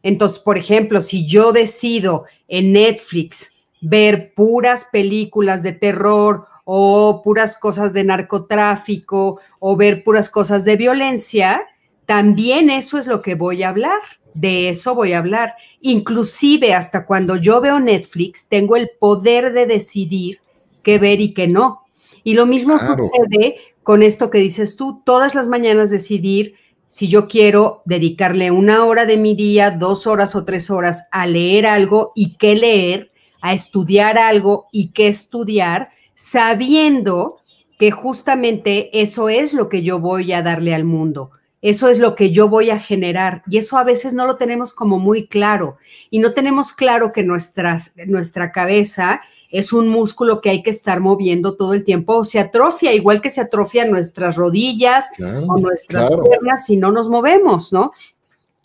Entonces, 0.02 0.38
por 0.38 0.56
ejemplo, 0.56 1.02
si 1.02 1.26
yo 1.26 1.52
decido 1.52 2.24
en 2.48 2.72
Netflix 2.72 3.54
ver 3.80 4.32
puras 4.34 4.86
películas 4.90 5.62
de 5.62 5.72
terror 5.72 6.46
o 6.64 7.22
puras 7.22 7.56
cosas 7.56 7.92
de 7.92 8.04
narcotráfico 8.04 9.40
o 9.58 9.76
ver 9.76 10.02
puras 10.04 10.30
cosas 10.30 10.64
de 10.64 10.76
violencia, 10.76 11.66
también 12.06 12.70
eso 12.70 12.98
es 12.98 13.06
lo 13.06 13.22
que 13.22 13.34
voy 13.34 13.62
a 13.62 13.68
hablar. 13.68 14.00
De 14.34 14.68
eso 14.68 14.94
voy 14.94 15.12
a 15.12 15.18
hablar. 15.18 15.54
Inclusive 15.80 16.74
hasta 16.74 17.06
cuando 17.06 17.36
yo 17.36 17.60
veo 17.60 17.80
Netflix, 17.80 18.46
tengo 18.46 18.76
el 18.76 18.90
poder 18.98 19.52
de 19.52 19.66
decidir 19.66 20.40
qué 20.82 20.98
ver 20.98 21.20
y 21.20 21.34
qué 21.34 21.48
no. 21.48 21.82
Y 22.22 22.34
lo 22.34 22.46
mismo 22.46 22.78
sucede 22.78 23.56
con 23.82 24.02
esto 24.02 24.30
que 24.30 24.38
dices 24.38 24.76
tú, 24.76 25.02
todas 25.04 25.34
las 25.34 25.48
mañanas 25.48 25.90
decidir 25.90 26.54
si 26.88 27.08
yo 27.08 27.28
quiero 27.28 27.82
dedicarle 27.86 28.50
una 28.50 28.84
hora 28.84 29.06
de 29.06 29.16
mi 29.16 29.34
día, 29.34 29.70
dos 29.70 30.06
horas 30.06 30.34
o 30.34 30.44
tres 30.44 30.70
horas 30.70 31.06
a 31.12 31.26
leer 31.26 31.66
algo 31.66 32.12
y 32.16 32.36
qué 32.36 32.56
leer, 32.56 33.12
a 33.40 33.54
estudiar 33.54 34.18
algo 34.18 34.66
y 34.72 34.88
qué 34.88 35.06
estudiar, 35.06 35.90
sabiendo 36.14 37.38
que 37.78 37.92
justamente 37.92 39.00
eso 39.00 39.28
es 39.28 39.54
lo 39.54 39.68
que 39.68 39.82
yo 39.82 40.00
voy 40.00 40.32
a 40.32 40.42
darle 40.42 40.74
al 40.74 40.84
mundo. 40.84 41.30
Eso 41.62 41.88
es 41.88 41.98
lo 41.98 42.14
que 42.14 42.30
yo 42.30 42.48
voy 42.48 42.70
a 42.70 42.80
generar 42.80 43.42
y 43.46 43.58
eso 43.58 43.76
a 43.76 43.84
veces 43.84 44.14
no 44.14 44.26
lo 44.26 44.36
tenemos 44.36 44.72
como 44.72 44.98
muy 44.98 45.26
claro 45.26 45.76
y 46.08 46.18
no 46.18 46.32
tenemos 46.32 46.72
claro 46.72 47.12
que 47.12 47.22
nuestras, 47.22 47.94
nuestra 48.06 48.50
cabeza 48.50 49.20
es 49.50 49.72
un 49.72 49.88
músculo 49.88 50.40
que 50.40 50.48
hay 50.48 50.62
que 50.62 50.70
estar 50.70 51.00
moviendo 51.00 51.56
todo 51.56 51.74
el 51.74 51.84
tiempo 51.84 52.16
o 52.16 52.24
se 52.24 52.38
atrofia, 52.38 52.94
igual 52.94 53.20
que 53.20 53.30
se 53.30 53.40
atrofian 53.40 53.90
nuestras 53.90 54.36
rodillas 54.36 55.10
o 55.18 55.58
nuestras 55.58 56.08
piernas 56.08 56.64
si 56.64 56.76
no 56.76 56.92
nos 56.92 57.08
movemos, 57.10 57.72
¿no? 57.72 57.92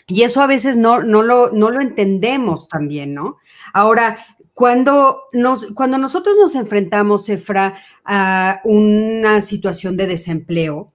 Y 0.07 0.21
eso 0.21 0.41
a 0.41 0.47
veces 0.47 0.77
no, 0.77 1.01
no, 1.01 1.23
lo, 1.23 1.51
no 1.51 1.71
lo 1.71 1.81
entendemos 1.81 2.67
también, 2.69 3.15
¿no? 3.15 3.37
Ahora, 3.73 4.19
cuando, 4.53 5.23
nos, 5.33 5.65
cuando 5.73 5.97
nosotros 5.97 6.37
nos 6.39 6.55
enfrentamos, 6.55 7.27
Efra, 7.27 7.81
a 8.05 8.61
una 8.63 9.41
situación 9.41 9.97
de 9.97 10.07
desempleo, 10.07 10.87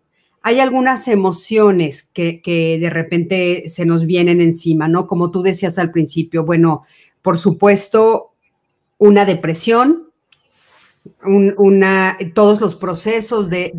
hay 0.42 0.60
algunas 0.60 1.06
emociones 1.08 2.10
que, 2.14 2.40
que, 2.40 2.78
de 2.78 2.90
repente 2.90 3.68
se 3.68 3.84
nos 3.84 4.06
vienen 4.06 4.40
encima, 4.40 4.88
¿no? 4.88 5.06
Como 5.06 5.30
tú 5.30 5.42
decías 5.42 5.78
al 5.78 5.90
principio, 5.90 6.44
bueno, 6.44 6.82
por 7.22 7.38
supuesto, 7.38 8.32
una 8.98 9.24
depresión, 9.24 10.10
una, 11.24 12.18
todos 12.34 12.60
los 12.60 12.74
procesos 12.74 13.48
de, 13.48 13.72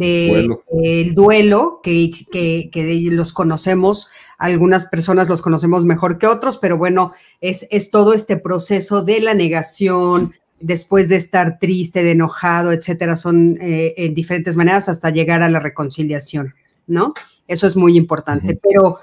el 0.84 1.14
duelo 1.14 1.80
que, 1.84 2.12
que, 2.32 3.10
los 3.12 3.34
conocemos, 3.34 4.10
algunas 4.38 4.86
personas 4.86 5.30
los 5.30 5.42
conocemos 5.42 5.86
mejor 5.86 6.18
que 6.18 6.28
otros, 6.28 6.58
pero 6.58 6.78
bueno, 6.78 7.14
es, 7.40 7.68
es 7.70 7.92
todo 7.92 8.14
este 8.14 8.38
proceso 8.38 9.04
de 9.04 9.22
la 9.22 9.34
negación, 9.34 10.34
después 10.62 11.10
de 11.10 11.16
estar 11.18 11.60
triste, 11.60 12.04
de 12.04 12.12
enojado, 12.12 12.72
etcétera, 12.72 13.18
son 13.18 13.58
eh, 13.62 13.94
en 13.98 14.14
diferentes 14.14 14.56
maneras 14.56 14.90
hasta 14.90 15.10
llegar 15.10 15.42
a 15.44 15.50
la 15.50 15.60
reconciliación, 15.60 16.54
¿no? 16.88 17.14
Eso 17.48 17.68
es 17.68 17.76
muy 17.76 17.98
importante. 17.98 18.60
Pero, 18.62 18.98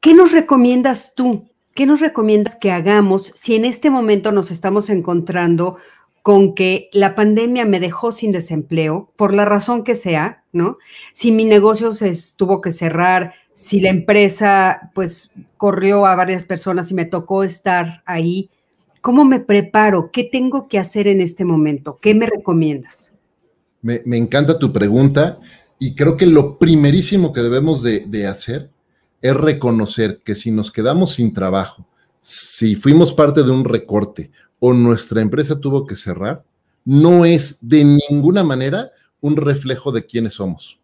¿qué 0.00 0.14
nos 0.14 0.32
recomiendas 0.32 1.14
tú? 1.14 1.50
¿qué 1.74 1.86
nos 1.86 2.00
recomiendas 2.00 2.56
que 2.56 2.70
hagamos 2.70 3.32
si 3.34 3.54
en 3.54 3.64
este 3.64 3.90
momento 3.90 4.32
nos 4.32 4.50
estamos 4.50 4.90
encontrando 4.90 5.78
con 6.22 6.54
que 6.54 6.90
la 6.92 7.14
pandemia 7.14 7.64
me 7.64 7.80
dejó 7.80 8.12
sin 8.12 8.32
desempleo, 8.32 9.10
por 9.16 9.32
la 9.32 9.46
razón 9.46 9.84
que 9.84 9.96
sea, 9.96 10.44
¿no? 10.52 10.76
Si 11.14 11.32
mi 11.32 11.46
negocio 11.46 11.94
se 11.94 12.12
tuvo 12.36 12.60
que 12.60 12.72
cerrar, 12.72 13.32
si 13.54 13.80
la 13.80 13.88
empresa 13.88 14.90
pues 14.94 15.32
corrió 15.56 16.04
a 16.04 16.14
varias 16.16 16.42
personas 16.42 16.90
y 16.90 16.94
me 16.94 17.06
tocó 17.06 17.42
estar 17.42 18.02
ahí, 18.04 18.50
¿cómo 19.00 19.24
me 19.24 19.40
preparo? 19.40 20.10
¿Qué 20.12 20.24
tengo 20.24 20.68
que 20.68 20.78
hacer 20.78 21.08
en 21.08 21.20
este 21.20 21.44
momento? 21.44 21.98
¿Qué 22.00 22.14
me 22.14 22.26
recomiendas? 22.26 23.14
Me, 23.82 24.02
encanta 24.16 24.58
tu 24.58 24.72
pregunta 24.72 25.38
y 25.78 25.94
creo 25.94 26.16
que 26.16 26.26
lo 26.26 26.58
primerísimo 26.58 27.32
que 27.32 27.40
debemos 27.40 27.82
de, 27.82 28.26
hacer 28.26 28.70
es 29.22 29.34
reconocer 29.34 30.20
que 30.24 30.34
si 30.34 30.50
nos 30.50 30.70
quedamos 30.70 31.14
sin 31.14 31.32
trabajo, 31.32 31.86
si 32.20 32.76
fuimos 32.76 33.12
parte 33.12 33.42
de 33.42 33.50
un 33.50 33.64
recorte 33.64 34.30
o 34.58 34.74
nuestra 34.74 35.22
empresa 35.22 35.58
tuvo 35.58 35.86
que 35.86 35.96
cerrar, 35.96 36.44
no 36.84 37.24
es 37.24 37.58
de 37.60 37.84
ninguna 37.84 38.44
manera 38.44 38.90
un 39.20 39.36
reflejo 39.36 39.92
de 39.92 40.04
quiénes 40.04 40.34
somos. 40.34 40.79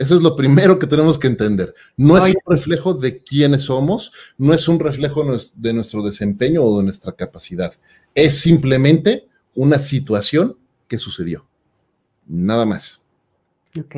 Eso 0.00 0.16
es 0.16 0.22
lo 0.22 0.34
primero 0.34 0.78
que 0.78 0.86
tenemos 0.86 1.18
que 1.18 1.26
entender. 1.26 1.74
No 1.94 2.16
es 2.16 2.34
un 2.34 2.40
reflejo 2.46 2.94
de 2.94 3.22
quiénes 3.22 3.64
somos, 3.64 4.12
no 4.38 4.54
es 4.54 4.66
un 4.66 4.80
reflejo 4.80 5.22
de 5.54 5.74
nuestro 5.74 6.02
desempeño 6.02 6.62
o 6.62 6.78
de 6.78 6.84
nuestra 6.84 7.12
capacidad. 7.12 7.74
Es 8.14 8.38
simplemente 8.38 9.28
una 9.54 9.78
situación 9.78 10.56
que 10.88 10.96
sucedió. 10.96 11.46
Nada 12.26 12.64
más. 12.64 13.02
Ok. 13.78 13.96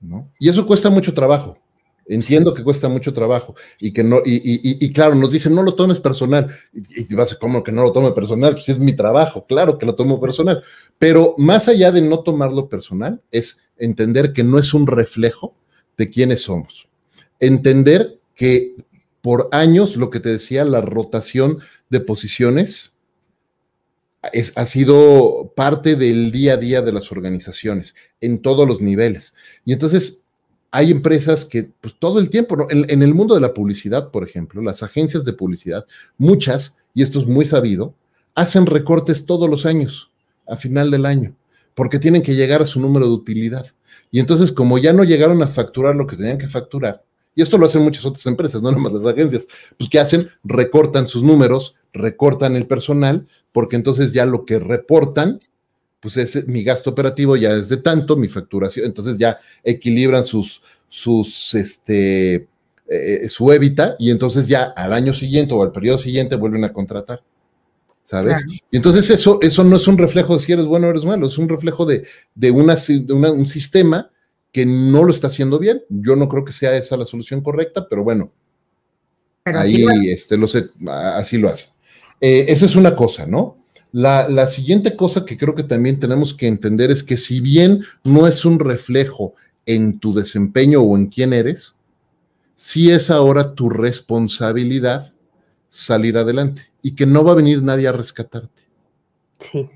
¿No? 0.00 0.32
Y 0.38 0.48
eso 0.48 0.66
cuesta 0.66 0.88
mucho 0.88 1.12
trabajo. 1.12 1.58
Entiendo 2.06 2.54
que 2.54 2.64
cuesta 2.64 2.88
mucho 2.88 3.12
trabajo 3.12 3.54
y 3.78 3.92
que 3.92 4.02
no, 4.02 4.20
y, 4.24 4.92
claro, 4.94 5.14
nos 5.14 5.30
dicen, 5.30 5.54
no 5.54 5.62
lo 5.62 5.74
tomes 5.74 6.00
personal. 6.00 6.48
Y, 6.72 7.14
vas 7.14 7.34
a, 7.34 7.38
¿cómo 7.38 7.62
que 7.62 7.70
no 7.70 7.82
lo 7.82 7.92
tome 7.92 8.12
personal? 8.12 8.54
Pues 8.54 8.70
es 8.70 8.78
mi 8.78 8.94
trabajo, 8.96 9.44
claro 9.46 9.76
que 9.76 9.84
lo 9.84 9.94
tomo 9.94 10.18
personal. 10.18 10.62
Pero 10.98 11.34
más 11.36 11.68
allá 11.68 11.92
de 11.92 12.00
no 12.00 12.20
tomarlo 12.20 12.70
personal, 12.70 13.20
es 13.30 13.67
entender 13.78 14.32
que 14.32 14.44
no 14.44 14.58
es 14.58 14.74
un 14.74 14.86
reflejo 14.86 15.54
de 15.96 16.10
quiénes 16.10 16.42
somos. 16.42 16.88
Entender 17.40 18.18
que 18.34 18.76
por 19.22 19.48
años, 19.52 19.96
lo 19.96 20.10
que 20.10 20.20
te 20.20 20.30
decía, 20.30 20.64
la 20.64 20.80
rotación 20.80 21.58
de 21.90 22.00
posiciones 22.00 22.92
es, 24.32 24.52
ha 24.56 24.66
sido 24.66 25.52
parte 25.56 25.96
del 25.96 26.32
día 26.32 26.54
a 26.54 26.56
día 26.56 26.82
de 26.82 26.92
las 26.92 27.10
organizaciones 27.12 27.94
en 28.20 28.40
todos 28.40 28.66
los 28.66 28.80
niveles. 28.80 29.34
Y 29.64 29.72
entonces 29.72 30.24
hay 30.70 30.90
empresas 30.90 31.44
que 31.44 31.70
pues, 31.80 31.94
todo 31.98 32.18
el 32.18 32.30
tiempo, 32.30 32.66
en, 32.70 33.02
el 33.02 33.14
mundo 33.14 33.34
de 33.34 33.40
la 33.40 33.54
publicidad, 33.54 34.10
por 34.10 34.26
ejemplo, 34.26 34.62
las 34.62 34.82
agencias 34.82 35.24
de 35.24 35.32
publicidad, 35.32 35.86
muchas, 36.18 36.76
y 36.94 37.02
esto 37.02 37.18
es 37.18 37.26
muy 37.26 37.46
sabido, 37.46 37.94
hacen 38.34 38.66
recortes 38.66 39.26
todos 39.26 39.48
los 39.48 39.66
años, 39.66 40.10
a 40.46 40.56
final 40.56 40.90
del 40.90 41.06
año, 41.06 41.34
porque 41.78 42.00
tienen 42.00 42.22
que 42.22 42.34
llegar 42.34 42.60
a 42.60 42.66
su 42.66 42.80
número 42.80 43.06
de 43.06 43.12
utilidad. 43.12 43.64
Y 44.10 44.18
entonces, 44.18 44.50
como 44.50 44.78
ya 44.78 44.92
no 44.92 45.04
llegaron 45.04 45.40
a 45.44 45.46
facturar 45.46 45.94
lo 45.94 46.08
que 46.08 46.16
tenían 46.16 46.36
que 46.36 46.48
facturar, 46.48 47.04
y 47.36 47.42
esto 47.42 47.56
lo 47.56 47.66
hacen 47.66 47.82
muchas 47.82 48.04
otras 48.04 48.26
empresas, 48.26 48.60
no 48.60 48.72
nomás 48.72 48.94
las 48.94 49.06
agencias, 49.06 49.46
pues 49.76 49.88
¿qué 49.88 50.00
hacen? 50.00 50.28
Recortan 50.42 51.06
sus 51.06 51.22
números, 51.22 51.76
recortan 51.92 52.56
el 52.56 52.66
personal, 52.66 53.28
porque 53.52 53.76
entonces 53.76 54.12
ya 54.12 54.26
lo 54.26 54.44
que 54.44 54.58
reportan 54.58 55.38
pues 56.00 56.16
es, 56.16 56.48
mi 56.48 56.64
gasto 56.64 56.90
operativo 56.90 57.36
ya 57.36 57.52
es 57.52 57.68
de 57.68 57.76
tanto, 57.76 58.16
mi 58.16 58.28
facturación, 58.28 58.84
entonces 58.84 59.16
ya 59.16 59.38
equilibran 59.62 60.24
sus, 60.24 60.62
sus, 60.88 61.54
este, 61.54 62.48
eh, 62.88 63.28
su 63.28 63.52
évita 63.52 63.94
y 64.00 64.10
entonces 64.10 64.48
ya 64.48 64.64
al 64.64 64.92
año 64.92 65.14
siguiente 65.14 65.54
o 65.54 65.62
al 65.62 65.70
periodo 65.70 65.98
siguiente 65.98 66.34
vuelven 66.34 66.64
a 66.64 66.72
contratar. 66.72 67.22
¿Sabes? 68.08 68.42
Entonces 68.72 69.10
eso, 69.10 69.38
eso 69.42 69.64
no 69.64 69.76
es 69.76 69.86
un 69.86 69.98
reflejo 69.98 70.34
de 70.34 70.42
si 70.42 70.50
eres 70.50 70.64
bueno 70.64 70.86
o 70.86 70.90
eres 70.90 71.04
malo, 71.04 71.26
es 71.26 71.36
un 71.36 71.46
reflejo 71.46 71.84
de, 71.84 72.06
de, 72.34 72.50
una, 72.50 72.74
un 73.10 73.46
sistema 73.46 74.10
que 74.50 74.64
no 74.64 75.04
lo 75.04 75.12
está 75.12 75.26
haciendo 75.26 75.58
bien. 75.58 75.82
Yo 75.90 76.16
no 76.16 76.26
creo 76.26 76.42
que 76.42 76.52
sea 76.52 76.74
esa 76.74 76.96
la 76.96 77.04
solución 77.04 77.42
correcta, 77.42 77.86
pero 77.86 78.02
bueno, 78.02 78.32
ahí 79.44 79.84
este, 80.08 80.38
lo 80.38 80.48
sé, 80.48 80.70
así 80.86 81.36
lo 81.36 81.50
hace. 81.50 81.66
Eh, 82.18 82.46
esa 82.48 82.64
es 82.64 82.76
una 82.76 82.96
cosa, 82.96 83.26
¿no? 83.26 83.58
La, 83.92 84.46
siguiente 84.46 84.96
cosa 84.96 85.26
que 85.26 85.36
creo 85.36 85.54
que 85.54 85.62
también 85.62 86.00
tenemos 86.00 86.32
que 86.32 86.46
entender 86.46 86.90
es 86.90 87.02
que 87.02 87.18
si 87.18 87.40
bien 87.40 87.84
no 88.04 88.26
es 88.26 88.46
un 88.46 88.58
reflejo 88.58 89.34
en 89.66 89.98
tu 89.98 90.14
desempeño 90.14 90.80
o 90.80 90.96
en 90.96 91.08
quién 91.08 91.34
eres, 91.34 91.76
sí 92.56 92.90
es 92.90 93.10
ahora 93.10 93.52
tu 93.54 93.68
responsabilidad 93.68 95.12
salir 95.68 96.16
adelante 96.16 96.70
y 96.82 96.94
que 96.94 97.06
no 97.06 97.24
va 97.24 97.32
a 97.32 97.36
venir 97.36 97.62
nadie 97.62 97.88
a 97.88 97.92
rescatarte. 97.92 98.62
Sí. 99.38 99.68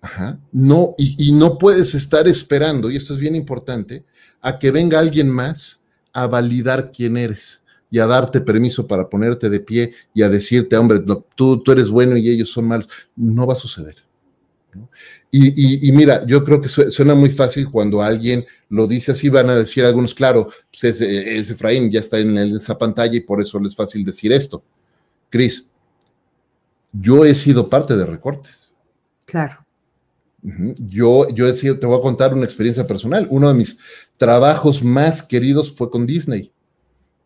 Ajá. 0.00 0.38
No, 0.50 0.94
y, 0.98 1.28
y, 1.28 1.32
no 1.32 1.58
puedes 1.58 1.94
estar 1.94 2.26
esperando, 2.26 2.90
y 2.90 2.96
esto 2.96 3.14
es 3.14 3.20
bien 3.20 3.36
importante, 3.36 4.04
a 4.40 4.58
que 4.58 4.72
venga 4.72 4.98
alguien 4.98 5.28
más 5.28 5.84
a 6.12 6.26
validar 6.26 6.90
quién 6.90 7.16
eres 7.16 7.62
y 7.92 7.98
a 7.98 8.06
darte 8.06 8.40
permiso 8.40 8.86
para 8.86 9.08
ponerte 9.08 9.50
de 9.50 9.60
pie 9.60 9.94
y 10.14 10.22
a 10.22 10.28
decirte, 10.28 10.76
hombre, 10.76 11.00
tú, 11.36 11.62
tú 11.62 11.72
eres 11.72 11.90
bueno 11.90 12.16
y 12.16 12.28
ellos 12.28 12.50
son 12.50 12.66
malos. 12.66 12.88
No 13.14 13.46
va 13.46 13.52
a 13.52 13.56
suceder. 13.56 13.96
Y, 15.30 15.92
mira, 15.92 16.26
yo 16.26 16.44
creo 16.44 16.60
que 16.60 16.68
suena 16.68 17.14
muy 17.14 17.30
fácil 17.30 17.70
cuando 17.70 18.02
alguien 18.02 18.44
lo 18.68 18.86
dice 18.86 19.12
así, 19.12 19.28
van 19.28 19.50
a 19.50 19.56
decir 19.56 19.84
algunos, 19.84 20.14
claro, 20.14 20.50
pues 20.70 21.00
es, 21.00 21.50
Efraín, 21.50 21.90
ya 21.90 22.00
está 22.00 22.18
en, 22.18 22.36
esa 22.36 22.76
pantalla 22.76 23.14
y 23.14 23.20
por 23.20 23.40
eso 23.42 23.60
es 23.66 23.76
fácil 23.76 24.04
decir 24.04 24.32
esto. 24.32 24.62
Cris, 25.32 25.66
yo 26.92 27.24
he 27.24 27.34
sido 27.34 27.70
parte 27.70 27.96
de 27.96 28.04
recortes. 28.04 28.70
Claro. 29.24 29.64
Yo, 30.42 31.26
yo 31.30 31.48
he 31.48 31.56
sido, 31.56 31.78
te 31.78 31.86
voy 31.86 31.98
a 31.98 32.02
contar 32.02 32.34
una 32.34 32.44
experiencia 32.44 32.86
personal. 32.86 33.26
Uno 33.30 33.48
de 33.48 33.54
mis 33.54 33.78
trabajos 34.18 34.84
más 34.84 35.22
queridos 35.22 35.74
fue 35.74 35.90
con 35.90 36.06
Disney. 36.06 36.52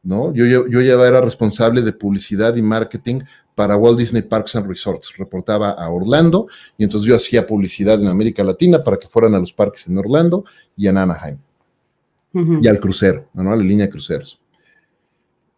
¿no? 0.04 0.32
Yo, 0.32 0.44
yo, 0.46 0.80
ya 0.80 0.94
era 0.94 1.20
responsable 1.20 1.82
de 1.82 1.92
publicidad 1.92 2.54
y 2.54 2.62
marketing 2.62 3.22
para 3.56 3.76
Walt 3.76 3.98
Disney 3.98 4.22
Parks 4.22 4.54
and 4.54 4.68
Resorts. 4.68 5.16
Reportaba 5.16 5.70
a 5.70 5.90
Orlando 5.90 6.46
y 6.78 6.84
entonces 6.84 7.08
yo 7.08 7.16
hacía 7.16 7.44
publicidad 7.44 8.00
en 8.00 8.06
América 8.06 8.44
Latina 8.44 8.84
para 8.84 8.98
que 8.98 9.08
fueran 9.08 9.34
a 9.34 9.40
los 9.40 9.52
parques 9.52 9.88
en 9.88 9.98
Orlando 9.98 10.44
y 10.76 10.86
en 10.86 10.98
Anaheim. 10.98 11.38
Y 12.62 12.68
al 12.68 12.78
crucero, 12.78 13.30
¿no? 13.32 13.50
A 13.50 13.56
la 13.56 13.62
línea 13.62 13.86
de 13.86 13.90
cruceros. 13.90 14.38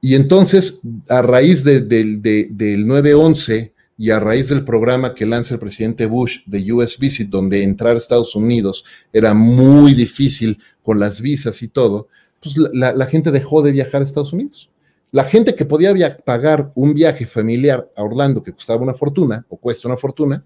Y 0.01 0.15
entonces, 0.15 0.83
a 1.09 1.23
raíz 1.23 1.65
del 1.65 1.89
9-11 1.89 3.73
y 3.97 4.11
a 4.11 4.21
raíz 4.21 4.49
del 4.49 4.65
programa 4.65 5.13
que 5.13 5.27
lanza 5.27 5.55
el 5.55 5.61
presidente 5.61 6.07
Bush 6.07 6.41
de 6.47 6.73
US 6.73 6.99
Visit, 6.99 7.29
donde 7.29 7.65
entrar 7.65 7.95
a 7.95 7.99
Estados 7.99 8.37
Unidos 8.37 8.85
era 9.13 9.35
muy 9.35 9.95
difícil 9.95 10.59
con 10.83 11.01
las 11.01 11.21
visas 11.21 11.63
y 11.63 11.69
todo, 11.69 12.09
pues 12.41 12.55
la, 12.73 13.07
gente 13.07 13.33
dejó 13.33 13.61
de 13.63 13.73
viajar 13.73 14.01
a 14.01 14.05
Estados 14.05 14.33
Unidos. 14.33 14.71
La 15.11 15.25
gente 15.25 15.55
que 15.55 15.65
podía 15.65 16.17
pagar 16.19 16.71
un 16.77 16.95
viaje 16.95 17.27
familiar 17.27 17.91
a 17.97 18.05
Orlando 18.05 18.43
que 18.43 18.53
costaba 18.53 18.83
una 18.83 18.95
fortuna 18.95 19.45
o 19.49 19.57
cuesta 19.57 19.89
una 19.89 19.97
fortuna, 19.97 20.45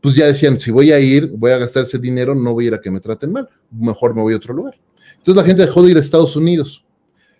pues 0.00 0.14
ya 0.14 0.26
decían, 0.26 0.58
si 0.58 0.70
voy 0.70 0.92
a 0.92 1.00
ir, 1.00 1.28
voy 1.28 1.50
a 1.50 1.58
gastar 1.58 1.82
ese 1.82 1.98
dinero, 1.98 2.34
no 2.34 2.54
voy 2.54 2.64
a 2.64 2.68
ir 2.68 2.74
a 2.74 2.80
que 2.80 2.90
me 2.90 3.00
traten 3.00 3.32
mal, 3.32 3.48
mejor 3.70 4.14
me 4.14 4.22
voy 4.22 4.34
a 4.34 4.36
otro 4.36 4.54
lugar. 4.54 4.78
Entonces 5.18 5.42
la 5.42 5.46
gente 5.46 5.62
dejó 5.66 5.82
de 5.82 5.90
ir 5.90 5.96
a 5.96 6.00
Estados 6.00 6.36
Unidos. 6.36 6.83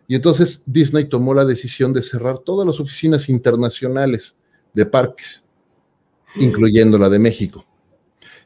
Y 0.06 0.14
entonces 0.14 0.62
Disney 0.66 1.04
tomó 1.04 1.34
la 1.34 1.44
decisión 1.44 1.92
de 1.92 2.02
cerrar 2.02 2.38
todas 2.38 2.66
las 2.66 2.80
oficinas 2.80 3.28
internacionales 3.28 4.36
de 4.74 4.86
parques, 4.86 5.44
incluyendo 6.36 6.98
la 6.98 7.08
de 7.08 7.18
México. 7.18 7.66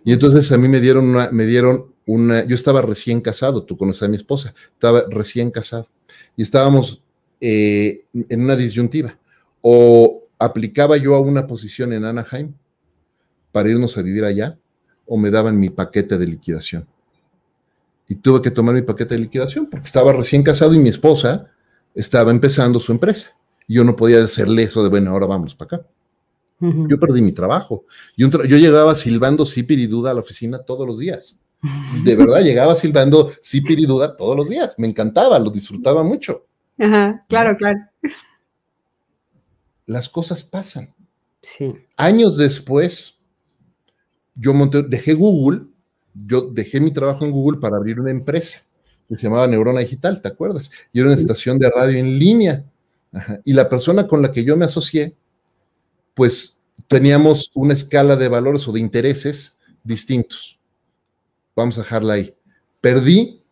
Y 0.05 0.13
entonces 0.13 0.51
a 0.53 0.59
mí 0.59 0.69
me 0.69 0.81
dieron 0.81 1.09
una, 1.09 1.31
me 1.31 1.47
dieron 1.47 1.93
una, 2.07 2.45
yo 2.45 2.55
estaba 2.55 2.81
recién 2.81 3.21
casado, 3.21 3.65
tú 3.65 3.77
conoces 3.77 4.05
a 4.05 4.09
mi 4.09 4.17
esposa, 4.17 4.55
estaba 4.73 5.03
recién 5.11 5.51
casado. 5.51 5.89
Y 6.37 6.43
estábamos 6.43 7.03
eh, 7.41 8.05
en 8.13 8.43
una 8.43 8.57
disyuntiva. 8.57 9.19
O 9.61 10.25
aplicaba 10.39 10.97
yo 10.97 11.15
a 11.15 11.21
una 11.21 11.47
posición 11.47 11.93
en 11.93 12.05
Anaheim 12.05 12.55
para 13.51 13.69
irnos 13.69 13.99
a 13.99 14.03
vivir 14.03 14.25
allá, 14.25 14.59
o 15.07 15.17
me 15.17 15.31
daban 15.31 15.59
mi 15.59 15.71
paquete 15.71 16.19
de 16.19 16.27
liquidación. 16.27 16.87
Y 18.09 18.17
tuve 18.17 18.41
que 18.41 18.51
tomar 18.51 18.75
mi 18.75 18.83
paquete 18.83 19.15
de 19.15 19.21
liquidación 19.21 19.67
porque 19.67 19.87
estaba 19.87 20.13
recién 20.13 20.43
casado 20.43 20.73
y 20.75 20.79
mi 20.79 20.89
esposa 20.89 21.51
estaba 21.95 22.31
empezando 22.31 22.81
su 22.81 22.93
empresa. 22.93 23.33
Y 23.67 23.75
yo 23.75 23.85
no 23.85 23.95
podía 23.95 24.25
hacerle 24.25 24.63
eso 24.63 24.83
de, 24.83 24.89
bueno, 24.89 25.11
ahora 25.11 25.27
vamos 25.27 25.55
para 25.55 25.77
acá. 25.77 25.87
Yo 26.61 26.99
perdí 26.99 27.23
mi 27.23 27.33
trabajo. 27.33 27.85
Yo, 28.17 28.29
yo 28.29 28.57
llegaba 28.57 28.95
silbando 28.95 29.45
Duda 29.45 30.11
a 30.11 30.15
la 30.15 30.21
oficina 30.21 30.59
todos 30.59 30.87
los 30.87 30.99
días. 30.99 31.39
De 32.05 32.17
verdad, 32.17 32.41
llegaba 32.41 32.75
silbando 32.75 33.33
Duda 33.87 34.17
todos 34.17 34.37
los 34.37 34.49
días. 34.49 34.75
Me 34.79 34.89
encantaba, 34.89 35.39
lo 35.39 35.51
disfrutaba 35.51 36.03
mucho. 36.03 36.47
Ajá, 36.79 37.25
claro, 37.29 37.57
claro. 37.57 37.79
Las 39.87 40.09
cosas 40.09 40.43
pasan. 40.43 40.95
Sí. 41.41 41.75
Años 41.97 42.37
después, 42.37 43.19
yo 44.35 44.53
monté, 44.53 44.83
dejé 44.83 45.15
Google, 45.15 45.63
yo 46.15 46.43
dejé 46.43 46.81
mi 46.81 46.93
trabajo 46.93 47.25
en 47.25 47.31
Google 47.31 47.61
para 47.61 47.77
abrir 47.77 48.01
una 48.01 48.11
empresa 48.11 48.61
que 49.09 49.17
se 49.17 49.25
llamaba 49.25 49.47
Neurona 49.47 49.81
Digital, 49.81 50.21
¿te 50.21 50.29
acuerdas? 50.29 50.71
Y 50.93 50.99
era 50.99 51.09
una 51.09 51.17
estación 51.17 51.59
de 51.59 51.71
radio 51.71 51.99
en 51.99 52.19
línea. 52.19 52.65
Y 53.45 53.55
la 53.55 53.69
persona 53.69 54.07
con 54.07 54.21
la 54.21 54.33
que 54.33 54.45
yo 54.45 54.57
me 54.57 54.67
asocié, 54.67 55.17
pues 56.15 56.61
teníamos 56.89 57.51
una 57.55 57.73
escala 57.73 58.17
de 58.17 58.29
valores 58.29 58.69
o 58.69 58.73
de 58.73 58.81
intereses 58.81 59.59
distintos. 59.83 60.59
Vamos 61.57 61.79
a 61.79 61.83
dejarla 61.83 62.15
ahí. 62.15 62.35
Perdí 62.83 63.43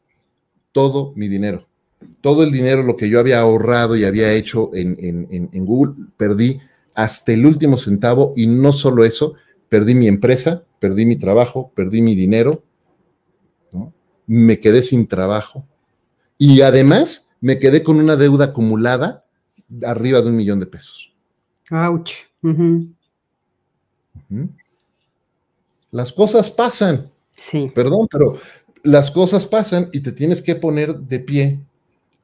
todo 0.72 1.14
mi 1.16 1.26
dinero 1.26 1.66
todo 2.20 2.42
el 2.42 2.52
dinero, 2.52 2.82
lo 2.82 2.96
que 2.96 3.09
yo 3.09 3.20
había 3.20 3.40
ahorrado 3.40 3.96
y 3.96 4.04
había 4.04 4.32
hecho 4.32 4.70
en, 4.74 5.64
Google, 5.64 5.94
perdí 6.16 6.61
hasta 6.94 7.32
el 7.32 7.44
último 7.46 7.78
centavo 7.78 8.32
y 8.36 8.46
no 8.46 8.72
solo 8.72 9.04
eso, 9.04 9.34
perdí 9.68 9.94
mi 9.94 10.09
empresa, 10.09 10.64
perdí 10.78 11.06
mi 11.06 11.16
trabajo, 11.16 11.72
perdí 11.74 12.02
mi 12.02 12.14
dinero, 12.14 12.62
me 14.26 14.58
quedé 14.58 14.82
sin 14.82 15.06
trabajo 15.06 15.64
y 16.36 16.60
además 16.62 17.28
me 17.40 17.58
quedé 17.58 17.82
con 17.82 17.98
una 17.98 18.16
deuda 18.16 18.46
acumulada 18.46 19.24
arriba 19.84 20.20
de 20.20 20.28
un 20.28 20.36
millón 20.36 20.60
de 20.60 20.66
pesos. 20.66 21.12
Ouch. 21.70 22.12
Las 25.90 26.12
cosas 26.12 26.50
pasan. 26.50 27.10
Sí. 27.36 27.70
Perdón, 27.74 28.08
pero 28.10 28.38
las 28.82 29.10
cosas 29.10 29.46
pasan 29.46 29.88
y 29.92 30.00
te 30.00 30.12
tienes 30.12 30.42
que 30.42 30.54
poner 30.56 30.94
de 30.96 31.20
pie 31.20 31.60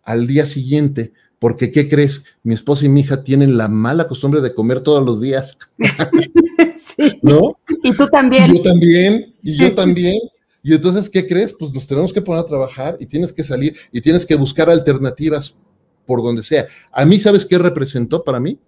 al 0.02 0.26
día 0.26 0.46
siguiente, 0.46 1.12
porque 1.42 1.72
¿qué 1.72 1.88
crees? 1.88 2.24
Mi 2.44 2.54
esposa 2.54 2.86
y 2.86 2.88
mi 2.88 3.00
hija 3.00 3.24
tienen 3.24 3.58
la 3.58 3.66
mala 3.66 4.06
costumbre 4.06 4.40
de 4.40 4.54
comer 4.54 4.80
todos 4.80 5.04
los 5.04 5.20
días. 5.20 5.58
sí. 6.96 7.18
¿No? 7.20 7.58
Y 7.82 7.92
tú 7.96 8.06
también. 8.06 8.54
Y 8.54 8.58
yo 8.58 8.62
también, 8.62 9.34
y 9.42 9.56
yo 9.56 9.74
también. 9.74 10.20
Y 10.62 10.72
entonces, 10.72 11.10
¿qué 11.10 11.26
crees? 11.26 11.52
Pues 11.52 11.72
nos 11.72 11.84
tenemos 11.88 12.12
que 12.12 12.22
poner 12.22 12.44
a 12.44 12.46
trabajar 12.46 12.96
y 13.00 13.06
tienes 13.06 13.32
que 13.32 13.42
salir 13.42 13.74
y 13.90 14.00
tienes 14.00 14.24
que 14.24 14.36
buscar 14.36 14.70
alternativas 14.70 15.58
por 16.06 16.22
donde 16.22 16.44
sea. 16.44 16.68
A 16.92 17.04
mí, 17.04 17.18
¿sabes 17.18 17.44
qué 17.44 17.58
representó 17.58 18.22
para 18.22 18.38
mí? 18.38 18.60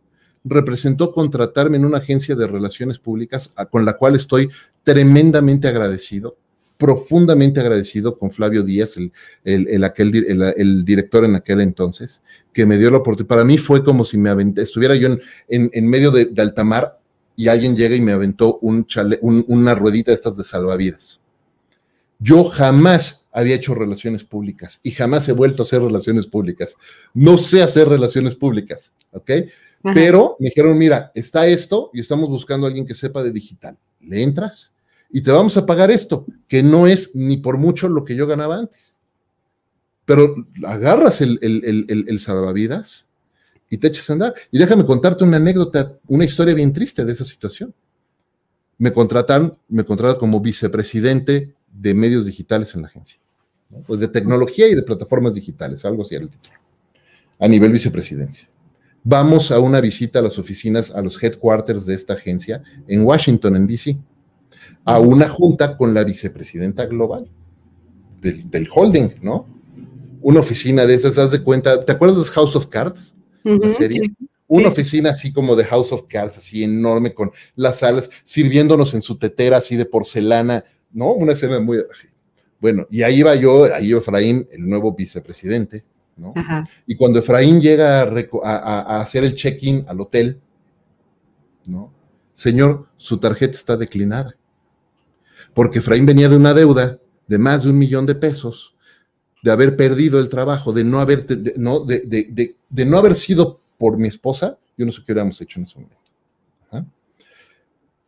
Representó 0.42 1.12
contratarme 1.12 1.76
en 1.76 1.84
una 1.84 1.98
agencia 1.98 2.34
de 2.34 2.48
relaciones 2.48 2.98
públicas 2.98 3.52
con 3.70 3.84
la 3.84 3.92
cual 3.92 4.16
estoy 4.16 4.48
tremendamente 4.82 5.68
agradecido 5.68 6.36
profundamente 6.84 7.60
agradecido 7.60 8.18
con 8.18 8.30
Flavio 8.30 8.62
Díaz, 8.62 8.98
el, 8.98 9.84
aquel, 9.84 10.54
el, 10.54 10.84
director 10.84 11.24
en 11.24 11.34
aquel 11.34 11.62
entonces, 11.62 12.20
que 12.52 12.66
me 12.66 12.76
dio 12.76 12.90
la 12.90 12.98
oportunidad. 12.98 13.28
Para 13.28 13.44
mí 13.44 13.56
fue 13.56 13.82
como 13.82 14.04
si 14.04 14.18
me 14.18 14.30
estuviera 14.56 14.94
yo 14.94 15.16
en, 15.48 15.88
medio 15.88 16.10
de, 16.10 16.26
de, 16.26 16.42
altamar 16.42 17.00
y 17.36 17.48
alguien 17.48 17.74
llega 17.74 17.96
y 17.96 18.02
me 18.02 18.12
aventó 18.12 18.58
un 18.58 18.86
una 19.22 19.74
ruedita 19.74 20.10
de 20.10 20.16
estas 20.16 20.36
de 20.36 20.44
salvavidas. 20.44 21.22
Yo 22.18 22.44
jamás 22.44 23.30
había 23.32 23.54
hecho 23.54 23.74
relaciones 23.74 24.22
públicas 24.22 24.78
y 24.82 24.90
jamás 24.90 25.26
he 25.30 25.32
vuelto 25.32 25.62
a 25.62 25.64
hacer 25.64 25.80
relaciones 25.80 26.26
públicas. 26.26 26.76
No 27.14 27.38
sé 27.38 27.62
hacer 27.62 27.88
relaciones 27.88 28.34
públicas, 28.34 28.92
¿ok? 29.10 29.30
Pero 29.94 30.36
me 30.38 30.50
dijeron, 30.50 30.76
mira, 30.76 31.10
está 31.14 31.46
esto 31.46 31.88
y 31.94 32.00
estamos 32.00 32.28
buscando 32.28 32.66
a 32.66 32.68
alguien 32.68 32.86
que 32.86 32.94
sepa 32.94 33.22
de 33.22 33.32
digital. 33.32 33.78
¿Le 34.00 34.22
entras? 34.22 34.73
Y 35.14 35.22
te 35.22 35.30
vamos 35.30 35.56
a 35.56 35.64
pagar 35.64 35.92
esto, 35.92 36.26
que 36.48 36.64
no 36.64 36.88
es 36.88 37.14
ni 37.14 37.36
por 37.36 37.56
mucho 37.56 37.88
lo 37.88 38.04
que 38.04 38.16
yo 38.16 38.26
ganaba 38.26 38.56
antes. 38.56 38.98
Pero 40.04 40.34
agarras 40.66 41.20
el, 41.20 41.38
el, 41.40 42.18
salvavidas 42.18 43.06
y 43.70 43.78
te 43.78 43.86
echas 43.86 44.10
a 44.10 44.14
andar. 44.14 44.34
Y 44.50 44.58
déjame 44.58 44.84
contarte 44.84 45.22
una 45.22 45.36
anécdota, 45.36 45.96
una 46.08 46.24
historia 46.24 46.52
bien 46.52 46.72
triste 46.72 47.04
de 47.04 47.12
esa 47.12 47.24
situación. 47.24 47.72
Me 48.76 48.92
contratan, 48.92 49.56
me 49.68 49.84
contratan 49.84 50.18
como 50.18 50.40
vicepresidente 50.40 51.54
de 51.72 51.94
medios 51.94 52.26
digitales 52.26 52.74
en 52.74 52.82
la 52.82 52.88
agencia, 52.88 53.20
pues 53.86 54.00
de 54.00 54.08
tecnología 54.08 54.66
y 54.66 54.74
de 54.74 54.82
plataformas 54.82 55.34
digitales, 55.34 55.84
algo 55.84 56.02
así 56.02 56.16
era 56.16 56.24
el 56.24 56.30
título, 56.30 56.56
a 57.38 57.46
nivel 57.46 57.70
vicepresidencia. 57.70 58.48
Vamos 59.04 59.52
a 59.52 59.60
una 59.60 59.80
visita 59.80 60.18
a 60.18 60.22
las 60.22 60.40
oficinas, 60.40 60.90
a 60.90 61.00
los 61.00 61.22
headquarters 61.22 61.86
de 61.86 61.94
esta 61.94 62.14
agencia 62.14 62.64
en 62.88 63.04
Washington, 63.04 63.54
en 63.54 63.68
DC 63.68 63.96
a 64.84 64.98
una 64.98 65.28
junta 65.28 65.76
con 65.76 65.94
la 65.94 66.04
vicepresidenta 66.04 66.86
global 66.86 67.28
del, 68.20 68.68
holding, 68.72 69.10
¿no? 69.22 69.46
Una 70.20 70.40
oficina 70.40 70.86
de 70.86 70.94
esas, 70.94 71.18
haz 71.18 71.30
de 71.30 71.42
cuenta, 71.42 71.84
¿te 71.84 71.92
acuerdas 71.92 72.24
de 72.24 72.30
House 72.30 72.56
of 72.56 72.66
Cards? 72.66 73.14
la 73.42 73.70
serie. 73.72 74.10
Una 74.46 74.68
oficina 74.68 75.10
así 75.10 75.32
como 75.32 75.56
de 75.56 75.64
House 75.64 75.92
of 75.92 76.04
Cards, 76.08 76.38
así 76.38 76.64
enorme, 76.64 77.12
con 77.12 77.32
las 77.56 77.80
salas, 77.80 78.08
sirviéndonos 78.24 78.94
en 78.94 79.02
su 79.02 79.18
tetera 79.18 79.58
así 79.58 79.76
de 79.76 79.84
porcelana, 79.84 80.64
¿no? 80.92 81.12
Una 81.12 81.32
escena 81.32 81.60
muy 81.60 81.78
así. 81.90 82.08
Bueno, 82.60 82.86
y 82.90 83.02
ahí 83.02 83.16
iba 83.16 83.34
yo, 83.34 83.64
ahí 83.74 83.88
iba 83.88 83.98
Efraín, 83.98 84.48
el 84.50 84.66
nuevo 84.66 84.94
vicepresidente, 84.94 85.84
¿no? 86.16 86.32
Y 86.86 86.96
cuando 86.96 87.18
Efraín 87.18 87.60
llega 87.60 88.02
a 88.02 89.00
hacer 89.00 89.24
el 89.24 89.34
check-in 89.34 89.84
al 89.86 90.00
hotel, 90.00 90.40
¿no? 91.66 91.92
Señor, 92.32 92.88
su 92.96 93.18
tarjeta 93.18 93.52
está 93.52 93.76
declinada 93.76 94.34
porque 95.54 95.78
Efraín 95.78 96.04
venía 96.04 96.28
de 96.28 96.36
una 96.36 96.52
deuda 96.52 96.98
de 97.26 97.38
más 97.38 97.62
de 97.62 97.70
un 97.70 97.78
millón 97.78 98.06
de 98.06 98.14
pesos, 98.14 98.74
de 99.42 99.50
haber 99.50 99.76
perdido 99.76 100.18
el 100.20 100.28
trabajo, 100.28 100.72
de 100.72 100.84
no 100.84 101.00
haber, 101.00 101.26
de, 101.26 101.54
no, 101.56 102.98
haber 102.98 103.14
sido 103.14 103.60
por 103.78 103.96
mi 103.98 104.08
esposa, 104.08 104.58
yo 104.76 104.84
no 104.84 104.92
sé 104.92 105.02
qué 105.04 105.12
hubiéramos 105.12 105.40
hecho 105.40 105.60
en 105.60 105.66
ese 105.66 105.74
momento. 105.76 105.96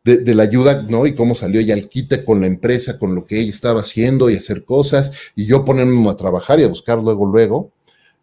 De, 0.05 0.37
la 0.37 0.45
ayuda, 0.45 0.83
¿no? 0.89 1.05
Y 1.05 1.17
cómo 1.17 1.35
salió 1.35 1.59
ella 1.59 1.75
al 1.75 1.89
quite 1.89 2.25
con 2.25 2.41
la 2.41 2.47
empresa, 2.47 2.97
con 2.97 3.17
lo 3.17 3.27
que 3.27 3.41
ella 3.41 3.51
estaba 3.51 3.81
haciendo 3.81 4.31
y 4.31 4.37
hacer 4.37 4.65
cosas, 4.65 5.11
y 5.35 5.47
yo 5.47 5.65
ponerme 5.65 6.09
a 6.09 6.15
trabajar 6.15 6.61
y 6.61 6.63
a 6.63 6.69
buscar 6.69 7.03
luego, 7.03 7.27
luego. 7.27 7.73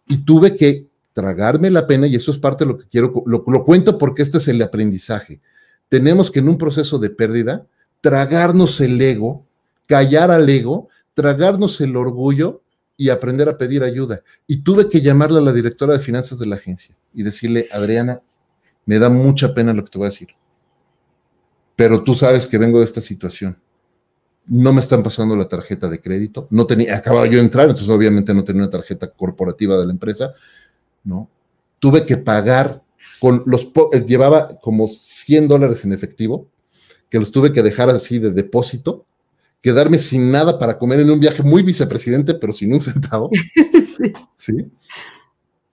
Y 0.08 0.20
tuve 0.20 0.56
que 0.56 0.88
tragarme 1.12 1.70
la 1.70 1.86
pena, 1.86 2.08
y 2.08 2.16
eso 2.16 2.32
es 2.32 2.38
parte 2.38 2.64
de 2.64 2.72
lo 2.72 2.78
que 2.78 2.88
quiero, 2.88 3.22
lo 3.26 3.66
cuento 3.66 3.98
porque 3.98 4.22
este 4.22 4.38
es 4.38 4.48
el 4.48 4.62
aprendizaje. 4.62 5.42
Tenemos 5.90 6.32
que 6.32 6.40
en 6.40 6.48
un 6.48 6.58
proceso 6.58 7.00
de 7.00 7.10
pérdida 7.10 7.68
tragarnos 8.04 8.82
el 8.82 9.00
ego, 9.00 9.48
callar 9.86 10.30
al 10.30 10.50
ego, 10.50 10.90
tragarnos 11.14 11.80
el 11.80 11.96
orgullo 11.96 12.62
y 12.98 13.08
aprender 13.08 13.48
a 13.48 13.58
pedir 13.58 13.82
ayuda. 13.82 14.24
Y 14.46 14.58
tuve 14.58 14.90
que 14.90 15.00
llamarle 15.00 15.38
a 15.38 15.42
la 15.42 15.54
directora 15.54 15.94
de 15.94 16.00
finanzas 16.00 16.38
de 16.38 16.46
la 16.46 16.58
agencia 16.58 16.98
y 17.14 17.24
decirle, 17.24 17.70
Adriana, 17.72 18.22
me 18.86 19.00
da 19.00 19.08
mucha 19.08 19.54
pena 19.54 19.74
lo 19.74 19.86
que 19.86 19.92
te 19.92 19.98
voy 19.98 20.08
a 20.08 20.10
decir, 20.10 20.28
pero 21.78 22.04
tú 22.04 22.14
sabes 22.14 22.46
que 22.46 22.58
vengo 22.58 22.80
de 22.80 22.86
esta 22.86 23.00
situación. 23.00 23.58
No 24.48 24.74
me 24.74 24.82
están 24.82 25.02
pasando 25.02 25.38
la 25.38 25.48
tarjeta 25.48 25.88
de 25.88 26.02
crédito. 26.02 26.50
No 26.50 26.68
tenía, 26.68 26.98
acababa 26.98 27.26
yo 27.28 27.38
de 27.38 27.46
entrar, 27.46 27.70
entonces 27.70 27.88
obviamente 27.90 28.34
no 28.34 28.44
tenía 28.44 28.64
una 28.64 28.70
tarjeta 28.70 29.08
corporativa 29.08 29.78
de 29.78 29.86
la 29.86 29.94
empresa, 29.94 30.34
¿no? 31.06 31.30
Tuve 31.80 32.06
que 32.06 32.18
pagar 32.18 32.84
con 33.22 33.44
los, 33.46 33.72
eh, 33.94 34.04
llevaba 34.06 34.60
como 34.60 34.90
100 34.90 35.48
dólares 35.48 35.86
en 35.86 35.94
efectivo 35.94 36.50
que 37.14 37.20
los 37.20 37.32
tuve 37.32 37.54
que 37.54 37.62
dejar 37.62 37.92
así 37.92 38.18
de 38.18 38.32
depósito, 38.32 39.06
quedarme 39.62 40.00
sin 40.00 40.32
nada 40.32 40.58
para 40.58 40.80
comer 40.80 41.00
en 41.00 41.12
un 41.12 41.20
viaje 41.20 41.44
muy 41.44 41.62
vicepresidente, 41.62 42.34
pero 42.34 42.52
sin 42.52 42.74
un 42.74 42.82
centavo. 42.82 43.30
sí. 44.36 44.72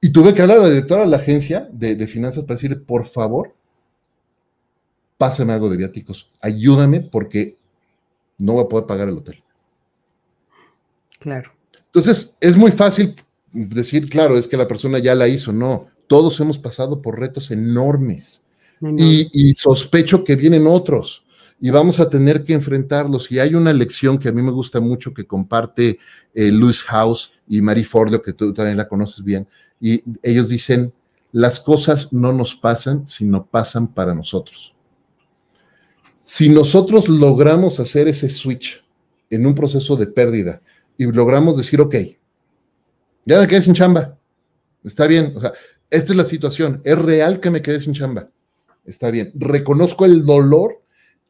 Y 0.03 0.12
tuve 0.12 0.34
que 0.34 0.43
hablar 0.43 0.59
a 0.59 0.64
la 0.64 0.68
directora 0.68 1.01
de 1.01 1.07
la 1.07 1.16
agencia 1.16 1.66
de, 1.72 2.07
finanzas 2.07 2.45
para 2.45 2.57
decirle, 2.57 2.76
por 2.76 3.07
favor, 3.07 3.55
pásame 5.16 5.55
algo 5.55 5.70
de 5.70 5.78
viáticos, 5.78 6.28
ayúdame 6.43 7.01
porque 7.01 7.57
no 8.36 8.53
voy 8.53 8.64
a 8.64 8.68
poder 8.68 8.84
pagar 8.84 9.09
el 9.09 9.16
hotel. 9.16 9.43
Claro. 11.20 11.53
Entonces, 11.86 12.36
es 12.38 12.55
muy 12.55 12.70
fácil 12.70 13.14
decir, 13.51 14.11
claro, 14.11 14.36
es 14.36 14.47
que 14.47 14.59
la 14.59 14.68
persona 14.68 14.99
ya 14.99 15.14
la 15.14 15.26
hizo. 15.26 15.55
No, 15.55 15.86
todos 16.07 16.38
hemos 16.38 16.59
pasado 16.59 17.01
por 17.01 17.18
retos 17.18 17.51
enormes. 17.51 18.43
Y, 18.99 19.55
sospecho 19.55 20.22
que 20.22 20.36
vienen 20.36 20.66
otros 20.66 21.24
y 21.61 21.70
vamos 21.70 22.00
a 22.00 22.08
tener 22.08 22.42
que 22.42 22.54
enfrentarlos. 22.54 23.30
Y 23.30 23.38
hay 23.38 23.54
una 23.54 23.72
lección 23.72 24.18
que 24.18 24.30
a 24.30 24.32
mí 24.32 24.42
me 24.42 24.50
gusta 24.50 24.80
mucho 24.80 25.12
que 25.12 25.26
comparte 25.26 25.98
eh, 26.34 26.50
Luis 26.50 26.82
House 26.84 27.32
y 27.46 27.61
Marie 27.61 27.84
Forleo, 27.84 28.22
que 28.22 28.32
tú 28.32 28.54
también 28.54 28.78
la 28.78 28.88
conoces 28.88 29.22
bien, 29.22 29.46
y 29.78 30.02
ellos 30.22 30.48
dicen, 30.48 30.92
las 31.32 31.61
cosas 31.61 32.12
no 32.12 32.32
nos 32.32 32.56
pasan, 32.56 33.06
sino 33.06 33.46
pasan 33.46 33.92
para 33.92 34.14
nosotros. 34.14 34.74
Si 36.22 36.48
nosotros 36.48 37.08
logramos 37.08 37.78
hacer 37.78 38.08
ese 38.08 38.30
switch 38.30 38.82
en 39.28 39.46
un 39.46 39.54
proceso 39.54 39.96
de 39.96 40.06
pérdida 40.06 40.61
y 40.96 41.04
logramos 41.06 41.56
decir, 41.56 41.80
ok, 41.80 41.94
ya 43.24 43.40
me 43.40 43.46
quedé 43.46 43.62
sin 43.62 43.74
chamba, 43.74 44.18
está 44.82 45.06
bien, 45.06 45.32
o 45.36 45.40
sea, 45.40 45.52
esta 45.88 46.12
es 46.12 46.16
la 46.16 46.24
situación, 46.24 46.80
es 46.84 46.98
real 46.98 47.40
que 47.40 47.50
me 47.50 47.62
quedé 47.62 47.80
sin 47.80 47.94
chamba, 47.94 48.26
está 48.84 49.11
bien, 49.11 49.32
reconozco 49.34 50.04
el 50.04 50.24
dolor 50.24 50.79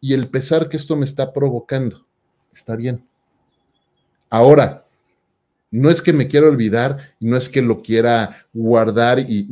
y 0.01 0.15
el 0.15 0.29
pesar 0.29 0.69
que 0.69 0.77
esto 0.77 0.97
me 0.97 1.05
está 1.05 1.33
provocando, 1.33 2.07
está 2.53 2.77
bien. 2.77 3.05
Ahora, 4.31 4.87
no 5.71 5.91
es 5.91 6.03
que 6.03 6.13
me 6.13 6.29
quiera 6.29 6.49
olvidar, 6.49 7.15
no 7.21 7.37
es 7.37 7.49
que 7.49 7.63
lo 7.63 7.83
quiera 7.83 8.47
guardar 8.53 9.21
y 9.21 9.47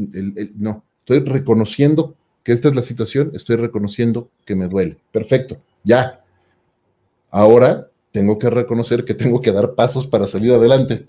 no, 0.56 0.84
estoy 1.00 1.20
reconociendo 1.20 2.16
que 2.42 2.52
esta 2.52 2.68
es 2.68 2.74
la 2.74 2.82
situación, 2.82 3.30
estoy 3.34 3.56
reconociendo 3.56 4.30
que 4.44 4.56
me 4.56 4.68
duele. 4.68 4.98
Perfecto, 5.12 5.60
ya. 5.84 6.24
Ahora 7.30 7.90
tengo 8.10 8.38
que 8.38 8.50
reconocer 8.50 9.04
que 9.04 9.14
tengo 9.14 9.40
que 9.40 9.52
dar 9.52 9.74
pasos 9.74 10.06
para 10.06 10.26
salir 10.26 10.52
adelante 10.52 11.06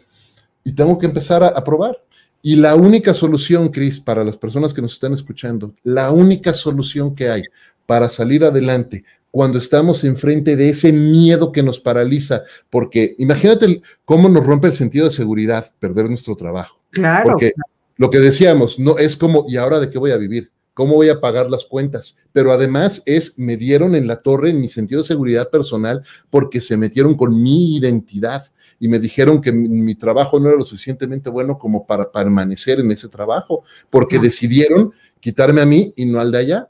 y 0.64 0.74
tengo 0.74 0.98
que 0.98 1.06
empezar 1.06 1.44
a, 1.44 1.48
a 1.48 1.64
probar. 1.64 2.04
Y 2.42 2.56
la 2.56 2.76
única 2.76 3.14
solución, 3.14 3.70
Cris, 3.70 4.00
para 4.00 4.24
las 4.24 4.38
personas 4.38 4.74
que 4.74 4.82
nos 4.82 4.94
están 4.94 5.14
escuchando, 5.14 5.74
la 5.84 6.12
única 6.12 6.54
solución 6.54 7.16
que 7.16 7.30
hay 7.30 7.44
para 7.86 8.08
salir 8.08 8.46
adelante, 8.46 9.04
cuando 9.32 9.60
estamos 9.60 10.04
enfrente 10.04 10.56
de 10.56 10.70
ese 10.70 10.92
miedo 10.92 11.52
que 11.52 11.64
nos 11.64 11.80
paraliza, 11.80 12.44
porque 12.70 13.16
imagínate 13.20 13.82
cómo 14.06 14.30
nos 14.30 14.46
rompe 14.46 14.68
el 14.68 14.74
sentido 14.74 15.06
de 15.06 15.12
seguridad 15.12 15.72
perder 15.80 16.10
nuestro 16.10 16.36
trabajo. 16.36 16.80
Claro. 16.92 17.32
Porque 17.32 17.54
lo 17.98 18.10
que 18.10 18.20
decíamos, 18.20 18.80
no 18.80 18.98
es 18.98 19.16
como, 19.16 19.46
¿y 19.48 19.58
ahora 19.58 19.80
de 19.80 19.90
qué 19.90 20.00
voy 20.00 20.12
a 20.12 20.18
vivir? 20.18 20.52
¿Cómo 20.74 20.96
voy 20.96 21.10
a 21.10 21.20
pagar 21.20 21.50
las 21.50 21.66
cuentas? 21.66 22.16
Pero 22.32 22.54
además 22.54 23.04
es, 23.06 23.38
me 23.38 23.58
dieron 23.58 23.96
en 23.96 24.08
la 24.08 24.22
torre 24.22 24.52
en 24.52 24.62
mi 24.62 24.70
sentido 24.70 25.02
de 25.02 25.08
seguridad 25.08 25.50
personal 25.50 26.04
porque 26.30 26.62
se 26.62 26.78
metieron 26.78 27.16
con 27.16 27.42
mi 27.42 27.76
identidad 27.76 28.46
y 28.80 28.88
me 28.88 28.98
dijeron 28.98 29.42
que 29.42 29.52
mi, 29.52 29.94
trabajo 29.96 30.40
no 30.40 30.48
era 30.48 30.58
lo 30.58 30.64
suficientemente 30.64 31.30
bueno 31.30 31.60
como 31.60 31.86
para 31.86 32.10
permanecer 32.10 32.80
en 32.80 32.92
ese 32.92 33.10
trabajo, 33.10 33.64
porque 33.90 34.20
decidieron 34.20 34.94
quitarme 35.20 35.60
a 35.60 35.66
mí 35.66 35.94
y 35.98 36.06
no 36.06 36.20
al 36.20 36.32
de 36.32 36.38
allá. 36.38 36.70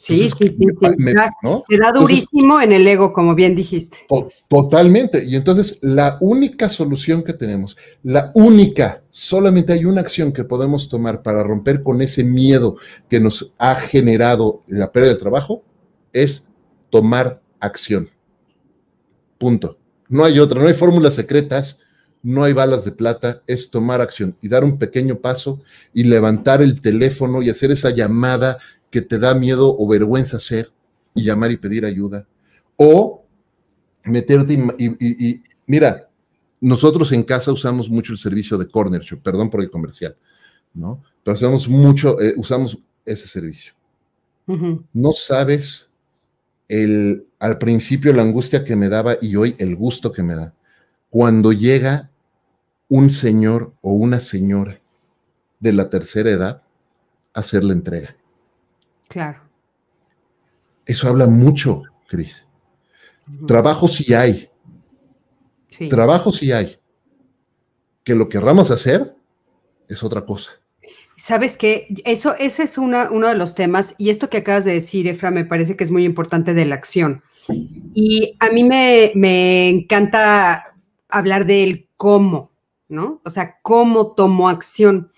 Sí, 0.00 0.30
sí, 0.30 0.46
sí, 0.46 0.56
sí. 0.56 1.76
da 1.76 1.92
durísimo 1.92 2.58
en 2.58 2.72
el 2.72 2.86
ego, 2.86 3.12
como 3.12 3.34
bien 3.34 3.54
dijiste. 3.54 3.98
totalmente. 4.48 5.22
Y 5.26 5.36
entonces 5.36 5.78
la 5.82 6.16
única 6.22 6.70
solución 6.70 7.22
que 7.22 7.34
tenemos, 7.34 7.76
la 8.02 8.32
única, 8.34 9.02
solamente 9.10 9.74
hay 9.74 9.84
una 9.84 10.00
acción 10.00 10.32
que 10.32 10.44
podemos 10.44 10.88
tomar 10.88 11.20
para 11.20 11.42
romper 11.42 11.82
con 11.82 12.00
ese 12.00 12.24
miedo 12.24 12.76
que 13.10 13.20
nos 13.20 13.52
ha 13.58 13.74
generado 13.74 14.62
la 14.68 14.90
pérdida 14.90 15.10
del 15.10 15.20
trabajo, 15.20 15.64
es 16.14 16.48
tomar 16.88 17.42
acción. 17.60 18.08
Punto. 19.36 19.76
No 20.08 20.24
hay 20.24 20.38
otra, 20.38 20.62
no 20.62 20.68
hay 20.68 20.74
fórmulas 20.74 21.12
secretas, 21.12 21.78
no 22.22 22.44
hay 22.44 22.54
balas 22.54 22.86
de 22.86 22.92
plata, 22.92 23.42
es 23.46 23.70
tomar 23.70 24.00
acción 24.00 24.34
y 24.40 24.48
dar 24.48 24.64
un 24.64 24.78
pequeño 24.78 25.16
paso 25.16 25.60
y 25.92 26.04
levantar 26.04 26.62
el 26.62 26.80
teléfono 26.80 27.42
y 27.42 27.50
hacer 27.50 27.70
esa 27.70 27.90
llamada 27.90 28.56
que 28.90 29.02
te 29.02 29.18
da 29.18 29.34
miedo 29.34 29.76
o 29.78 29.88
vergüenza 29.88 30.36
hacer 30.36 30.70
y 31.14 31.24
llamar 31.24 31.52
y 31.52 31.56
pedir 31.56 31.84
ayuda. 31.84 32.26
O 32.76 33.24
meterte 34.04 34.58
y, 34.78 35.42
mira, 35.66 36.08
nosotros 36.60 37.12
en 37.12 37.22
casa 37.22 37.52
usamos 37.52 37.88
mucho 37.88 38.12
el 38.12 38.18
servicio 38.18 38.58
de 38.58 38.68
Corner 38.68 39.02
Shop, 39.02 39.22
perdón 39.22 39.50
por 39.50 39.62
el 39.62 39.70
comercial, 39.70 40.16
¿no? 40.74 41.02
Pero 41.22 41.34
usamos 41.34 41.68
mucho, 41.68 42.20
eh, 42.20 42.34
usamos 42.36 42.78
ese 43.04 43.26
servicio. 43.26 43.74
No 44.92 45.12
sabes 45.12 45.92
el, 46.66 47.24
al 47.38 47.58
principio 47.58 48.12
la 48.12 48.22
angustia 48.22 48.64
que 48.64 48.74
me 48.74 48.88
daba 48.88 49.16
y 49.22 49.36
hoy 49.36 49.54
el 49.58 49.76
gusto 49.76 50.10
que 50.10 50.24
me 50.24 50.34
da. 50.34 50.54
Cuando 51.08 51.52
llega 51.52 52.10
un 52.88 53.12
señor 53.12 53.72
o 53.80 53.92
una 53.92 54.18
señora 54.18 54.80
de 55.60 55.72
la 55.72 55.88
tercera 55.88 56.30
edad 56.30 56.62
a 57.32 57.40
hacer 57.40 57.62
la 57.62 57.74
entrega. 57.74 58.16
Claro. 59.10 59.40
Eso 60.86 61.08
habla 61.08 61.26
mucho, 61.26 61.82
Cris. 62.08 62.46
Trabajo 63.46 63.88
sí 63.88 64.14
hay. 64.14 64.48
Trabajo 65.88 66.32
sí 66.32 66.52
hay. 66.52 66.78
Que 68.04 68.14
lo 68.14 68.28
querramos 68.28 68.70
hacer 68.70 69.16
es 69.88 70.02
otra 70.04 70.24
cosa. 70.24 70.52
Sabes 71.16 71.56
que 71.56 71.88
eso, 72.04 72.34
ese 72.38 72.62
es 72.62 72.78
uno 72.78 73.28
de 73.28 73.34
los 73.34 73.56
temas, 73.56 73.96
y 73.98 74.10
esto 74.10 74.30
que 74.30 74.38
acabas 74.38 74.64
de 74.64 74.74
decir, 74.74 75.08
Efra, 75.08 75.32
me 75.32 75.44
parece 75.44 75.76
que 75.76 75.84
es 75.84 75.90
muy 75.90 76.04
importante 76.04 76.54
de 76.54 76.64
la 76.64 76.76
acción. 76.76 77.22
Y 77.94 78.36
a 78.38 78.50
mí 78.50 78.62
me, 78.62 79.10
me 79.16 79.68
encanta 79.68 80.76
hablar 81.08 81.46
del 81.46 81.88
cómo, 81.96 82.52
¿no? 82.88 83.20
O 83.24 83.30
sea, 83.30 83.58
cómo 83.60 84.14
tomo 84.14 84.48
acción. 84.48 85.12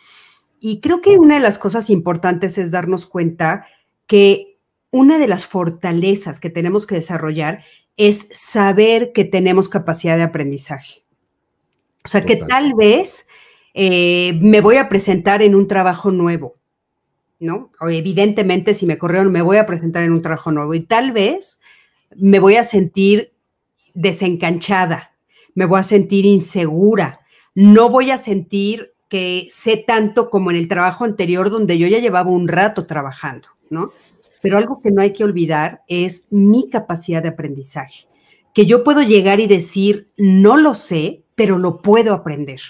Y 0.59 0.81
creo 0.81 1.03
que 1.03 1.19
una 1.19 1.35
de 1.35 1.41
las 1.41 1.59
cosas 1.59 1.91
importantes 1.91 2.57
es 2.57 2.71
darnos 2.71 3.05
cuenta 3.07 3.67
que 4.07 4.59
una 4.91 5.19
de 5.19 5.29
las 5.29 5.47
fortalezas 5.47 6.39
que 6.39 6.51
tenemos 6.51 6.87
que 6.87 6.97
desarrollar 6.97 7.65
es 7.97 8.29
saber 8.33 9.13
que 9.13 9.25
tenemos 9.25 9.69
capacidad 9.69 10.17
de 10.17 10.23
aprendizaje. 10.23 11.03
O 12.05 12.09
sea, 12.09 12.25
que 12.25 12.37
tal 12.37 12.75
vez 12.75 13.29
eh, 13.75 14.39
me 14.41 14.61
voy 14.61 14.77
a 14.77 14.89
presentar 14.89 15.41
en 15.41 15.55
un 15.55 15.69
trabajo 15.69 16.11
nuevo, 16.11 16.55
¿no? 17.39 17.71
O 17.81 17.89
evidentemente, 17.89 18.75
si 18.75 18.87
me 18.87 18.99
corrieron, 18.99 19.33
me 19.33 19.43
voy 19.43 19.57
a 19.57 19.67
presentar 19.67 20.03
en 20.03 20.13
un 20.13 20.23
trabajo 20.23 20.51
nuevo 20.51 20.75
y 20.75 20.81
tal 20.81 21.13
vez 21.13 21.61
me 22.17 22.39
voy 22.39 22.57
a 22.57 22.65
sentir 22.65 23.33
desencanchada, 23.95 25.13
me 25.55 25.65
voy 25.65 25.81
a 25.81 25.85
sentir 25.85 26.27
insegura, 26.27 27.21
no 27.55 27.89
voy 27.89 28.11
a 28.11 28.19
sentir 28.19 28.92
que 29.13 29.47
sé 29.51 29.77
tanto 29.77 30.31
como 30.31 30.51
en 30.51 30.57
el 30.57 30.69
trabajo 30.69 31.05
anterior 31.05 31.51
donde 31.51 31.77
yo 31.77 31.87
ya 31.87 31.99
llevaba 31.99 32.31
un 32.31 32.49
rato 32.49 32.87
trabajando, 32.87 33.51
¿no? 33.69 33.91
Pero 34.41 34.57
algo 34.57 34.81
que 34.81 34.91
no 34.91 35.03
hay 35.03 35.13
que 35.13 35.23
olvidar 35.23 35.83
es 35.87 36.29
mi 36.31 36.71
capacidad 36.71 37.23
de 37.23 37.29
aprendizaje, 37.29 38.07
que 38.55 38.65
yo 38.65 38.83
puedo 38.83 39.03
llegar 39.03 39.39
y 39.39 39.47
decir, 39.47 40.07
no 40.17 40.57
lo 40.57 40.73
sé, 40.73 41.25
pero 41.35 41.59
lo 41.59 41.83
puedo 41.83 42.15
aprender. 42.15 42.63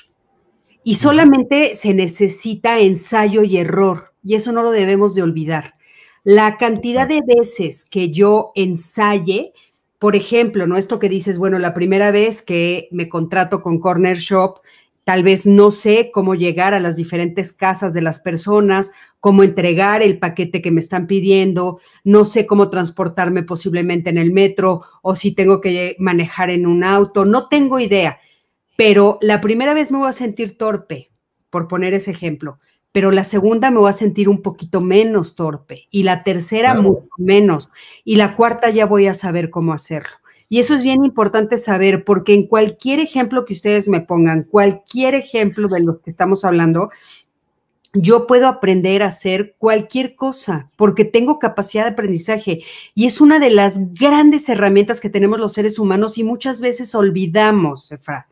Y 0.82 0.96
solamente 0.96 1.76
se 1.76 1.94
necesita 1.94 2.80
ensayo 2.80 3.44
y 3.44 3.58
error, 3.58 4.12
y 4.24 4.34
eso 4.34 4.50
no 4.50 4.64
lo 4.64 4.72
debemos 4.72 5.14
de 5.14 5.22
olvidar. 5.22 5.74
La 6.24 6.58
cantidad 6.58 7.06
de 7.06 7.22
veces 7.24 7.88
que 7.88 8.10
yo 8.10 8.50
ensaye, 8.56 9.52
por 10.00 10.16
ejemplo, 10.16 10.66
¿no? 10.66 10.76
Esto 10.76 10.98
que 10.98 11.08
dices, 11.08 11.38
bueno, 11.38 11.60
la 11.60 11.72
primera 11.72 12.10
vez 12.10 12.42
que 12.42 12.88
me 12.90 13.08
contrato 13.08 13.62
con 13.62 13.78
Corner 13.78 14.18
Shop, 14.18 14.58
Tal 15.04 15.24
vez 15.24 15.46
no 15.46 15.72
sé 15.72 16.10
cómo 16.12 16.34
llegar 16.36 16.74
a 16.74 16.80
las 16.80 16.96
diferentes 16.96 17.52
casas 17.52 17.92
de 17.92 18.02
las 18.02 18.20
personas, 18.20 18.92
cómo 19.18 19.42
entregar 19.42 20.00
el 20.00 20.18
paquete 20.18 20.62
que 20.62 20.70
me 20.70 20.80
están 20.80 21.08
pidiendo, 21.08 21.80
no 22.04 22.24
sé 22.24 22.46
cómo 22.46 22.70
transportarme 22.70 23.42
posiblemente 23.42 24.10
en 24.10 24.18
el 24.18 24.32
metro 24.32 24.82
o 25.02 25.16
si 25.16 25.34
tengo 25.34 25.60
que 25.60 25.96
manejar 25.98 26.50
en 26.50 26.66
un 26.66 26.84
auto, 26.84 27.24
no 27.24 27.48
tengo 27.48 27.80
idea. 27.80 28.20
Pero 28.76 29.18
la 29.20 29.40
primera 29.40 29.74
vez 29.74 29.90
me 29.90 29.98
voy 29.98 30.08
a 30.08 30.12
sentir 30.12 30.56
torpe, 30.56 31.10
por 31.50 31.68
poner 31.68 31.94
ese 31.94 32.12
ejemplo, 32.12 32.58
pero 32.92 33.10
la 33.10 33.24
segunda 33.24 33.70
me 33.70 33.78
voy 33.78 33.90
a 33.90 33.94
sentir 33.94 34.28
un 34.28 34.40
poquito 34.40 34.80
menos 34.80 35.34
torpe 35.34 35.88
y 35.90 36.02
la 36.02 36.22
tercera 36.22 36.74
mucho 36.74 37.08
menos 37.18 37.70
y 38.04 38.16
la 38.16 38.36
cuarta 38.36 38.70
ya 38.70 38.86
voy 38.86 39.06
a 39.06 39.14
saber 39.14 39.50
cómo 39.50 39.72
hacerlo. 39.72 40.21
Y 40.52 40.58
eso 40.58 40.74
es 40.74 40.82
bien 40.82 41.02
importante 41.02 41.56
saber, 41.56 42.04
porque 42.04 42.34
en 42.34 42.46
cualquier 42.46 43.00
ejemplo 43.00 43.46
que 43.46 43.54
ustedes 43.54 43.88
me 43.88 44.02
pongan, 44.02 44.42
cualquier 44.42 45.14
ejemplo 45.14 45.66
de 45.66 45.80
lo 45.80 46.02
que 46.02 46.10
estamos 46.10 46.44
hablando, 46.44 46.90
yo 47.94 48.26
puedo 48.26 48.46
aprender 48.46 49.02
a 49.02 49.06
hacer 49.06 49.54
cualquier 49.56 50.14
cosa 50.14 50.70
porque 50.76 51.06
tengo 51.06 51.38
capacidad 51.38 51.84
de 51.84 51.92
aprendizaje 51.92 52.64
y 52.94 53.06
es 53.06 53.22
una 53.22 53.38
de 53.38 53.48
las 53.48 53.94
grandes 53.94 54.46
herramientas 54.50 55.00
que 55.00 55.08
tenemos 55.08 55.40
los 55.40 55.54
seres 55.54 55.78
humanos 55.78 56.18
y 56.18 56.22
muchas 56.22 56.60
veces 56.60 56.94
olvidamos, 56.94 57.90
Efra. 57.90 58.28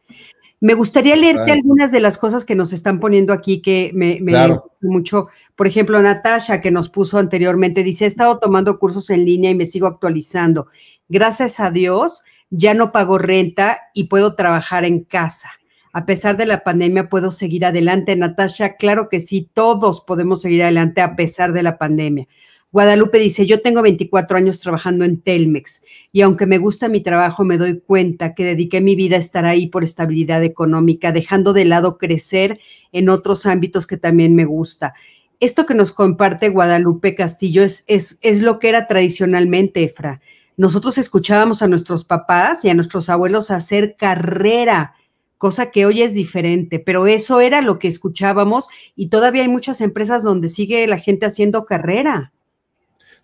Me 0.60 0.74
gustaría 0.74 1.16
leerte 1.16 1.52
algunas 1.52 1.90
de 1.90 2.00
las 2.00 2.18
cosas 2.18 2.44
que 2.44 2.54
nos 2.54 2.74
están 2.74 3.00
poniendo 3.00 3.32
aquí 3.32 3.62
que 3.62 3.92
me, 3.94 4.18
me 4.20 4.58
mucho. 4.82 5.28
Por 5.56 5.66
ejemplo, 5.66 6.02
Natasha, 6.02 6.60
que 6.60 6.70
nos 6.70 6.90
puso 6.90 7.16
anteriormente, 7.16 7.82
dice, 7.82 8.04
he 8.04 8.08
estado 8.08 8.38
tomando 8.38 8.78
cursos 8.78 9.08
en 9.08 9.24
línea 9.24 9.50
y 9.50 9.54
me 9.54 9.64
sigo 9.64 9.86
actualizando 9.86 10.66
gracias 11.10 11.60
a 11.60 11.70
Dios, 11.70 12.22
ya 12.48 12.72
no 12.72 12.92
pago 12.92 13.18
renta 13.18 13.90
y 13.92 14.04
puedo 14.04 14.34
trabajar 14.34 14.86
en 14.86 15.04
casa. 15.04 15.50
A 15.92 16.06
pesar 16.06 16.36
de 16.36 16.46
la 16.46 16.62
pandemia, 16.62 17.08
puedo 17.08 17.32
seguir 17.32 17.66
adelante, 17.66 18.14
Natasha. 18.16 18.76
Claro 18.76 19.08
que 19.08 19.20
sí, 19.20 19.50
todos 19.52 20.00
podemos 20.00 20.40
seguir 20.40 20.62
adelante 20.62 21.00
a 21.00 21.16
pesar 21.16 21.52
de 21.52 21.64
la 21.64 21.78
pandemia. 21.78 22.28
Guadalupe 22.72 23.18
dice, 23.18 23.46
yo 23.46 23.60
tengo 23.60 23.82
24 23.82 24.36
años 24.36 24.60
trabajando 24.60 25.04
en 25.04 25.20
Telmex 25.20 25.82
y 26.12 26.20
aunque 26.20 26.46
me 26.46 26.58
gusta 26.58 26.88
mi 26.88 27.00
trabajo, 27.00 27.42
me 27.42 27.58
doy 27.58 27.80
cuenta 27.80 28.34
que 28.36 28.44
dediqué 28.44 28.80
mi 28.80 28.94
vida 28.94 29.16
a 29.16 29.18
estar 29.18 29.44
ahí 29.44 29.66
por 29.66 29.82
estabilidad 29.82 30.44
económica, 30.44 31.10
dejando 31.10 31.52
de 31.52 31.64
lado 31.64 31.98
crecer 31.98 32.60
en 32.92 33.08
otros 33.08 33.44
ámbitos 33.44 33.88
que 33.88 33.96
también 33.96 34.36
me 34.36 34.44
gusta. 34.44 34.94
Esto 35.40 35.66
que 35.66 35.74
nos 35.74 35.90
comparte 35.90 36.50
Guadalupe 36.50 37.16
Castillo 37.16 37.64
es, 37.64 37.82
es, 37.88 38.18
es 38.22 38.40
lo 38.40 38.60
que 38.60 38.68
era 38.68 38.86
tradicionalmente, 38.86 39.82
Efra. 39.82 40.20
Nosotros 40.60 40.98
escuchábamos 40.98 41.62
a 41.62 41.68
nuestros 41.68 42.04
papás 42.04 42.66
y 42.66 42.68
a 42.68 42.74
nuestros 42.74 43.08
abuelos 43.08 43.50
hacer 43.50 43.96
carrera, 43.96 44.92
cosa 45.38 45.70
que 45.70 45.86
hoy 45.86 46.02
es 46.02 46.12
diferente, 46.12 46.78
pero 46.78 47.06
eso 47.06 47.40
era 47.40 47.62
lo 47.62 47.78
que 47.78 47.88
escuchábamos 47.88 48.66
y 48.94 49.08
todavía 49.08 49.40
hay 49.40 49.48
muchas 49.48 49.80
empresas 49.80 50.22
donde 50.22 50.50
sigue 50.50 50.86
la 50.86 50.98
gente 50.98 51.24
haciendo 51.24 51.64
carrera. 51.64 52.34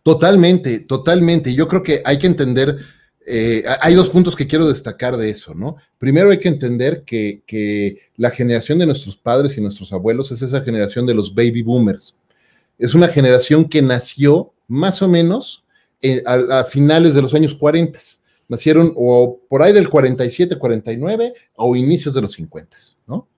Totalmente, 0.02 0.80
totalmente. 0.80 1.54
Yo 1.54 1.68
creo 1.68 1.82
que 1.82 2.00
hay 2.06 2.18
que 2.18 2.26
entender, 2.26 2.78
eh, 3.26 3.62
hay 3.82 3.92
dos 3.92 4.08
puntos 4.08 4.34
que 4.34 4.46
quiero 4.46 4.66
destacar 4.66 5.18
de 5.18 5.28
eso, 5.28 5.54
¿no? 5.54 5.76
Primero 5.98 6.30
hay 6.30 6.38
que 6.38 6.48
entender 6.48 7.02
que, 7.04 8.00
la 8.16 8.30
generación 8.30 8.78
de 8.78 8.86
nuestros 8.86 9.14
padres 9.14 9.58
y 9.58 9.60
nuestros 9.60 9.92
abuelos 9.92 10.32
es 10.32 10.40
esa 10.40 10.62
generación 10.62 11.04
de 11.04 11.12
los 11.12 11.34
baby 11.34 11.60
boomers. 11.60 12.16
Es 12.78 12.94
una 12.94 13.08
generación 13.08 13.66
que 13.68 13.82
nació 13.82 14.54
más 14.68 15.02
o 15.02 15.08
menos 15.08 15.65
eh, 16.12 16.22
a, 16.26 16.64
finales 16.64 17.14
de 17.14 17.22
los 17.22 17.34
años 17.34 17.54
40. 17.54 17.98
Nacieron 18.48 18.92
o 18.96 19.40
por 19.48 19.62
ahí 19.62 19.72
del 19.72 19.88
47, 19.88 20.56
49 20.56 21.34
o 21.54 21.74
inicios 21.74 22.14
de 22.14 22.22
los 22.22 22.32
50, 22.32 22.76
¿no? 23.06 23.28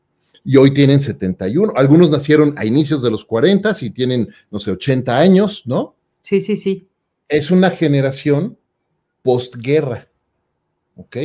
Y 0.44 0.56
hoy 0.56 0.72
tienen 0.72 1.00
71. 1.00 1.72
Algunos 1.76 2.10
nacieron 2.10 2.54
a 2.56 2.64
inicios 2.64 3.02
de 3.02 3.10
los 3.10 3.24
40 3.24 3.72
y 3.80 3.90
tienen, 3.90 4.28
no 4.50 4.58
sé, 4.58 4.70
80 4.70 5.18
años, 5.18 5.62
¿no? 5.66 5.94
Sí, 6.22 6.40
sí, 6.40 6.56
sí. 6.56 6.86
Es 7.28 7.50
una 7.50 7.70
generación 7.70 8.58
postguerra. 9.22 10.08
¿Ok? 10.96 11.16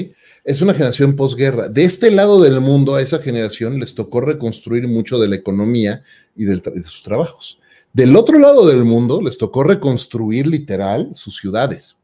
Es 0.43 0.61
una 0.61 0.73
generación 0.73 1.15
postguerra. 1.15 1.67
De 1.67 1.83
este 1.83 2.11
lado 2.11 2.41
del 2.41 2.61
mundo, 2.61 2.95
a 2.95 3.01
esa 3.01 3.19
generación 3.19 3.79
les 3.79 3.95
tocó 3.95 4.21
reconstruir 4.21 4.87
mucho 4.87 5.19
de 5.19 5.27
la 5.27 5.35
economía 5.35 6.03
y 6.35 6.45
de 6.45 6.61
sus 6.83 7.01
trabajos. 7.03 7.59
Del 7.93 8.15
otro 8.15 8.39
lado 8.39 8.67
del 8.67 8.83
mundo, 8.83 9.21
les 9.21 9.37
tocó 9.37 9.63
reconstruir 9.63 10.47
literal 10.47 11.11
sus 11.13 11.37
ciudades, 11.37 11.97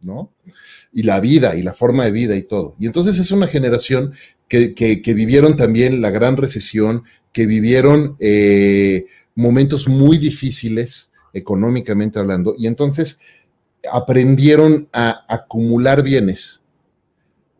¿no? 0.00 0.32
Y 0.92 1.02
la 1.02 1.20
vida 1.20 1.54
y 1.56 1.62
la 1.62 1.74
forma 1.74 2.06
de 2.06 2.10
vida 2.10 2.36
y 2.36 2.42
todo. 2.42 2.74
Y 2.80 2.86
entonces 2.86 3.18
es 3.18 3.30
una 3.30 3.46
generación 3.46 4.14
que, 4.48 5.12
vivieron 5.14 5.56
también 5.56 6.00
la 6.00 6.10
gran 6.10 6.38
recesión, 6.38 7.04
que 7.32 7.44
vivieron 7.44 8.16
eh, 8.18 9.06
momentos 9.34 9.88
muy 9.88 10.16
difíciles, 10.16 11.10
económicamente 11.34 12.18
hablando, 12.18 12.54
y 12.58 12.66
entonces 12.66 13.20
aprendieron 13.92 14.88
a 14.92 15.24
acumular 15.28 16.02
bienes. 16.02 16.59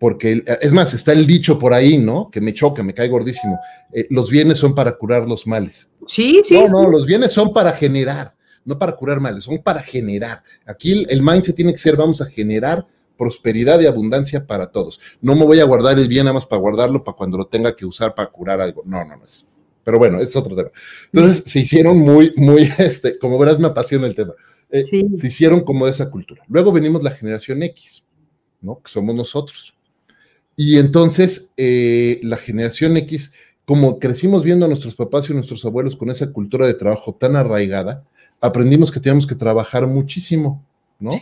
Porque, 0.01 0.43
es 0.63 0.73
más, 0.73 0.95
está 0.95 1.13
el 1.13 1.27
dicho 1.27 1.59
por 1.59 1.75
ahí, 1.75 1.99
¿no? 1.99 2.31
Que 2.31 2.41
me 2.41 2.55
choca, 2.55 2.83
me 2.83 2.95
cae 2.95 3.09
gordísimo. 3.09 3.61
Eh, 3.93 4.07
los 4.09 4.31
bienes 4.31 4.57
son 4.57 4.75
para 4.75 4.97
curar 4.97 5.29
los 5.29 5.47
males. 5.47 5.93
Sí, 6.07 6.41
sí. 6.43 6.55
No, 6.55 6.69
no, 6.69 6.89
los 6.91 7.05
bienes 7.05 7.33
son 7.33 7.53
para 7.53 7.73
generar, 7.73 8.35
no 8.65 8.79
para 8.79 8.97
curar 8.97 9.21
males, 9.21 9.45
son 9.45 9.59
para 9.59 9.83
generar. 9.83 10.43
Aquí 10.65 11.05
el, 11.07 11.23
mindset 11.23 11.55
tiene 11.55 11.73
que 11.73 11.79
ser, 11.79 11.97
vamos 11.97 12.23
a 12.23 12.25
generar 12.25 12.87
prosperidad 13.19 13.79
y 13.79 13.87
abundancia 13.87 14.47
para 14.47 14.73
todos. 14.73 14.99
No 15.21 15.35
me 15.35 15.45
voy 15.45 15.61
a 15.61 15.65
guardar 15.65 15.99
el 15.99 16.09
bien 16.09 16.25
nada 16.25 16.33
más 16.33 16.47
para 16.47 16.63
guardarlo 16.63 17.05
para 17.05 17.19
cuando 17.19 17.37
lo 17.37 17.47
tenga 17.47 17.77
que 17.77 17.85
usar 17.85 18.15
para 18.15 18.31
curar 18.31 18.59
algo. 18.63 18.83
No, 18.87 19.05
no, 19.05 19.19
no 19.19 19.25
es. 19.27 19.47
Pero 19.85 19.99
bueno, 19.99 20.19
es 20.19 20.35
otro 20.35 20.57
tema. 20.57 20.71
Entonces 21.13 21.43
se 21.45 21.61
hicieron 21.61 21.99
muy, 21.99 22.33
muy, 22.37 22.63
este, 22.79 23.19
como 23.19 23.39
verás, 23.39 23.59
me 23.59 23.67
apasiona 23.67 24.07
el 24.07 24.15
tema. 24.15 24.33
Eh, 24.71 24.87
se 25.15 25.27
hicieron 25.27 25.61
como 25.61 25.85
de 25.85 25.91
esa 25.91 26.09
cultura. 26.11 26.43
Luego 26.49 26.73
venimos 26.73 27.03
la 27.03 27.11
generación 27.11 27.63
X, 27.65 28.03
¿no? 28.63 28.81
Que 28.81 28.91
somos 28.91 29.15
nosotros. 29.15 29.75
Y 30.63 30.77
entonces 30.77 31.53
eh, 31.57 32.21
la 32.23 32.37
generación 32.37 32.95
X, 32.99 33.33
como 33.65 33.99
crecimos 33.99 34.45
viendo 34.45 34.67
a 34.67 34.69
nuestros 34.69 34.95
papás 34.95 35.31
y 35.31 35.33
nuestros 35.33 35.65
abuelos 35.65 35.97
con 35.97 36.11
esa 36.11 36.35
cultura 36.35 36.67
de 36.67 36.75
trabajo 36.75 37.15
tan 37.15 37.35
arraigada, 37.35 38.05
aprendimos 38.43 38.91
que 38.91 39.01
teníamos 39.01 39.27
que 39.27 39.35
trabajar 39.35 39.87
muchísimo, 39.87 40.63
¿no? 40.99 41.19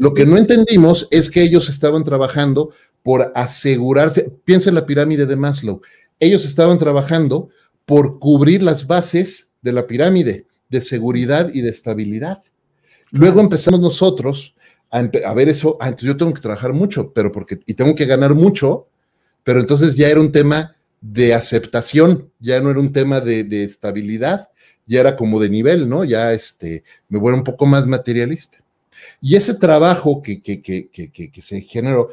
Lo 0.00 0.12
que 0.12 0.26
no 0.26 0.36
entendimos 0.36 1.06
es 1.12 1.30
que 1.30 1.40
ellos 1.40 1.68
estaban 1.68 2.02
trabajando 2.02 2.70
por 3.04 3.30
asegurar, 3.36 4.12
piensa 4.44 4.70
en 4.70 4.74
la 4.74 4.86
pirámide 4.86 5.24
de 5.24 5.36
Maslow, 5.36 5.82
ellos 6.18 6.44
estaban 6.44 6.80
trabajando 6.80 7.48
por 7.86 8.18
cubrir 8.18 8.60
las 8.60 8.88
bases 8.88 9.52
de 9.62 9.72
la 9.72 9.86
pirámide 9.86 10.46
de 10.68 10.80
seguridad 10.80 11.48
y 11.54 11.60
de 11.60 11.70
estabilidad. 11.70 12.42
Luego 13.12 13.40
empezamos 13.40 13.78
nosotros 13.78 14.56
a, 14.90 15.34
ver 15.34 15.48
eso, 15.48 15.76
ah, 15.80 15.88
entonces 15.88 16.08
yo 16.08 16.16
tengo 16.16 16.34
que 16.34 16.40
trabajar 16.40 16.72
mucho, 16.72 17.12
pero 17.12 17.30
porque, 17.30 17.60
y 17.66 17.74
tengo 17.74 17.94
que 17.94 18.06
ganar 18.06 18.34
mucho, 18.34 18.88
pero 19.44 19.60
entonces 19.60 19.96
ya 19.96 20.08
era 20.08 20.20
un 20.20 20.32
tema 20.32 20.76
de 21.00 21.32
aceptación, 21.32 22.30
ya 22.40 22.60
no 22.60 22.70
era 22.70 22.80
un 22.80 22.92
tema 22.92 23.20
de, 23.20 23.64
estabilidad, 23.64 24.48
ya 24.86 25.00
era 25.00 25.16
como 25.16 25.38
de 25.40 25.48
nivel, 25.48 25.88
¿no? 25.88 26.04
Ya 26.04 26.32
este, 26.32 26.82
me 27.08 27.18
vuelvo 27.18 27.38
un 27.38 27.44
poco 27.44 27.66
más 27.66 27.86
materialista. 27.86 28.58
Y 29.20 29.36
ese 29.36 29.54
trabajo 29.54 30.20
que, 30.22 30.42
que, 30.42 30.60
que, 30.60 30.90
que 30.90 31.42
se 31.42 31.60
generó, 31.62 32.10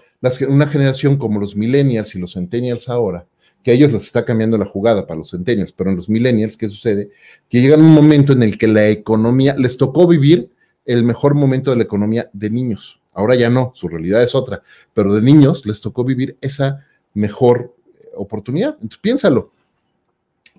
una 0.47 0.67
generación 0.67 1.17
como 1.17 1.39
los 1.39 1.55
millennials 1.55 2.15
y 2.15 2.19
los 2.19 2.33
centennials 2.33 2.87
ahora, 2.87 3.25
que 3.63 3.71
a 3.71 3.73
ellos 3.73 3.91
les 3.91 4.03
está 4.03 4.23
cambiando 4.23 4.57
la 4.57 4.65
jugada 4.65 5.05
para 5.05 5.17
los 5.17 5.31
centennials, 5.31 5.73
pero 5.73 5.89
en 5.89 5.97
los 5.97 6.07
millennials, 6.07 6.55
¿qué 6.55 6.69
sucede? 6.69 7.09
Que 7.49 7.59
llegan 7.59 7.81
un 7.81 7.91
momento 7.91 8.33
en 8.33 8.43
el 8.43 8.57
que 8.57 8.67
la 8.67 8.87
economía, 8.87 9.55
les 9.57 9.75
tocó 9.75 10.07
vivir 10.07 10.51
el 10.87 11.03
mejor 11.03 11.35
momento 11.35 11.69
de 11.69 11.77
la 11.77 11.83
economía 11.83 12.29
de 12.33 12.49
niños. 12.49 12.99
Ahora 13.13 13.35
ya 13.35 13.49
no, 13.49 13.71
su 13.75 13.87
realidad 13.87 14.23
es 14.23 14.33
otra, 14.33 14.63
pero 14.93 15.13
de 15.13 15.21
niños 15.21 15.65
les 15.65 15.81
tocó 15.81 16.03
vivir 16.03 16.37
esa 16.41 16.85
mejor 17.13 17.73
eh, 17.99 18.07
oportunidad. 18.15 18.73
Entonces 18.75 18.99
piénsalo, 18.99 19.51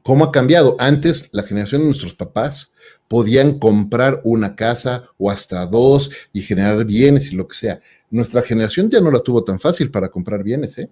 ¿cómo 0.02 0.24
ha 0.24 0.32
cambiado? 0.32 0.76
Antes 0.78 1.30
la 1.32 1.42
generación 1.42 1.80
de 1.80 1.86
nuestros 1.86 2.14
papás 2.14 2.72
podían 3.08 3.58
comprar 3.58 4.20
una 4.22 4.54
casa 4.54 5.08
o 5.16 5.30
hasta 5.30 5.66
dos 5.66 6.10
y 6.32 6.42
generar 6.42 6.84
bienes 6.84 7.32
y 7.32 7.36
lo 7.36 7.48
que 7.48 7.56
sea. 7.56 7.80
Nuestra 8.10 8.42
generación 8.42 8.90
ya 8.90 9.00
no 9.00 9.10
la 9.10 9.20
tuvo 9.20 9.42
tan 9.44 9.58
fácil 9.58 9.90
para 9.90 10.08
comprar 10.08 10.42
bienes, 10.42 10.78
¿eh? 10.78 10.90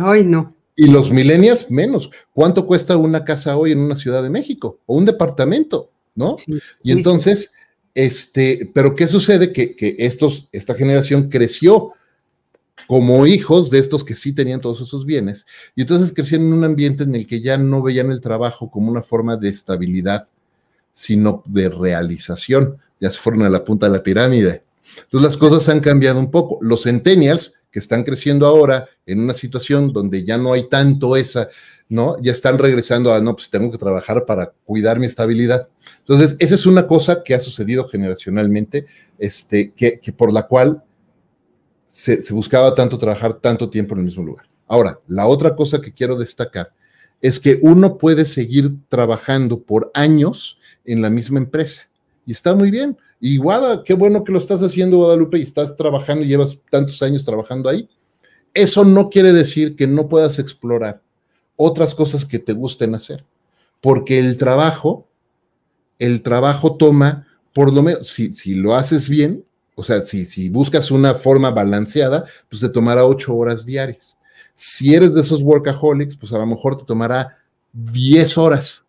Ay, 0.00 0.24
no. 0.24 0.54
Y 0.76 0.88
los 0.88 1.10
millennials 1.10 1.70
menos. 1.70 2.10
¿Cuánto 2.32 2.66
cuesta 2.66 2.96
una 2.96 3.24
casa 3.24 3.56
hoy 3.56 3.72
en 3.72 3.80
una 3.80 3.96
ciudad 3.96 4.22
de 4.22 4.30
México? 4.30 4.80
O 4.86 4.96
un 4.96 5.04
departamento, 5.04 5.90
¿no? 6.14 6.36
y 6.82 6.92
entonces, 6.92 7.54
este, 7.94 8.70
pero 8.74 8.94
¿qué 8.94 9.06
sucede? 9.06 9.52
Que, 9.52 9.76
que, 9.76 9.96
estos, 9.98 10.48
esta 10.52 10.74
generación 10.74 11.28
creció 11.28 11.92
como 12.86 13.26
hijos 13.26 13.70
de 13.70 13.78
estos 13.78 14.04
que 14.04 14.14
sí 14.14 14.34
tenían 14.34 14.60
todos 14.60 14.80
esos 14.80 15.06
bienes, 15.06 15.46
y 15.74 15.82
entonces 15.82 16.12
crecieron 16.12 16.48
en 16.48 16.52
un 16.54 16.64
ambiente 16.64 17.04
en 17.04 17.14
el 17.14 17.26
que 17.26 17.40
ya 17.40 17.56
no 17.56 17.82
veían 17.82 18.10
el 18.10 18.20
trabajo 18.20 18.70
como 18.70 18.90
una 18.90 19.02
forma 19.02 19.36
de 19.36 19.48
estabilidad, 19.48 20.26
sino 20.92 21.42
de 21.46 21.68
realización. 21.68 22.78
Ya 23.00 23.10
se 23.10 23.18
fueron 23.18 23.42
a 23.42 23.50
la 23.50 23.64
punta 23.64 23.86
de 23.86 23.92
la 23.92 24.02
pirámide. 24.02 24.62
Entonces 24.96 25.30
las 25.30 25.36
cosas 25.36 25.68
han 25.68 25.80
cambiado 25.80 26.18
un 26.20 26.30
poco. 26.30 26.58
Los 26.60 26.84
centennials 26.84 27.54
que 27.70 27.80
están 27.80 28.04
creciendo 28.04 28.46
ahora 28.46 28.88
en 29.04 29.20
una 29.20 29.34
situación 29.34 29.92
donde 29.92 30.24
ya 30.24 30.38
no 30.38 30.52
hay 30.52 30.68
tanto 30.68 31.16
esa, 31.16 31.48
¿no? 31.88 32.20
Ya 32.22 32.32
están 32.32 32.58
regresando 32.58 33.12
a, 33.12 33.20
no, 33.20 33.34
pues 33.34 33.50
tengo 33.50 33.70
que 33.70 33.78
trabajar 33.78 34.24
para 34.26 34.52
cuidar 34.64 34.98
mi 34.98 35.06
estabilidad. 35.06 35.68
Entonces, 36.00 36.36
esa 36.38 36.54
es 36.54 36.66
una 36.66 36.86
cosa 36.86 37.22
que 37.22 37.34
ha 37.34 37.40
sucedido 37.40 37.88
generacionalmente, 37.88 38.86
este, 39.18 39.72
que, 39.72 40.00
por 40.16 40.32
la 40.32 40.44
cual 40.44 40.82
se, 41.86 42.22
se 42.22 42.34
buscaba 42.34 42.74
tanto 42.74 42.98
trabajar 42.98 43.34
tanto 43.34 43.70
tiempo 43.70 43.94
en 43.94 44.00
el 44.00 44.06
mismo 44.06 44.24
lugar. 44.24 44.46
Ahora, 44.66 44.98
la 45.06 45.26
otra 45.26 45.54
cosa 45.54 45.80
que 45.80 45.92
quiero 45.92 46.16
destacar 46.16 46.72
es 47.20 47.38
que 47.38 47.58
uno 47.62 47.96
puede 47.96 48.24
seguir 48.24 48.74
trabajando 48.88 49.62
por 49.62 49.90
años 49.94 50.58
en 50.84 51.00
la 51.00 51.10
misma 51.10 51.38
empresa 51.38 51.88
y 52.26 52.32
está 52.32 52.54
muy 52.54 52.70
bien. 52.70 52.96
Y 53.20 53.38
Guada, 53.38 53.82
qué 53.84 53.94
bueno 53.94 54.24
que 54.24 54.32
lo 54.32 54.38
estás 54.38 54.62
haciendo, 54.62 54.98
Guadalupe, 54.98 55.38
y 55.38 55.42
estás 55.42 55.76
trabajando 55.76 56.24
y 56.24 56.28
llevas 56.28 56.58
tantos 56.70 57.00
años 57.02 57.24
trabajando 57.24 57.68
ahí. 57.68 57.88
Eso 58.52 58.84
no 58.84 59.08
quiere 59.08 59.32
decir 59.32 59.76
que 59.76 59.86
no 59.86 60.08
puedas 60.08 60.38
explorar 60.38 61.02
otras 61.56 61.94
cosas 61.94 62.24
que 62.24 62.38
te 62.38 62.52
gusten 62.52 62.94
hacer, 62.94 63.24
porque 63.80 64.18
el 64.18 64.36
trabajo, 64.36 65.06
el 65.98 66.22
trabajo 66.22 66.76
toma, 66.76 67.26
por 67.52 67.72
lo 67.72 67.82
menos, 67.82 68.08
si, 68.08 68.32
si 68.32 68.54
lo 68.54 68.74
haces 68.74 69.08
bien, 69.08 69.44
o 69.76 69.82
sea, 69.82 70.02
si, 70.02 70.24
si 70.24 70.50
buscas 70.50 70.90
una 70.90 71.14
forma 71.14 71.50
balanceada, 71.50 72.24
pues 72.48 72.60
te 72.60 72.68
tomará 72.68 73.04
ocho 73.04 73.34
horas 73.34 73.66
diarias. 73.66 74.16
Si 74.54 74.94
eres 74.94 75.14
de 75.14 75.20
esos 75.20 75.42
workaholics, 75.42 76.16
pues 76.16 76.32
a 76.32 76.38
lo 76.38 76.46
mejor 76.46 76.76
te 76.76 76.84
tomará 76.84 77.38
diez 77.72 78.38
horas, 78.38 78.86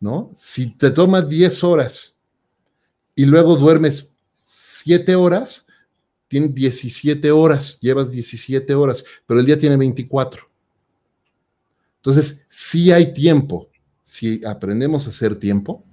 ¿no? 0.00 0.30
Si 0.34 0.70
te 0.70 0.90
toma 0.90 1.20
diez 1.20 1.62
horas 1.62 2.16
y 3.14 3.26
luego 3.26 3.56
duermes 3.56 4.10
siete 4.44 5.14
horas, 5.14 5.66
tiene 6.28 6.48
17 6.48 7.30
horas, 7.30 7.78
llevas 7.80 8.10
17 8.10 8.74
horas, 8.74 9.04
pero 9.26 9.40
el 9.40 9.46
día 9.46 9.58
tiene 9.58 9.76
24. 9.76 10.47
Entonces, 12.08 12.40
sí 12.48 12.90
hay 12.90 13.12
tiempo, 13.12 13.68
si 14.02 14.42
aprendemos 14.46 15.06
a 15.06 15.10
hacer 15.10 15.34
tiempo, 15.34 15.84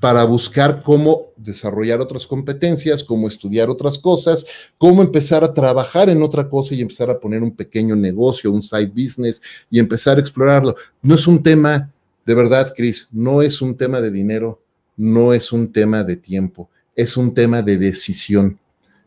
para 0.00 0.24
buscar 0.24 0.82
cómo 0.82 1.26
desarrollar 1.36 2.00
otras 2.00 2.26
competencias, 2.26 3.04
cómo 3.04 3.28
estudiar 3.28 3.68
otras 3.68 3.98
cosas, 3.98 4.46
cómo 4.78 5.02
empezar 5.02 5.44
a 5.44 5.52
trabajar 5.52 6.08
en 6.08 6.22
otra 6.22 6.48
cosa 6.48 6.74
y 6.74 6.80
empezar 6.80 7.10
a 7.10 7.20
poner 7.20 7.42
un 7.42 7.54
pequeño 7.54 7.94
negocio, 7.94 8.50
un 8.50 8.62
side 8.62 8.86
business 8.86 9.42
y 9.70 9.78
empezar 9.78 10.16
a 10.16 10.20
explorarlo. 10.22 10.74
No 11.02 11.16
es 11.16 11.26
un 11.26 11.42
tema, 11.42 11.92
de 12.24 12.34
verdad, 12.34 12.72
Cris, 12.74 13.08
no 13.12 13.42
es 13.42 13.60
un 13.60 13.76
tema 13.76 14.00
de 14.00 14.10
dinero, 14.10 14.62
no 14.96 15.34
es 15.34 15.52
un 15.52 15.70
tema 15.70 16.02
de 16.02 16.16
tiempo, 16.16 16.70
es 16.96 17.14
un 17.14 17.34
tema 17.34 17.60
de 17.60 17.76
decisión. 17.76 18.58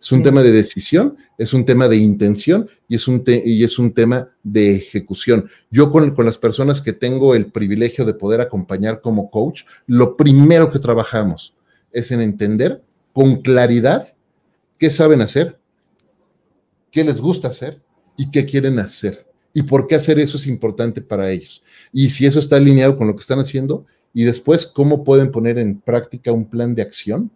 Es 0.01 0.11
un 0.11 0.23
tema 0.23 0.41
de 0.41 0.51
decisión, 0.51 1.15
es 1.37 1.53
un 1.53 1.63
tema 1.63 1.87
de 1.87 1.97
intención 1.97 2.67
y 2.87 2.95
es 2.95 3.07
un, 3.07 3.23
y 3.27 3.63
es 3.63 3.77
un 3.77 3.93
tema 3.93 4.29
de 4.41 4.75
ejecución. 4.75 5.47
Yo 5.69 5.91
con, 5.91 6.15
con, 6.15 6.25
las 6.25 6.39
personas 6.39 6.81
que 6.81 6.91
tengo 6.91 7.35
el 7.35 7.51
privilegio 7.51 8.03
de 8.03 8.15
poder 8.15 8.41
acompañar 8.41 9.01
como 9.01 9.29
coach, 9.29 9.61
lo 9.85 10.17
primero 10.17 10.71
que 10.71 10.79
trabajamos 10.79 11.53
es 11.91 12.11
en 12.11 12.21
entender 12.21 12.81
con 13.13 13.43
claridad 13.43 14.13
qué 14.79 14.89
saben 14.89 15.21
hacer, 15.21 15.59
qué 16.89 17.03
les 17.03 17.21
gusta 17.21 17.49
hacer 17.49 17.79
y 18.17 18.31
qué 18.31 18.45
quieren 18.45 18.79
hacer 18.79 19.27
y 19.53 19.63
por 19.63 19.87
qué 19.87 19.95
hacer 19.95 20.19
eso 20.19 20.37
es 20.37 20.47
importante 20.47 21.01
para 21.01 21.29
ellos. 21.29 21.63
Y 21.91 22.09
si 22.09 22.25
eso 22.25 22.39
está 22.39 22.55
alineado 22.55 22.97
con 22.97 23.07
lo 23.07 23.15
que 23.15 23.21
están 23.21 23.39
haciendo 23.39 23.85
y 24.13 24.23
después 24.23 24.65
cómo 24.65 25.03
pueden 25.03 25.31
poner 25.31 25.57
en 25.57 25.79
práctica 25.79 26.31
un 26.31 26.45
plan 26.45 26.73
de 26.73 26.81
acción 26.81 27.31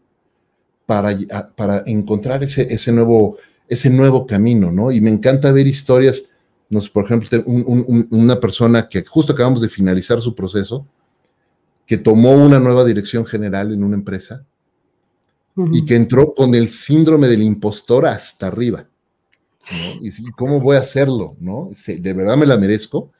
para, 0.86 1.17
para 1.55 1.83
encontrar 1.86 2.43
ese, 2.43 2.73
ese, 2.73 2.91
nuevo, 2.91 3.38
ese 3.67 3.89
nuevo 3.89 4.25
camino, 4.25 4.71
¿no? 4.71 4.91
Y 4.91 5.01
me 5.01 5.09
encanta 5.09 5.51
ver 5.51 5.67
historias, 5.67 6.23
nos, 6.69 6.89
por 6.89 7.05
ejemplo, 7.05 7.43
una 7.45 8.39
persona 8.39 8.88
que 8.89 9.03
justo 9.03 9.33
acabamos 9.33 9.61
de 9.61 9.69
finalizar 9.69 10.21
su 10.21 10.36
proceso, 10.36 10.86
que 11.86 11.97
tomó 11.97 12.33
una 12.33 12.59
nueva 12.59 12.83
dirección 12.83 13.25
general 13.25 13.71
en 13.71 13.83
una 13.83 13.95
empresa 13.95 14.43
y 15.71 15.86
que 15.86 15.95
entró 15.95 16.33
con 16.33 16.53
el 16.53 16.69
síndrome 16.69 17.27
del 17.27 17.41
impostor 17.41 18.05
hasta 18.07 18.47
arriba. 18.47 18.88
¿no? 19.71 19.99
Y 20.01 20.31
cómo 20.31 20.59
voy 20.59 20.75
a 20.75 20.81
hacerlo, 20.81 21.36
¿no? 21.39 21.69
De 21.88 22.13
verdad 22.13 22.38
me 22.38 22.45
la 22.45 22.57
merezco. 22.57 23.11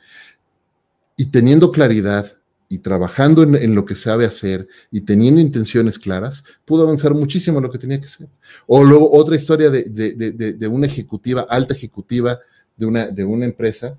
Y 1.16 1.28
teniendo 1.28 1.72
claridad, 1.72 2.36
y 2.68 2.80
trabajando 2.80 3.44
en, 3.44 3.76
lo 3.76 3.86
que 3.86 3.96
sabe 3.96 4.26
hacer 4.26 4.68
y 4.92 5.02
teniendo 5.02 5.40
intenciones 5.40 6.00
claras, 6.00 6.44
pudo 6.66 6.84
avanzar 6.84 7.14
muchísimo 7.14 7.60
en 7.60 7.64
lo 7.64 7.72
que 7.72 7.78
tenía 7.78 8.00
que 8.00 8.08
hacer. 8.08 8.28
O 8.66 8.84
luego 8.84 9.12
otra 9.12 9.36
historia 9.36 9.70
de, 9.70 10.68
una 10.70 10.88
ejecutiva, 10.88 11.46
alta 11.50 11.74
ejecutiva 11.74 12.40
de 12.76 12.86
una, 12.86 13.08
de 13.08 13.24
una 13.24 13.46
empresa, 13.46 13.98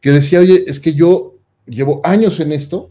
que 0.00 0.10
decía, 0.10 0.40
oye, 0.40 0.64
es 0.66 0.80
que 0.80 0.94
yo 0.94 1.36
llevo 1.66 2.00
años 2.04 2.40
en 2.40 2.52
esto, 2.52 2.90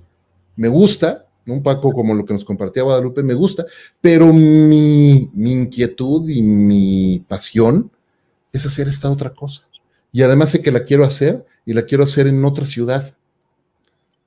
me 0.56 0.70
gusta, 0.70 1.28
un 1.46 1.62
poco 1.62 1.92
como 1.92 2.14
lo 2.14 2.26
que 2.26 2.34
nos 2.34 2.46
compartía 2.46 2.84
Guadalupe, 2.84 3.22
me 3.22 3.34
gusta, 3.34 3.66
pero 4.00 4.32
mi, 4.32 5.30
mi 5.34 5.52
inquietud 5.52 6.30
y 6.30 6.42
mi 6.42 7.26
pasión 7.28 7.92
es 8.54 8.66
hacer 8.66 8.88
esta 8.88 9.10
otra 9.10 9.34
cosa. 9.34 9.68
Y 10.14 10.22
además 10.22 10.52
sé 10.52 10.62
que 10.62 10.72
la 10.72 10.84
quiero 10.84 11.04
hacer 11.04 11.46
y 11.66 11.74
la 11.74 11.84
quiero 11.84 12.06
hacer 12.06 12.28
en 12.28 12.44
otra 12.46 12.66
ciudad. 12.66 13.14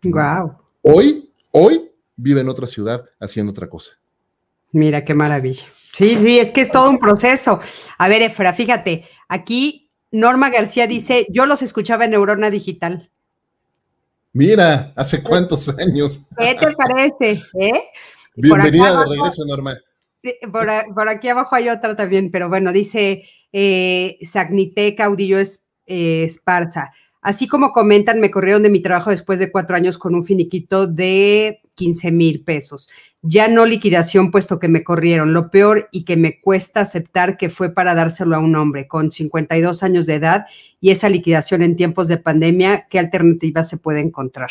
Wow. 0.03 0.64
Hoy, 0.87 1.33
hoy 1.51 1.91
vive 2.15 2.43
en 2.43 2.49
otra 2.51 2.67
ciudad 2.67 3.07
haciendo 3.19 3.53
otra 3.53 3.71
cosa. 3.71 3.93
Mira 4.71 5.03
qué 5.03 5.15
maravilla. 5.15 5.65
Sí, 5.95 6.15
sí, 6.19 6.39
es 6.39 6.51
que 6.51 6.61
es 6.61 6.71
todo 6.71 6.91
un 6.91 6.99
proceso. 6.99 7.59
A 7.97 8.07
ver, 8.07 8.21
Efra, 8.21 8.53
fíjate, 8.53 9.09
aquí 9.27 9.91
Norma 10.11 10.51
García 10.51 10.87
dice, 10.87 11.27
yo 11.31 11.47
los 11.47 11.63
escuchaba 11.63 12.05
en 12.05 12.11
Neurona 12.11 12.51
Digital. 12.51 13.09
Mira, 14.35 14.93
¿hace 14.95 15.23
cuántos 15.23 15.71
años? 15.71 16.21
¿Qué 16.37 16.55
te 16.55 16.73
parece? 16.73 17.43
Eh? 17.59 17.85
Bienvenida 18.35 18.99
de 18.99 19.07
regreso, 19.07 19.47
Norma. 19.47 19.79
Por, 20.53 21.09
aquí 21.09 21.29
abajo 21.31 21.57
hay 21.57 21.71
otra 21.71 21.97
también, 21.97 22.31
pero 22.31 22.51
bueno, 22.51 22.75
dice 22.75 23.25
eh, 23.55 24.19
Sagnite 24.23 24.95
Caudillo 24.95 25.39
eh, 25.39 26.25
Esparza. 26.25 26.93
Así 27.25 27.49
como 27.49 27.73
comentan, 27.73 28.21
me 28.21 28.31
corrieron 28.31 28.63
de 28.63 28.69
mi 28.69 28.81
trabajo 28.81 29.09
después 29.09 29.39
de 29.39 29.51
cuatro 29.51 29.75
años 29.75 29.97
con 29.97 30.15
un 30.15 30.27
finiquito 30.27 30.87
de 30.87 31.63
15 31.75 32.13
mil 32.13 32.45
pesos. 32.45 32.91
Ya 33.23 33.49
no 33.49 33.65
liquidación, 33.65 34.31
puesto 34.31 34.59
que 34.61 34.69
me 34.69 34.85
corrieron. 34.85 35.33
Lo 35.33 35.51
peor 35.51 35.89
y 35.91 36.05
que 36.05 36.19
me 36.19 36.39
cuesta 36.43 36.83
aceptar 36.83 37.39
que 37.39 37.49
fue 37.49 37.71
para 37.71 37.95
dárselo 37.95 38.37
a 38.37 38.41
un 38.41 38.55
hombre 38.57 38.87
con 38.87 39.11
52 39.11 39.83
años 39.83 40.05
de 40.05 40.17
edad 40.17 40.45
y 40.83 40.91
esa 40.91 41.09
liquidación 41.09 41.63
en 41.63 41.77
tiempos 41.77 42.09
de 42.09 42.19
pandemia, 42.19 42.89
¿qué 42.91 42.99
alternativa 42.99 43.65
se 43.65 43.79
puede 43.79 44.01
encontrar? 44.01 44.51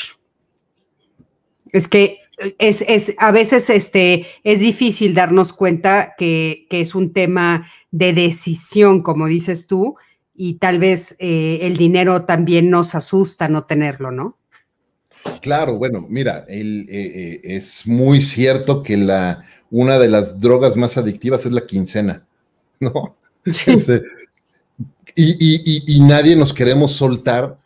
Es 1.72 1.88
que 1.88 2.22
es, 2.58 2.84
es, 2.88 3.14
a 3.20 3.30
veces 3.30 3.70
este, 3.70 4.26
es 4.44 4.62
difícil 4.62 5.14
darnos 5.14 5.54
cuenta 5.54 6.16
que, 6.18 6.66
que 6.72 6.82
es 6.82 6.96
un 6.96 7.14
tema 7.14 7.70
de 7.92 8.14
decisión, 8.14 9.04
como 9.04 9.28
dices 9.28 9.68
tú, 9.68 9.96
y 10.36 10.56
tal 10.56 10.80
vez 10.80 11.16
eh, 11.20 11.60
el 11.62 11.78
dinero 11.78 12.26
también 12.26 12.70
nos 12.70 12.96
asusta 12.96 13.48
no 13.48 13.66
tenerlo, 13.66 14.12
¿no? 14.12 14.38
Claro, 15.42 15.78
bueno, 15.78 16.06
mira, 16.10 16.46
eh, 16.48 16.86
eh, 16.90 17.42
es 17.44 17.88
muy 17.88 18.22
cierto 18.22 18.84
que 18.84 18.98
la, 18.98 19.44
una 19.72 19.98
de 19.98 20.10
las 20.10 20.40
drogas 20.40 20.76
más 20.76 20.98
adictivas 20.98 21.46
es 21.46 21.52
la 21.52 21.66
quincena, 21.66 22.26
¿no? 22.80 23.16
Este, 23.46 24.04
y, 25.16 26.00
nadie 26.02 26.36
nos 26.36 26.54
queremos 26.54 26.94
soltar. 26.94 27.60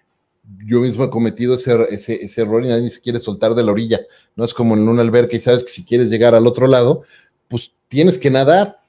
Yo 0.65 0.81
mismo 0.81 1.03
he 1.03 1.09
cometido 1.09 1.55
ese, 1.55 1.75
ese, 1.89 2.41
error 2.41 2.65
y 2.65 2.69
nadie 2.69 2.89
se 2.89 2.99
quiere 2.99 3.19
soltar 3.19 3.55
de 3.55 3.63
la 3.63 3.71
orilla. 3.71 4.01
No 4.35 4.43
es 4.43 4.53
como 4.53 4.75
en 4.75 4.87
una 4.87 5.01
alberca 5.01 5.37
y 5.37 5.39
sabes 5.39 5.63
que 5.63 5.69
si 5.69 5.85
quieres 5.85 6.09
llegar 6.09 6.35
al 6.35 6.47
otro 6.47 6.67
lado, 6.67 7.03
pues 7.47 7.71
tienes 7.87 8.17
que 8.17 8.29
nadar, 8.29 8.79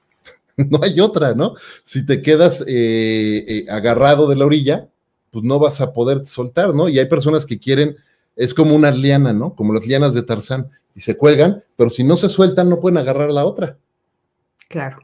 no 0.70 0.80
hay 0.82 1.00
otra, 1.00 1.34
¿no? 1.34 1.54
Si 1.84 2.04
te 2.04 2.20
quedas 2.20 2.62
eh, 2.66 3.44
eh, 3.46 3.66
agarrado 3.70 4.28
de 4.28 4.36
la 4.36 4.44
orilla, 4.44 4.88
pues 5.30 5.44
no 5.44 5.58
vas 5.58 5.80
a 5.80 5.92
poder 5.92 6.26
soltar, 6.26 6.74
¿no? 6.74 6.88
Y 6.88 6.98
hay 6.98 7.06
personas 7.06 7.46
que 7.46 7.58
quieren, 7.58 7.96
es 8.34 8.52
como 8.52 8.74
una 8.74 8.90
liana, 8.90 9.32
¿no? 9.32 9.54
Como 9.54 9.72
las 9.72 9.86
lianas 9.86 10.14
de 10.14 10.22
Tarzán, 10.22 10.68
y 10.94 11.00
se 11.00 11.16
cuelgan, 11.16 11.62
pero 11.76 11.90
si 11.90 12.02
no 12.02 12.16
se 12.16 12.28
sueltan, 12.28 12.68
no 12.68 12.80
pueden 12.80 12.98
agarrar 12.98 13.30
la 13.30 13.44
otra. 13.44 13.78
Claro. 14.68 14.98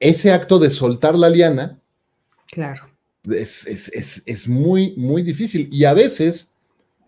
Ese 0.00 0.32
acto 0.32 0.58
de 0.58 0.70
soltar 0.70 1.14
la 1.14 1.30
liana. 1.30 1.78
Claro. 2.48 2.90
Es, 3.30 4.48
muy, 4.48 4.94
muy 4.96 5.22
difícil. 5.22 5.68
Y 5.70 5.84
a 5.84 5.94
veces, 5.94 6.52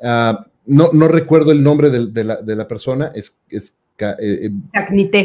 ah, 0.01 0.47
no, 0.67 0.91
no, 0.93 1.09
recuerdo 1.09 1.51
el 1.51 1.63
nombre 1.63 1.91
de, 1.91 2.25
la, 2.25 2.69
persona, 2.69 3.11
es. 3.15 3.41
es 3.49 3.75
eh, 3.99 4.51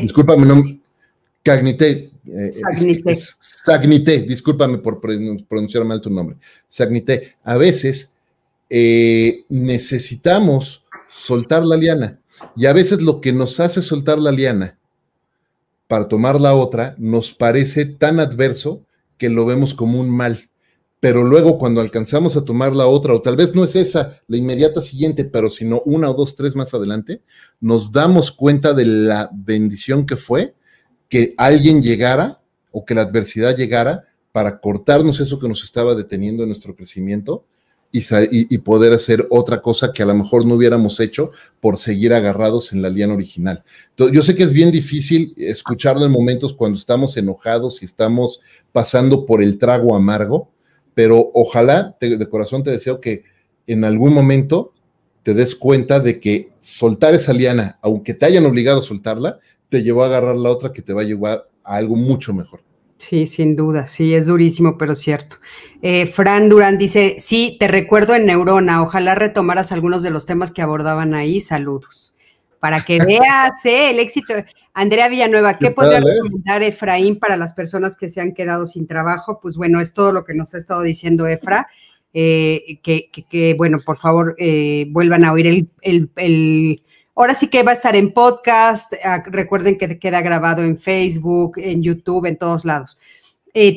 Discúlpame, 0.02 0.46
no, 0.46 0.64
Cagnité, 1.44 2.11
eh, 2.26 2.52
Sagnité. 3.40 4.22
discúlpame 4.22 4.78
por 4.78 5.02
pronunciar 5.02 5.86
mal 5.86 6.02
tu 6.02 6.10
nombre. 6.10 6.38
Sagnité, 6.68 7.36
a 7.44 7.58
veces 7.58 8.14
eh, 8.70 9.44
necesitamos 9.50 10.84
soltar 11.10 11.66
la 11.66 11.78
liana 11.78 12.20
y 12.56 12.66
a 12.66 12.74
veces 12.74 13.02
lo 13.02 13.22
que 13.22 13.34
nos 13.34 13.60
hace 13.60 13.82
soltar 13.82 14.20
la 14.20 14.32
liana 14.32 14.78
para 15.88 16.08
tomar 16.08 16.40
la 16.40 16.56
otra 16.56 16.96
nos 16.98 17.34
parece 17.34 17.86
tan 17.86 18.20
adverso 18.20 18.82
que 19.18 19.30
lo 19.30 19.46
vemos 19.46 19.74
como 19.74 20.00
un 20.00 20.10
mal. 20.10 20.50
Pero 21.02 21.24
luego 21.24 21.58
cuando 21.58 21.82
alcanzamos 21.82 22.38
a 22.38 22.46
tomar 22.46 22.74
la 22.74 22.86
otra, 22.86 23.14
o 23.14 23.22
tal 23.22 23.36
vez 23.36 23.54
no 23.56 23.64
es 23.64 23.76
esa 23.76 24.22
la 24.28 24.38
inmediata 24.38 24.82
siguiente, 24.82 25.26
pero 25.26 25.50
sino 25.50 25.82
una 25.82 26.10
o 26.10 26.14
dos, 26.14 26.36
tres 26.36 26.56
más 26.56 26.74
adelante, 26.74 27.22
nos 27.60 27.92
damos 27.92 28.32
cuenta 28.32 28.74
de 28.74 28.86
la 28.86 29.30
bendición 29.34 30.06
que 30.06 30.16
fue 30.16 30.54
que 31.12 31.34
alguien 31.36 31.82
llegara 31.82 32.42
o 32.72 32.86
que 32.86 32.96
la 32.96 33.02
adversidad 33.02 33.58
llegara 33.58 34.06
para 34.32 34.62
cortarnos 34.62 35.20
eso 35.20 35.40
que 35.40 35.50
nos 35.50 35.62
estaba 35.62 35.94
deteniendo 35.94 36.44
en 36.44 36.50
nuestro 36.50 36.74
crecimiento 36.74 37.44
y, 37.92 38.58
poder 38.60 38.94
hacer 38.94 39.28
otra 39.30 39.62
cosa 39.62 39.92
que 39.92 40.04
a 40.04 40.06
lo 40.06 40.16
mejor 40.16 40.46
no 40.46 40.56
hubiéramos 40.56 41.02
hecho 41.02 41.32
por 41.60 41.78
seguir 41.78 42.14
agarrados 42.14 42.72
en 42.72 42.82
la 42.82 42.88
liana 42.88 43.14
original. 43.14 43.66
yo 43.98 44.24
sé 44.24 44.36
que 44.36 44.44
es 44.44 44.54
bien 44.54 44.72
difícil 44.72 45.34
escucharlo 45.36 46.06
en 46.06 46.14
momentos 46.14 46.54
cuando 46.54 46.80
estamos 46.80 47.18
enojados 47.18 47.82
y 47.82 47.86
estamos 47.86 48.40
pasando 48.72 49.26
por 49.26 49.44
el 49.44 49.58
trago 49.58 49.94
amargo, 49.94 50.50
pero 50.94 51.30
ojalá, 51.34 51.98
de 52.00 52.30
corazón 52.30 52.64
te 52.64 52.72
deseo 52.72 53.02
que 53.02 53.26
en 53.68 53.84
algún 53.84 54.14
momento 54.14 54.72
te 55.24 55.34
des 55.34 55.56
cuenta 55.56 56.00
de 56.00 56.22
que 56.22 56.52
soltar 56.62 57.14
esa 57.14 57.34
liana, 57.34 57.78
aunque 57.82 58.14
te 58.14 58.26
hayan 58.26 58.46
obligado 58.46 58.80
a 58.80 58.84
soltarla, 58.84 59.42
te 59.72 59.84
llevó 59.84 60.04
a 60.04 60.08
agarrar 60.08 60.36
la 60.36 60.50
otra 60.50 60.74
que 60.74 60.82
te 60.82 60.94
va 60.94 61.00
a 61.00 61.06
llevar 61.06 61.48
a 61.64 61.78
algo 61.78 61.96
mucho 61.96 62.34
mejor. 62.34 62.62
Sí, 62.98 63.26
sin 63.26 63.56
duda, 63.56 63.88
sí, 63.88 64.14
es 64.14 64.28
durísimo, 64.28 64.78
pero 64.78 64.96
cierto. 64.96 65.38
Eh, 65.82 66.08
Fran 66.08 66.50
Durán 66.50 66.78
dice, 66.78 67.16
sí, 67.20 67.56
te 67.58 67.70
recuerdo 67.70 68.14
en 68.14 68.26
Neurona, 68.26 68.84
ojalá 68.84 69.16
retomaras 69.16 69.72
algunos 69.72 70.04
de 70.04 70.10
los 70.10 70.26
temas 70.26 70.52
que 70.52 70.62
abordaban 70.62 71.14
ahí, 71.14 71.40
saludos. 71.40 72.18
para 72.60 72.82
que 72.82 73.00
veas 73.06 73.66
¿eh? 73.66 73.92
el 73.92 74.00
éxito. 74.00 74.34
Andrea 74.74 75.08
Villanueva, 75.08 75.58
¿qué, 75.58 75.72
podría 75.72 76.00
eh? 76.00 76.04
recomendar 76.06 76.64
Efraín 76.64 77.18
para 77.18 77.38
las 77.38 77.54
personas 77.54 77.96
que 77.96 78.10
se 78.10 78.20
han 78.20 78.34
quedado 78.34 78.66
sin 78.66 78.88
trabajo? 78.88 79.40
Pues 79.42 79.56
bueno, 79.56 79.80
es 79.80 79.94
todo 79.94 80.12
lo 80.12 80.26
que 80.26 80.34
nos 80.34 80.54
ha 80.54 80.58
estado 80.58 80.82
diciendo 80.82 81.28
Efra. 81.28 81.68
Eh, 82.14 82.82
que, 82.84 83.56
bueno, 83.58 83.80
por 83.80 83.98
favor, 83.98 84.36
vuelvan 84.90 85.24
a 85.24 85.32
oír 85.32 85.70
el, 85.82 86.82
Ahora 87.22 87.36
sí 87.36 87.50
que 87.50 87.62
va 87.62 87.70
a 87.70 87.76
estar 87.76 87.96
en 87.96 88.14
podcast. 88.14 88.94
Ah, 89.04 89.22
recuerden 89.24 89.78
que 89.78 90.00
queda 90.00 90.22
grabado 90.22 90.64
en 90.64 90.76
Facebook, 90.76 91.54
en 91.58 91.84
YouTube, 91.84 92.26
en 92.26 92.36
todos 92.36 92.66
lados. 92.66 92.98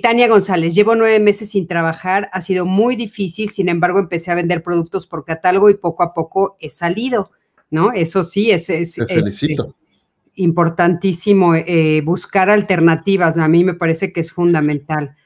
Tania 0.03 0.29
González, 0.29 0.75
llevo 0.75 0.95
nueve 0.95 1.21
meses 1.21 1.51
sin 1.51 1.67
trabajar, 1.67 2.31
ha 2.33 2.41
sido 2.41 2.65
muy 2.65 2.97
difícil, 2.97 3.51
sin 3.51 3.69
embargo 3.69 3.99
empecé 3.99 4.31
a 4.31 4.35
vender 4.35 4.63
productos 4.63 5.07
por 5.07 5.27
catálogo 5.27 5.69
y 5.69 5.75
poco 5.75 6.03
a 6.05 6.15
poco 6.15 6.57
he 6.59 6.71
salido. 6.71 7.33
¿no? 7.71 7.93
Eso 7.93 8.25
sí, 8.25 8.51
es, 8.51 8.71
es, 8.71 8.97
importantísimo 10.37 11.55
eh, 11.55 12.01
buscar 12.03 12.49
alternativas, 12.49 13.37
a 13.37 13.47
mí 13.47 13.63
me 13.63 13.75
parece 13.75 14.11
que 14.11 14.21
es 14.21 14.33
fundamental. 14.33 15.17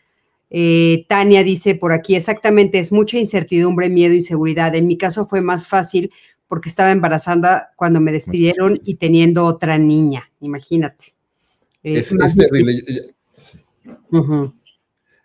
Eh, 0.51 1.07
Tania 1.09 1.45
dice 1.45 1.77
por 1.77 1.93
aquí, 1.93 2.17
exactamente, 2.17 2.81
es 2.81 2.91
mucha 2.91 3.17
incertidumbre, 3.17 3.89
miedo, 3.89 4.13
inseguridad. 4.13 4.75
En 4.75 4.89
mi 4.89 4.99
caso 4.99 5.25
fue 5.25 5.41
más 5.41 5.69
fácil 5.69 6.11
porque 6.49 6.69
estaba 6.69 6.91
embarazada 6.91 7.73
cuando 7.77 8.01
me 8.01 8.11
despidieron 8.11 8.81
y 8.85 8.95
teniendo 8.97 9.45
otra 9.45 9.79
niña, 9.79 10.31
imagínate. 10.41 11.15
es, 11.83 12.09
terrible. 12.35 12.83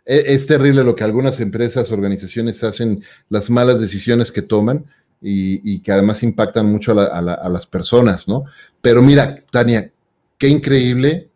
E, 0.06 0.34
es 0.34 0.48
terrible 0.48 0.84
lo 0.84 0.96
que 0.96 1.04
algunas 1.04 1.40
empresas, 1.40 1.92
organizaciones 1.92 2.64
hacen, 2.64 3.04
las 3.30 3.50
malas 3.50 3.80
decisiones 3.80 4.32
que 4.32 4.42
toman 4.42 4.86
y, 5.26 5.80
que 5.80 5.94
además 5.94 6.22
impactan 6.22 6.66
mucho 6.66 6.92
a, 7.00 7.22
las 7.22 7.66
personas, 7.66 8.28
¿no? 8.28 8.44
Pero 8.82 9.02
mira, 9.02 9.42
Tania, 9.50 9.90
qué 10.38 10.50
increíble 10.50 11.30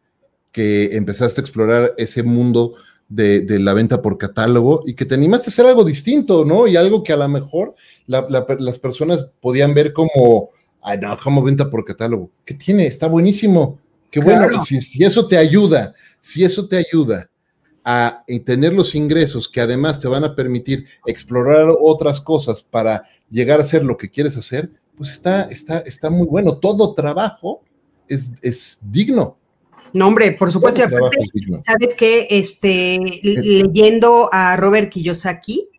que 0.51 0.97
empezaste 0.97 1.39
a 1.39 1.43
explorar 1.43 1.93
ese 1.97 2.23
mundo 2.23 2.75
de, 3.09 3.59
la 3.59 3.73
venta 3.73 4.01
por 4.01 4.17
catálogo 4.17 4.83
y 4.85 4.93
que 4.93 5.05
te 5.05 5.15
animaste 5.15 5.49
a 5.49 5.51
hacer 5.51 5.65
algo 5.65 5.83
distinto, 5.83 6.45
¿no? 6.45 6.67
Y 6.67 6.75
algo 6.75 7.03
que 7.03 7.13
a 7.13 7.17
lo 7.17 7.27
mejor 7.27 7.75
las 8.07 8.79
personas 8.79 9.29
podían 9.41 9.73
ver 9.73 9.93
como, 9.93 10.49
ay, 10.81 10.99
no, 11.01 11.17
como 11.17 11.43
venta 11.43 11.69
por 11.69 11.85
catálogo. 11.85 12.31
¿Qué 12.45 12.53
tiene? 12.53 12.85
Está 12.85 13.07
buenísimo. 13.07 13.79
Qué 14.11 14.19
bueno. 14.19 14.63
Si, 14.63 14.81
si 14.81 15.03
eso 15.03 15.27
te 15.27 15.37
ayuda, 15.37 15.93
si 16.21 16.43
eso 16.43 16.67
te 16.67 16.77
ayuda 16.77 17.29
a 17.83 18.23
tener 18.45 18.73
los 18.73 18.95
ingresos 18.95 19.47
que 19.47 19.61
además 19.61 19.99
te 19.99 20.09
van 20.09 20.25
a 20.25 20.35
permitir 20.35 20.85
explorar 21.05 21.69
otras 21.79 22.19
cosas 22.19 22.61
para 22.61 23.03
llegar 23.29 23.59
a 23.59 23.63
hacer 23.63 23.83
lo 23.83 23.95
que 23.95 24.09
quieres 24.09 24.35
hacer, 24.35 24.69
pues 24.97 25.11
está, 25.11 25.43
está, 25.43 25.79
está 25.79 26.09
muy 26.09 26.27
bueno. 26.27 26.57
Todo 26.57 26.93
trabajo 26.93 27.61
es, 28.09 28.31
es 28.41 28.79
digno. 28.81 29.37
No, 29.93 30.07
hombre, 30.07 30.33
por 30.33 30.51
supuesto. 30.51 30.83
Sabes 31.65 31.95
que 31.95 32.27
este, 32.29 32.99
leyendo 33.23 34.29
a 34.31 34.55
Robert 34.57 34.89
Kiyosaki, 34.89 35.69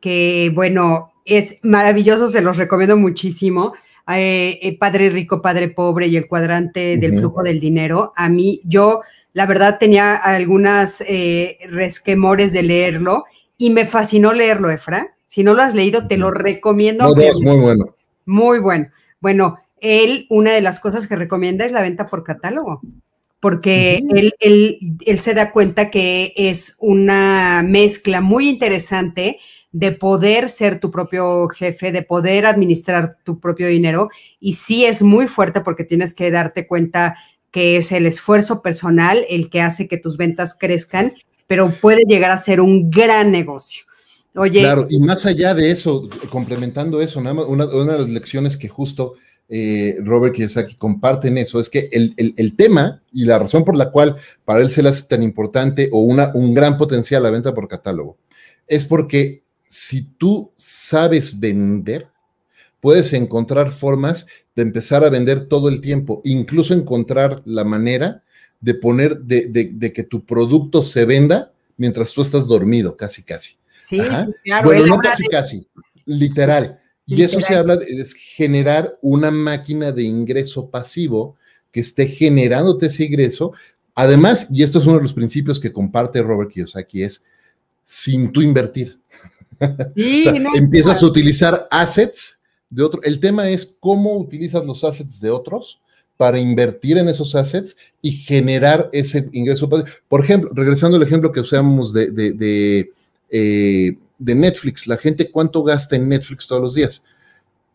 que 0.00 0.50
bueno, 0.54 1.12
es 1.24 1.56
maravilloso, 1.62 2.28
se 2.28 2.42
los 2.42 2.56
recomiendo 2.56 2.96
muchísimo. 2.96 3.74
Eh, 4.06 4.58
eh, 4.60 4.76
padre 4.76 5.08
rico, 5.08 5.40
padre 5.40 5.68
pobre 5.68 6.08
y 6.08 6.16
el 6.16 6.28
cuadrante 6.28 6.98
del 6.98 7.16
flujo 7.18 7.42
del 7.42 7.58
dinero. 7.58 8.12
A 8.16 8.28
mí, 8.28 8.60
yo, 8.64 9.00
la 9.32 9.46
verdad, 9.46 9.78
tenía 9.78 10.14
algunas 10.14 11.02
eh, 11.08 11.58
resquemores 11.70 12.52
de 12.52 12.62
leerlo 12.64 13.24
y 13.56 13.70
me 13.70 13.86
fascinó 13.86 14.32
leerlo, 14.32 14.70
Efra. 14.70 15.14
Si 15.26 15.42
no 15.42 15.54
lo 15.54 15.62
has 15.62 15.74
leído, 15.74 16.06
te 16.06 16.18
lo 16.18 16.30
recomiendo. 16.30 17.06
muy 17.40 17.56
bueno. 17.58 17.94
Muy 18.26 18.58
bueno. 18.58 18.88
Bueno, 19.20 19.58
él, 19.80 20.26
una 20.28 20.52
de 20.52 20.60
las 20.60 20.80
cosas 20.80 21.06
que 21.06 21.16
recomienda 21.16 21.64
es 21.64 21.72
la 21.72 21.82
venta 21.82 22.06
por 22.06 22.24
catálogo, 22.24 22.82
porque 23.44 24.02
él, 24.14 24.32
él, 24.40 25.20
se 25.20 25.34
da 25.34 25.52
cuenta 25.52 25.90
que 25.90 26.32
es 26.34 26.76
una 26.78 27.62
mezcla 27.62 28.22
muy 28.22 28.48
interesante 28.48 29.38
de 29.70 29.92
poder 29.92 30.48
ser 30.48 30.80
tu 30.80 30.90
propio 30.90 31.48
jefe, 31.48 31.92
de 31.92 32.00
poder 32.00 32.46
administrar 32.46 33.18
tu 33.22 33.40
propio 33.40 33.68
dinero. 33.68 34.08
Y 34.40 34.54
sí 34.54 34.86
es 34.86 35.02
muy 35.02 35.28
fuerte 35.28 35.60
porque 35.60 35.84
tienes 35.84 36.14
que 36.14 36.30
darte 36.30 36.66
cuenta 36.66 37.18
que 37.50 37.76
es 37.76 37.92
el 37.92 38.06
esfuerzo 38.06 38.62
personal 38.62 39.26
el 39.28 39.50
que 39.50 39.60
hace 39.60 39.88
que 39.88 39.98
tus 39.98 40.16
ventas 40.16 40.56
crezcan, 40.58 41.12
pero 41.46 41.70
puede 41.70 42.04
llegar 42.08 42.30
a 42.30 42.38
ser 42.38 42.62
un 42.62 42.90
gran 42.90 43.30
negocio. 43.30 43.84
Oye. 44.36 44.60
Claro, 44.60 44.86
y 44.88 45.00
más 45.00 45.26
allá 45.26 45.52
de 45.52 45.70
eso, 45.70 46.08
complementando 46.30 47.02
eso, 47.02 47.20
una, 47.20 47.32
una 47.32 47.66
de 47.66 47.98
las 47.98 48.08
lecciones 48.08 48.56
que 48.56 48.68
justo 48.68 49.16
eh, 49.48 49.96
Robert 50.02 50.34
Kiyosaki 50.34 50.74
comparte 50.76 51.28
en 51.28 51.38
eso 51.38 51.60
es 51.60 51.68
que 51.68 51.88
el, 51.92 52.56
tema 52.56 53.02
y 53.12 53.24
la 53.24 53.38
razón 53.38 53.64
por 53.64 53.76
la 53.76 53.90
cual 53.90 54.16
para 54.44 54.60
él 54.60 54.70
se 54.70 54.82
le 54.82 54.88
hace 54.88 55.06
tan 55.06 55.22
importante 55.22 55.88
o 55.92 56.00
una, 56.00 56.32
un 56.34 56.54
gran 56.54 56.78
potencial 56.78 57.22
la 57.22 57.30
venta 57.30 57.54
por 57.54 57.68
catálogo 57.68 58.16
es 58.66 58.84
porque 58.84 59.42
si 59.68 60.02
tú 60.02 60.52
sabes 60.56 61.40
vender, 61.40 62.08
puedes 62.80 63.12
encontrar 63.12 63.70
formas 63.70 64.26
de 64.54 64.62
empezar 64.62 65.04
a 65.04 65.10
vender 65.10 65.46
todo 65.46 65.68
el 65.68 65.80
tiempo, 65.80 66.22
incluso 66.24 66.74
encontrar 66.74 67.42
la 67.44 67.64
manera 67.64 68.22
de 68.60 68.74
poner, 68.74 69.18
de, 69.18 69.48
de 69.48 69.92
que 69.92 70.04
tu 70.04 70.24
producto 70.24 70.82
se 70.82 71.04
venda 71.04 71.52
mientras 71.76 72.12
tú 72.12 72.22
estás 72.22 72.46
dormido, 72.46 72.96
casi, 72.96 73.22
casi. 73.22 73.56
Sí, 73.82 74.00
claro. 74.44 74.64
Bueno, 74.64 74.86
no 74.86 74.98
casi, 74.98 75.26
casi, 75.26 75.66
literal. 76.06 76.80
Y 77.06 77.22
eso 77.22 77.40
se 77.40 77.54
habla 77.54 77.76
de 77.76 77.86
es 77.86 78.14
generar 78.14 78.98
una 79.02 79.30
máquina 79.30 79.92
de 79.92 80.04
ingreso 80.04 80.70
pasivo 80.70 81.36
que 81.70 81.80
esté 81.80 82.06
generándote 82.06 82.86
ese 82.86 83.04
ingreso. 83.04 83.52
Además, 83.94 84.48
y 84.50 84.62
esto 84.62 84.78
es 84.78 84.86
uno 84.86 84.96
de 84.96 85.02
los 85.02 85.12
principios 85.12 85.60
que 85.60 85.72
comparte 85.72 86.22
Robert 86.22 86.50
Kiyosaki, 86.50 87.02
es 87.02 87.24
sin 87.84 88.32
tú 88.32 88.40
invertir. 88.40 88.98
empiezas 90.54 91.02
a 91.02 91.06
utilizar 91.06 91.68
assets 91.70 92.40
de 92.70 92.82
otro. 92.82 93.02
El 93.02 93.20
tema 93.20 93.50
es 93.50 93.76
cómo 93.78 94.16
utilizas 94.16 94.64
los 94.64 94.82
assets 94.82 95.20
de 95.20 95.30
otros 95.30 95.80
para 96.16 96.38
invertir 96.38 96.96
en 96.96 97.08
esos 97.08 97.34
assets 97.34 97.76
y 98.00 98.12
generar 98.12 98.88
ese 98.92 99.28
ingreso. 99.32 99.68
pasivo. 99.68 99.90
Por 100.08 100.24
ejemplo, 100.24 100.50
regresando 100.54 100.96
al 100.96 101.02
ejemplo 101.02 101.32
que 101.32 101.40
usamos 101.40 101.92
de 101.92 102.90
eh, 103.30 103.98
de 104.24 104.34
Netflix. 104.34 104.86
La 104.86 104.96
gente 104.96 105.30
cuánto 105.30 105.62
gasta 105.62 105.96
en 105.96 106.08
Netflix 106.08 106.46
todos 106.46 106.62
los 106.62 106.74
días, 106.74 107.02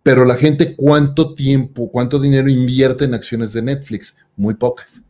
pero 0.04 0.26
la 0.26 0.36
gente 0.36 0.76
cuánto 0.76 1.36
tiempo, 1.36 1.92
cuánto 1.92 2.20
dinero 2.20 2.50
invierte 2.50 3.06
en 3.06 3.14
acciones 3.14 3.54
de 3.54 3.62
Netflix. 3.62 4.18
Muy 4.36 4.56
pocas. 4.56 5.04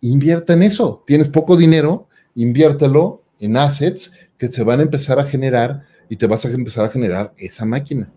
Invierta 0.00 0.52
en 0.52 0.62
eso. 0.62 1.02
Tienes 1.06 1.28
poco 1.28 1.56
dinero, 1.56 2.08
inviértelo 2.34 3.22
en 3.40 3.56
assets 3.56 4.12
que 4.38 4.48
se 4.48 4.62
van 4.62 4.80
a 4.80 4.84
empezar 4.84 5.18
a 5.18 5.24
generar 5.24 5.84
y 6.08 6.16
te 6.16 6.26
vas 6.26 6.44
a 6.44 6.50
empezar 6.50 6.84
a 6.84 6.88
generar 6.88 7.32
esa 7.36 7.64
máquina. 7.64 8.10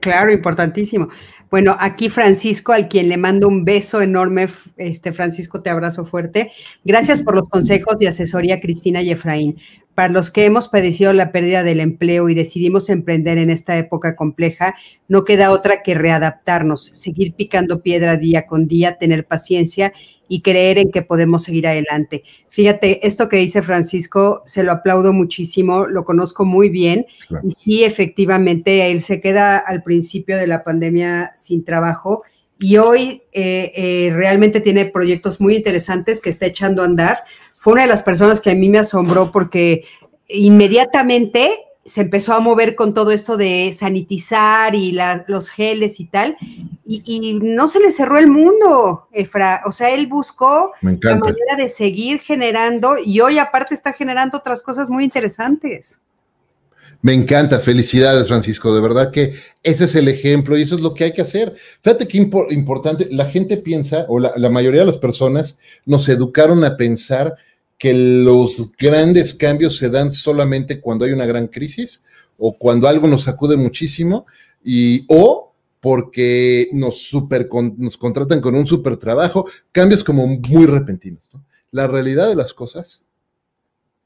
Claro, 0.00 0.32
importantísimo. 0.32 1.08
Bueno, 1.50 1.76
aquí 1.78 2.08
Francisco, 2.08 2.72
al 2.72 2.88
quien 2.88 3.08
le 3.08 3.16
mando 3.16 3.48
un 3.48 3.64
beso 3.64 4.02
enorme, 4.02 4.48
este 4.76 5.12
Francisco, 5.12 5.62
te 5.62 5.70
abrazo 5.70 6.04
fuerte. 6.04 6.52
Gracias 6.84 7.22
por 7.22 7.34
los 7.34 7.48
consejos 7.48 8.00
y 8.00 8.06
asesoría, 8.06 8.60
Cristina 8.60 9.00
y 9.02 9.10
Efraín. 9.10 9.58
Para 9.98 10.12
los 10.12 10.30
que 10.30 10.44
hemos 10.44 10.68
padecido 10.68 11.12
la 11.12 11.32
pérdida 11.32 11.64
del 11.64 11.80
empleo 11.80 12.28
y 12.28 12.34
decidimos 12.36 12.88
emprender 12.88 13.36
en 13.36 13.50
esta 13.50 13.76
época 13.76 14.14
compleja, 14.14 14.76
no 15.08 15.24
queda 15.24 15.50
otra 15.50 15.82
que 15.82 15.96
readaptarnos, 15.96 16.84
seguir 16.84 17.34
picando 17.34 17.80
piedra 17.80 18.16
día 18.16 18.46
con 18.46 18.68
día, 18.68 18.96
tener 18.96 19.26
paciencia 19.26 19.92
y 20.28 20.42
creer 20.42 20.78
en 20.78 20.92
que 20.92 21.02
podemos 21.02 21.42
seguir 21.42 21.66
adelante. 21.66 22.22
Fíjate, 22.48 23.08
esto 23.08 23.28
que 23.28 23.38
dice 23.38 23.60
Francisco, 23.60 24.40
se 24.46 24.62
lo 24.62 24.70
aplaudo 24.70 25.12
muchísimo, 25.12 25.88
lo 25.88 26.04
conozco 26.04 26.44
muy 26.44 26.68
bien 26.68 27.06
y 27.42 27.50
sí, 27.60 27.82
efectivamente, 27.82 28.92
él 28.92 29.02
se 29.02 29.20
queda 29.20 29.58
al 29.58 29.82
principio 29.82 30.36
de 30.36 30.46
la 30.46 30.62
pandemia 30.62 31.32
sin 31.34 31.64
trabajo 31.64 32.22
y 32.60 32.76
hoy 32.76 33.22
eh, 33.32 33.72
eh, 33.74 34.10
realmente 34.14 34.60
tiene 34.60 34.86
proyectos 34.86 35.40
muy 35.40 35.56
interesantes 35.56 36.20
que 36.20 36.30
está 36.30 36.46
echando 36.46 36.82
a 36.82 36.86
andar 36.86 37.18
fue 37.58 37.74
una 37.74 37.82
de 37.82 37.88
las 37.88 38.02
personas 38.02 38.40
que 38.40 38.52
a 38.52 38.54
mí 38.54 38.68
me 38.68 38.78
asombró 38.78 39.30
porque 39.32 39.84
inmediatamente 40.28 41.64
se 41.84 42.02
empezó 42.02 42.34
a 42.34 42.40
mover 42.40 42.74
con 42.74 42.94
todo 42.94 43.10
esto 43.10 43.36
de 43.36 43.72
sanitizar 43.74 44.74
y 44.74 44.96
los 45.26 45.48
geles 45.48 46.00
y 46.00 46.06
tal, 46.06 46.36
y, 46.86 47.38
no 47.42 47.68
se 47.68 47.80
le 47.80 47.90
cerró 47.90 48.18
el 48.18 48.28
mundo, 48.28 49.08
Efra. 49.12 49.62
O 49.66 49.72
sea, 49.72 49.90
él 49.90 50.06
buscó 50.06 50.72
la 50.82 51.16
manera 51.16 51.56
de 51.56 51.68
seguir 51.68 52.20
generando 52.20 52.96
y 52.98 53.20
hoy 53.20 53.38
aparte 53.38 53.74
está 53.74 53.92
generando 53.92 54.38
otras 54.38 54.62
cosas 54.62 54.88
muy 54.88 55.04
interesantes. 55.04 56.00
Me 57.00 57.12
encanta, 57.12 57.60
felicidades 57.60 58.26
Francisco, 58.26 58.74
de 58.74 58.80
verdad 58.80 59.12
que 59.12 59.34
ese 59.62 59.84
es 59.84 59.94
el 59.94 60.08
ejemplo 60.08 60.58
y 60.58 60.62
eso 60.62 60.74
es 60.74 60.80
lo 60.80 60.94
que 60.94 61.04
hay 61.04 61.12
que 61.12 61.22
hacer. 61.22 61.54
Fíjate 61.80 62.08
qué 62.08 62.18
importante, 62.18 63.08
la 63.10 63.26
gente 63.26 63.56
piensa, 63.56 64.04
o 64.08 64.18
la 64.18 64.50
mayoría 64.50 64.80
de 64.80 64.86
las 64.86 64.96
personas 64.96 65.58
nos 65.86 66.08
educaron 66.08 66.64
a 66.64 66.76
pensar 66.76 67.36
que 67.78 67.94
los 67.94 68.72
grandes 68.76 69.32
cambios 69.32 69.76
se 69.76 69.88
dan 69.88 70.12
solamente 70.12 70.80
cuando 70.80 71.04
hay 71.04 71.12
una 71.12 71.26
gran 71.26 71.46
crisis 71.46 72.02
o 72.36 72.58
cuando 72.58 72.88
algo 72.88 73.06
nos 73.06 73.22
sacude 73.22 73.56
muchísimo 73.56 74.26
y 74.62 75.04
o 75.08 75.54
porque 75.80 76.68
nos, 76.72 77.04
super 77.04 77.48
nos 77.76 77.96
contratan 77.96 78.40
con 78.40 78.56
un 78.56 78.66
super 78.66 78.96
trabajo, 78.96 79.46
cambios 79.70 80.02
como 80.02 80.26
muy 80.26 80.66
repentinos. 80.66 81.30
La 81.70 81.86
realidad 81.86 82.28
de 82.28 82.34
las 82.34 82.52
cosas 82.52 83.04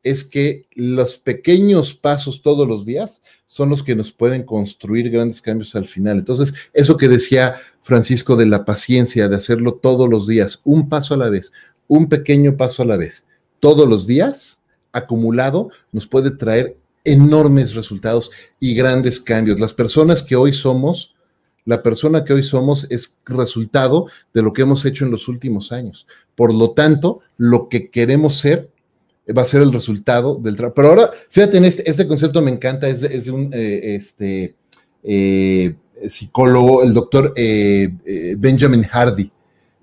es 0.03 0.25
que 0.25 0.67
los 0.75 1.17
pequeños 1.17 1.95
pasos 1.95 2.43
todos 2.43 2.67
los 2.67 2.85
días 2.85 3.23
son 3.47 3.69
los 3.69 3.83
que 3.83 3.95
nos 3.95 4.13
pueden 4.13 4.43
construir 4.43 5.11
grandes 5.11 5.41
cambios 5.41 5.75
al 5.77 5.87
final. 5.87 6.19
Entonces, 6.19 6.55
eso 6.73 6.97
que 6.97 7.09
decía 7.09 7.57
Francisco 7.83 8.37
de 8.37 8.47
la 8.47 8.65
paciencia, 8.65 9.29
de 9.29 9.37
hacerlo 9.37 9.75
todos 9.75 10.09
los 10.09 10.27
días, 10.27 10.61
un 10.65 10.89
paso 10.89 11.15
a 11.15 11.19
la 11.19 11.31
vez, 11.31 11.53
un 11.87 12.09
pequeño 12.09 12.57
paso 12.57 12.83
a 12.83 12.87
la 12.87 12.97
vez, 12.97 13.27
todos 13.61 13.89
los 13.89 14.07
días, 14.07 14.61
acumulado, 14.93 15.71
nos 15.93 16.07
puede 16.07 16.31
traer 16.31 16.77
enormes 17.05 17.75
resultados 17.75 18.31
y 18.61 18.75
grandes 18.75 19.21
cambios. 19.21 19.61
Las 19.61 19.73
personas 19.73 20.23
que 20.23 20.37
hoy 20.37 20.53
somos, 20.53 21.15
la 21.65 21.83
persona 21.83 22.25
que 22.25 22.33
hoy 22.33 22.43
somos 22.43 22.87
es 22.91 23.17
resultado 23.25 24.07
de 24.35 24.43
lo 24.43 24.53
que 24.53 24.63
hemos 24.63 24.85
hecho 24.85 25.05
en 25.05 25.11
los 25.11 25.29
últimos 25.29 25.73
años. 25.73 26.07
Por 26.35 26.53
lo 26.53 26.73
tanto, 26.73 27.21
lo 27.37 27.69
que 27.69 27.91
queremos 27.91 28.39
ser 28.39 28.72
va 29.37 29.43
a 29.43 29.47
ser 29.47 29.63
el 29.63 29.73
resultado 29.73 30.37
del 30.37 30.57
trabajo. 30.57 30.75
Pero 30.75 30.89
ahora, 30.89 31.11
fíjate, 31.29 31.59
en 31.59 31.65
este, 31.65 31.89
este 31.89 32.07
concepto 32.07 32.43
me 32.43 32.51
encanta, 32.51 32.89
es 32.89 33.01
de, 33.01 33.31
un 33.31 33.51
eh, 33.53 33.95
este, 33.95 34.55
eh, 35.03 35.75
psicólogo, 36.09 36.83
el 36.83 36.93
doctor 36.93 37.33
eh, 37.37 37.89
Benjamin 38.39 38.85
Hardy. 38.85 39.31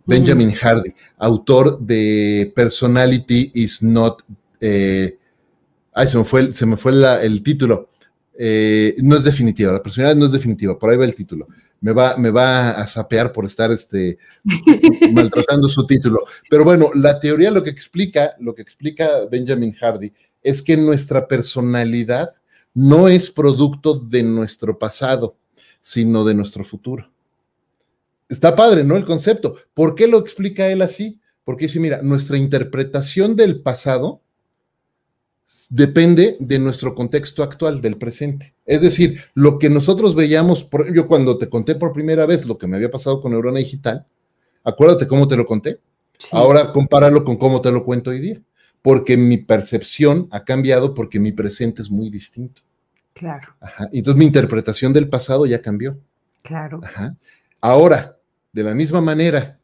Benjamin 0.06 0.52
Hardy, 0.52 0.92
autor 1.20 1.80
de 1.80 2.52
Personality 2.56 3.52
is 3.54 3.84
not. 3.84 4.24
ay, 4.60 6.08
se 6.08 6.18
me 6.18 6.24
fue, 6.24 6.52
se 6.52 6.66
me 6.66 6.78
fue 6.78 6.94
el 7.24 7.44
título. 7.44 7.90
no 8.36 9.16
es 9.16 9.24
definitiva, 9.24 9.72
la 9.72 9.84
personalidad 9.84 10.16
no 10.16 10.26
es 10.26 10.32
definitiva, 10.32 10.80
por 10.80 10.90
ahí 10.90 10.98
va 10.98 11.06
el 11.06 11.14
título 11.14 11.48
me 11.82 11.94
va, 11.94 12.18
me 12.18 12.30
va 12.30 12.72
a 12.72 12.88
sapear 12.88 13.32
por 13.32 13.46
estar 13.46 13.72
este, 13.72 14.18
maltratando 15.14 15.68
su 15.68 15.86
título. 15.86 16.26
Pero 16.50 16.64
bueno, 16.64 16.92
la 16.96 17.20
teoría 17.20 17.52
lo 17.52 17.64
que 17.64 17.70
explica, 17.70 18.36
lo 18.40 18.54
que 18.54 18.62
explica 18.62 19.26
Benjamin 19.30 19.74
Hardy, 19.74 20.12
es 20.42 20.62
que 20.62 20.78
nuestra 20.78 21.28
personalidad 21.28 22.30
no 22.74 23.08
es 23.08 23.30
producto 23.30 23.96
de 23.96 24.24
nuestro 24.24 24.78
pasado, 24.78 25.36
sino 25.82 26.24
de 26.24 26.34
nuestro 26.34 26.64
futuro. 26.64 27.10
Está 28.28 28.56
padre, 28.56 28.84
¿no? 28.84 28.96
El 28.96 29.06
concepto. 29.06 29.56
¿Por 29.74 29.96
qué 29.96 30.08
lo 30.08 30.20
explica 30.20 30.68
él 30.68 30.82
así? 30.82 31.20
Porque 31.44 31.66
dice, 31.66 31.80
mira, 31.80 32.02
nuestra 32.04 32.38
interpretación 32.38 33.36
del 33.36 33.62
pasado 33.62 34.22
depende 35.70 36.38
de 36.40 36.60
nuestro 36.60 36.96
contexto 36.96 37.44
actual, 37.44 37.82
del 37.82 37.98
presente. 37.98 38.54
Es 38.66 38.82
decir, 38.82 39.24
lo 39.34 39.60
que 39.60 39.70
nosotros 39.70 40.16
veíamos, 40.16 40.64
por, 40.64 40.94
yo 40.94 41.08
cuando 41.08 41.38
te 41.38 41.50
conté 41.50 41.76
por 41.76 41.94
primera 41.94 42.26
vez 42.26 42.46
lo 42.46 42.58
que 42.58 42.68
me 42.68 42.78
había 42.78 42.92
pasado 42.92 43.22
con 43.22 43.32
Neurona 43.32 43.60
Digital, 43.60 44.06
acuérdate 44.64 45.08
cómo 45.08 45.28
te 45.28 45.38
lo 45.38 45.46
conté. 45.46 45.80
Ahora 46.32 46.72
compáralo 46.72 47.24
con 47.24 47.38
cómo 47.38 47.62
te 47.62 47.72
lo 47.72 47.86
cuento 47.86 48.10
hoy 48.10 48.20
día, 48.20 48.42
porque 48.82 49.18
mi 49.18 49.38
percepción 49.38 50.28
ha 50.32 50.44
cambiado 50.44 50.94
porque 50.94 51.20
mi 51.20 51.32
presente 51.32 51.82
es 51.82 51.90
muy 51.90 52.10
distinto. 52.10 52.62
Claro. 53.14 53.56
Ajá. 53.60 53.90
Entonces 53.92 54.18
mi 54.18 54.26
interpretación 54.26 54.94
del 54.94 55.10
pasado 55.10 55.46
ya 55.46 55.62
cambió. 55.62 55.98
Claro. 56.44 56.82
Ajá. 56.84 57.16
Ahora, 57.62 58.18
de 58.54 58.64
la 58.64 58.74
misma 58.74 59.02
manera 59.02 59.59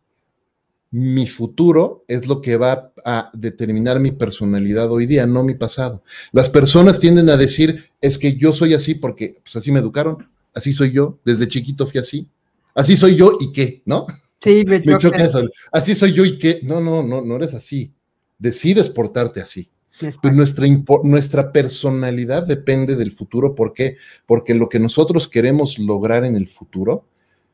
mi 0.96 1.28
futuro 1.28 2.06
es 2.08 2.26
lo 2.26 2.40
que 2.40 2.56
va 2.56 2.94
a 3.04 3.30
determinar 3.34 4.00
mi 4.00 4.14
personalidad 4.14 4.90
hoy 4.90 5.06
día, 5.06 5.26
no 5.26 5.44
mi 5.44 5.54
pasado. 5.54 6.02
Las 6.32 6.48
personas 6.48 7.02
tienden 7.02 7.30
a 7.30 7.36
decir, 7.36 7.90
es 8.00 8.18
que 8.18 8.36
yo 8.36 8.54
soy 8.54 8.74
así 8.74 8.96
porque 8.96 9.42
pues 9.44 9.58
así 9.58 9.74
me 9.74 9.80
educaron, 9.80 10.30
así 10.54 10.72
soy 10.72 10.94
yo, 10.94 11.20
desde 11.26 11.50
chiquito 11.50 11.86
fui 11.86 12.00
así, 12.00 12.30
así 12.74 12.96
soy 12.96 13.18
yo 13.18 13.38
y 13.42 13.52
qué, 13.52 13.82
¿no? 13.84 14.08
Sí, 14.42 14.64
me, 14.66 14.82
choca. 14.98 15.22
eso. 15.22 15.44
Así 15.70 15.96
soy 15.96 16.14
yo 16.14 16.24
y 16.24 16.38
qué, 16.38 16.62
no, 16.64 16.80
no, 16.80 17.04
no, 17.04 17.22
no 17.22 17.36
eres 17.36 17.54
así. 17.54 17.92
Decides 18.40 18.90
portarte 18.90 19.42
así. 19.42 19.70
Pero 20.00 20.34
nuestra, 20.34 20.66
nuestra 21.04 21.52
personalidad 21.52 22.44
depende 22.44 22.96
del 22.96 23.12
futuro. 23.12 23.54
¿Por 23.54 23.74
qué? 23.74 23.98
Porque 24.26 24.54
lo 24.54 24.70
que 24.70 24.80
nosotros 24.80 25.28
queremos 25.28 25.78
lograr 25.78 26.24
en 26.24 26.38
el 26.38 26.48
futuro 26.48 27.06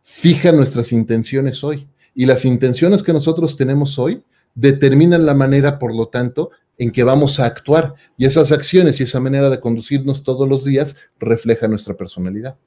fija 0.04 0.52
nuestras 0.52 0.92
intenciones 0.92 1.64
hoy. 1.64 1.88
Y 2.14 2.26
las 2.26 2.46
intenciones 2.46 3.04
que 3.04 3.14
nosotros 3.14 3.56
tenemos 3.58 3.98
hoy 4.00 4.24
determinan 4.56 5.26
la 5.26 5.34
manera, 5.34 5.80
por 5.80 5.96
lo 5.96 6.08
tanto, 6.08 6.52
en 6.78 6.92
que 6.92 7.04
vamos 7.04 7.40
a 7.40 7.46
actuar. 7.46 7.96
Y 8.18 8.26
esas 8.26 8.52
acciones 8.52 9.00
y 9.00 9.04
esa 9.04 9.20
manera 9.20 9.50
de 9.50 9.60
conducirnos 9.60 10.24
todos 10.24 10.48
los 10.48 10.66
días 10.66 10.96
refleja 11.20 11.68
nuestra 11.68 11.96
personalidad 11.96 12.58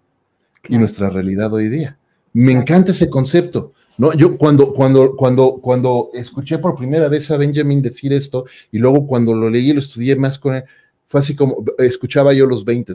y 0.68 0.78
nuestra 0.78 1.10
realidad 1.10 1.52
hoy 1.52 1.68
día. 1.68 1.98
Me 2.32 2.52
encanta 2.52 2.92
ese 2.92 3.10
concepto. 3.10 3.72
¿no? 3.98 4.12
Yo 4.14 4.36
cuando, 4.38 4.72
cuando, 4.72 5.14
cuando, 5.16 5.60
cuando 5.60 6.10
escuché 6.14 6.58
por 6.58 6.76
primera 6.76 7.08
vez 7.08 7.30
a 7.30 7.36
Benjamin 7.36 7.82
decir 7.82 8.12
esto 8.12 8.46
y 8.72 8.78
luego 8.78 9.06
cuando 9.06 9.34
lo 9.34 9.50
leí 9.50 9.70
y 9.70 9.72
lo 9.72 9.80
estudié 9.80 10.16
más 10.16 10.38
con 10.38 10.54
él, 10.54 10.64
fue 11.08 11.20
así 11.20 11.36
como 11.36 11.64
escuchaba 11.78 12.32
yo 12.32 12.46
los 12.46 12.64
20, 12.64 12.94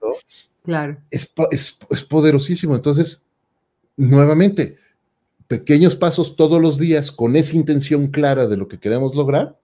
¿no? 0.00 0.12
Claro. 0.62 0.98
Es, 1.10 1.32
es, 1.50 1.78
es 1.90 2.04
poderosísimo. 2.04 2.74
Entonces, 2.74 3.22
nuevamente, 4.00 4.78
pequeños 5.46 5.94
pasos 5.94 6.34
todos 6.34 6.60
los 6.60 6.78
días 6.78 7.12
con 7.12 7.36
esa 7.36 7.54
intención 7.54 8.08
clara 8.08 8.46
de 8.46 8.56
lo 8.56 8.66
que 8.66 8.78
queremos 8.78 9.14
lograr, 9.14 9.58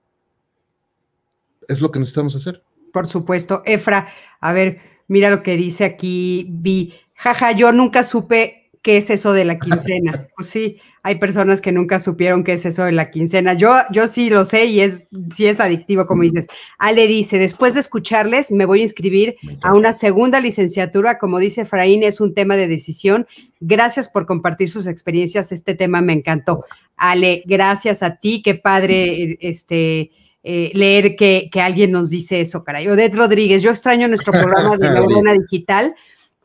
es 1.69 1.81
lo 1.81 1.91
que 1.91 1.99
necesitamos 1.99 2.37
hacer. 2.37 2.63
Por 2.93 3.07
supuesto. 3.07 3.63
Efra, 3.65 4.09
a 4.41 4.53
ver, 4.53 4.81
mira 5.09 5.31
lo 5.31 5.43
que 5.43 5.57
dice 5.57 5.85
aquí, 5.85 6.47
vi, 6.51 6.93
jaja, 7.15 7.53
yo 7.53 7.73
nunca 7.73 8.05
supe 8.05 8.56
qué 8.87 8.99
es 8.99 9.11
eso 9.11 9.33
de 9.33 9.45
la 9.45 9.59
quincena. 9.59 10.29
Pues 10.37 10.49
sí, 10.49 10.79
hay 11.03 11.17
personas 11.17 11.61
que 11.61 11.73
nunca 11.73 11.99
supieron 11.99 12.45
qué 12.45 12.53
es 12.53 12.65
eso 12.67 12.85
de 12.85 12.93
la 12.93 13.11
quincena. 13.11 13.55
Yo, 13.55 13.73
yo 13.91 14.07
sí 14.07 14.31
lo 14.31 14.45
sé 14.45 14.67
y 14.67 14.81
es, 14.81 15.09
sí 15.35 15.47
es 15.47 15.59
adictivo, 15.59 16.07
como 16.07 16.23
dices. 16.23 16.47
Ale 16.79 17.09
dice, 17.09 17.39
después 17.39 17.75
de 17.75 17.81
escucharles, 17.81 18.53
me 18.53 18.65
voy 18.65 18.81
a 18.81 18.83
inscribir 18.85 19.37
a 19.63 19.75
una 19.75 19.93
segunda 19.93 20.39
licenciatura. 20.39 21.19
Como 21.19 21.41
dice 21.41 21.65
Fraín, 21.65 22.05
es 22.05 22.21
un 22.21 22.33
tema 22.33 22.55
de 22.55 22.69
decisión. 22.69 23.27
Gracias 23.61 24.09
por 24.09 24.25
compartir 24.25 24.71
sus 24.71 24.87
experiencias. 24.87 25.51
Este 25.51 25.75
tema 25.75 26.01
me 26.01 26.13
encantó. 26.13 26.65
Ale, 26.97 27.43
gracias 27.47 28.05
a 28.05 28.17
ti. 28.17 28.41
Qué 28.41 28.55
padre 28.55 29.37
este, 29.41 30.13
eh, 30.45 30.71
leer 30.75 31.17
que, 31.17 31.49
que, 31.51 31.61
alguien 31.61 31.91
nos 31.91 32.11
dice 32.11 32.41
eso, 32.41 32.63
caray. 32.63 32.87
Odette 32.87 33.17
Rodríguez, 33.17 33.63
yo 33.63 33.71
extraño 33.71 34.07
nuestro 34.07 34.33
programa 34.33 34.77
de 34.77 34.91
Neurona 34.93 35.33
Digital 35.33 35.95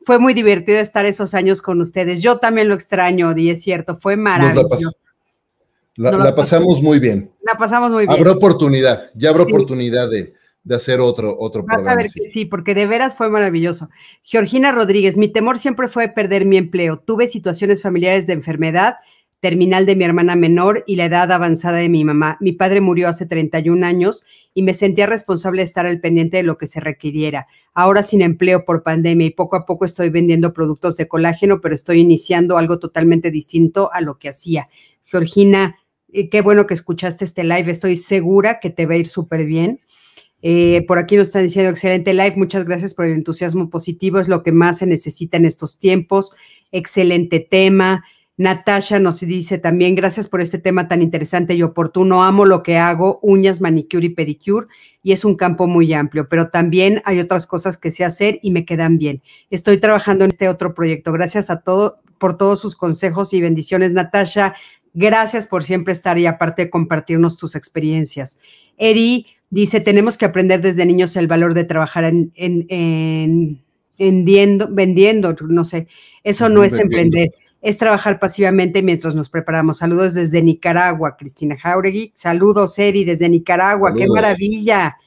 fue 0.05 0.19
muy 0.19 0.33
divertido 0.33 0.79
estar 0.79 1.05
esos 1.05 1.33
años 1.33 1.61
con 1.61 1.81
ustedes. 1.81 2.21
Yo 2.21 2.37
también 2.37 2.69
lo 2.69 2.75
extraño, 2.75 3.35
y 3.37 3.49
es 3.49 3.61
cierto, 3.61 3.97
fue 3.97 4.15
maravilloso. 4.15 4.91
La, 5.95 6.35
pasamos 6.35 6.81
muy 6.81 6.99
bien. 6.99 7.31
La 7.41 7.57
pasamos 7.57 7.91
muy 7.91 8.07
bien. 8.07 8.17
Habrá 8.17 8.31
oportunidad, 8.31 9.11
ya 9.13 9.29
habrá 9.29 9.43
oportunidad 9.43 10.09
de, 10.09 10.33
hacer 10.73 10.99
otro, 10.99 11.35
otro 11.37 11.63
Vas 11.63 11.87
a 11.87 11.95
ver 11.95 12.07
que 12.07 12.25
sí, 12.25 12.45
porque 12.45 12.73
de 12.73 12.87
veras 12.87 13.13
fue 13.15 13.29
maravilloso. 13.29 13.89
Georgina 14.23 14.71
Rodríguez, 14.71 15.17
mi 15.17 15.27
temor 15.27 15.59
siempre 15.59 15.87
fue 15.87 16.07
perder 16.07 16.45
mi 16.45 16.57
empleo. 16.57 16.99
Tuve 16.99 17.27
situaciones 17.27 17.81
familiares 17.81 18.25
de 18.25 18.33
enfermedad 18.33 18.95
terminal 19.41 19.85
de 19.85 19.95
mi 19.95 20.05
hermana 20.05 20.35
menor 20.35 20.83
y 20.87 20.95
la 20.95 21.05
edad 21.05 21.31
avanzada 21.31 21.79
de 21.79 21.89
mi 21.89 22.05
mamá. 22.05 22.37
Mi 22.39 22.53
padre 22.53 22.79
murió 22.79 23.09
hace 23.09 23.25
31 23.25 23.85
años 23.85 24.23
y 24.53 24.61
me 24.61 24.73
sentía 24.73 25.07
responsable 25.07 25.61
de 25.61 25.65
estar 25.65 25.85
al 25.85 25.99
pendiente 25.99 26.37
de 26.37 26.43
lo 26.43 26.57
que 26.57 26.67
se 26.67 26.79
requiriera. 26.79 27.47
Ahora 27.73 28.03
sin 28.03 28.21
empleo 28.21 28.66
por 28.66 28.83
pandemia 28.83 29.28
y 29.28 29.32
poco 29.32 29.55
a 29.55 29.66
poco 29.66 29.86
estoy 29.86 30.09
vendiendo 30.09 30.53
productos 30.53 30.95
de 30.95 31.07
colágeno, 31.07 31.59
pero 31.59 31.74
estoy 31.74 31.99
iniciando 31.99 32.57
algo 32.57 32.79
totalmente 32.79 33.32
distinto 33.32 33.91
a 33.91 34.01
lo 34.01 34.20
que 34.20 34.29
hacía. 34.29 34.70
Georgina, 35.03 35.75
eh, 36.13 36.29
qué 36.29 36.41
bueno 36.41 36.67
que 36.67 36.75
escuchaste 36.75 37.25
este 37.25 37.43
live. 37.43 37.71
Estoy 37.71 37.95
segura 37.95 38.59
que 38.59 38.70
te 38.70 38.86
va 38.86 38.93
a 38.93 38.97
ir 38.97 39.07
súper 39.07 39.45
bien. 39.45 39.82
Eh, 40.43 40.83
por 40.87 40.97
aquí 40.97 41.17
nos 41.17 41.28
están 41.28 41.43
diciendo 41.43 41.71
excelente 41.71 42.13
live. 42.13 42.33
Muchas 42.36 42.66
gracias 42.66 42.93
por 42.93 43.05
el 43.05 43.13
entusiasmo 43.13 43.70
positivo. 43.70 44.20
Es 44.20 44.28
lo 44.28 44.43
que 44.43 44.51
más 44.51 44.79
se 44.79 44.86
necesita 44.86 45.37
en 45.37 45.45
estos 45.45 45.79
tiempos. 45.79 46.33
Excelente 46.71 47.39
tema. 47.39 48.03
Natasha 48.37 48.97
nos 48.99 49.20
dice 49.20 49.59
también, 49.59 49.93
gracias 49.93 50.28
por 50.28 50.41
este 50.41 50.58
tema 50.58 50.87
tan 50.87 51.01
interesante 51.01 51.53
y 51.53 51.63
oportuno. 51.63 52.24
Amo 52.24 52.45
lo 52.45 52.63
que 52.63 52.78
hago, 52.78 53.20
uñas, 53.21 53.62
manicure 53.62 54.05
y 54.05 54.09
pedicure, 54.09 54.67
y 55.03 55.12
es 55.12 55.25
un 55.25 55.36
campo 55.36 55.67
muy 55.67 55.93
amplio, 55.93 56.28
pero 56.29 56.49
también 56.49 57.01
hay 57.05 57.20
otras 57.20 57.45
cosas 57.45 57.78
que 57.78 57.91
sé 57.91 58.03
hacer 58.03 58.39
y 58.41 58.51
me 58.51 58.66
quedan 58.66 58.97
bien. 58.97 59.21
Estoy 59.49 59.78
trabajando 59.78 60.25
en 60.25 60.32
este 60.32 60.49
otro 60.49 60.74
proyecto. 60.74 61.12
Gracias 61.12 61.49
a 61.49 61.62
todo 61.62 61.99
por 62.17 62.37
todos 62.37 62.59
sus 62.59 62.75
consejos 62.75 63.33
y 63.33 63.41
bendiciones, 63.41 63.91
Natasha. 63.91 64.55
Gracias 64.93 65.47
por 65.47 65.63
siempre 65.63 65.93
estar 65.93 66.17
y 66.17 66.25
aparte 66.25 66.66
de 66.66 66.70
compartirnos 66.70 67.37
tus 67.37 67.55
experiencias. 67.55 68.39
Eri 68.78 69.28
dice, 69.49 69.82
tenemos 69.82 70.17
que 70.17 70.25
aprender 70.25 70.62
desde 70.62 70.86
niños 70.86 71.16
el 71.16 71.28
valor 71.28 71.53
de 71.53 71.66
trabajar 71.66 72.05
en, 72.05 72.32
en, 72.36 73.59
vendiendo, 73.97 74.67
vendiendo, 74.71 75.36
no 75.47 75.63
sé, 75.63 75.87
eso 76.24 76.49
no 76.49 76.63
es 76.63 76.79
emprender 76.79 77.29
es 77.62 77.78
trabajar 77.78 78.20
pasivamente 78.20 78.82
mientras 78.82 79.16
nos 79.16 79.29
preparamos. 79.29 79.78
Saludos 79.78 80.16
desde 80.16 80.42
Nicaragua, 80.42 81.16
Cristina 81.17 81.58
Jauregui. 81.58 82.12
Saludos, 82.16 82.78
Eri, 82.79 83.05
desde 83.05 83.29
Nicaragua. 83.29 83.93
¡Qué 83.96 84.08
maravilla! 84.08 84.97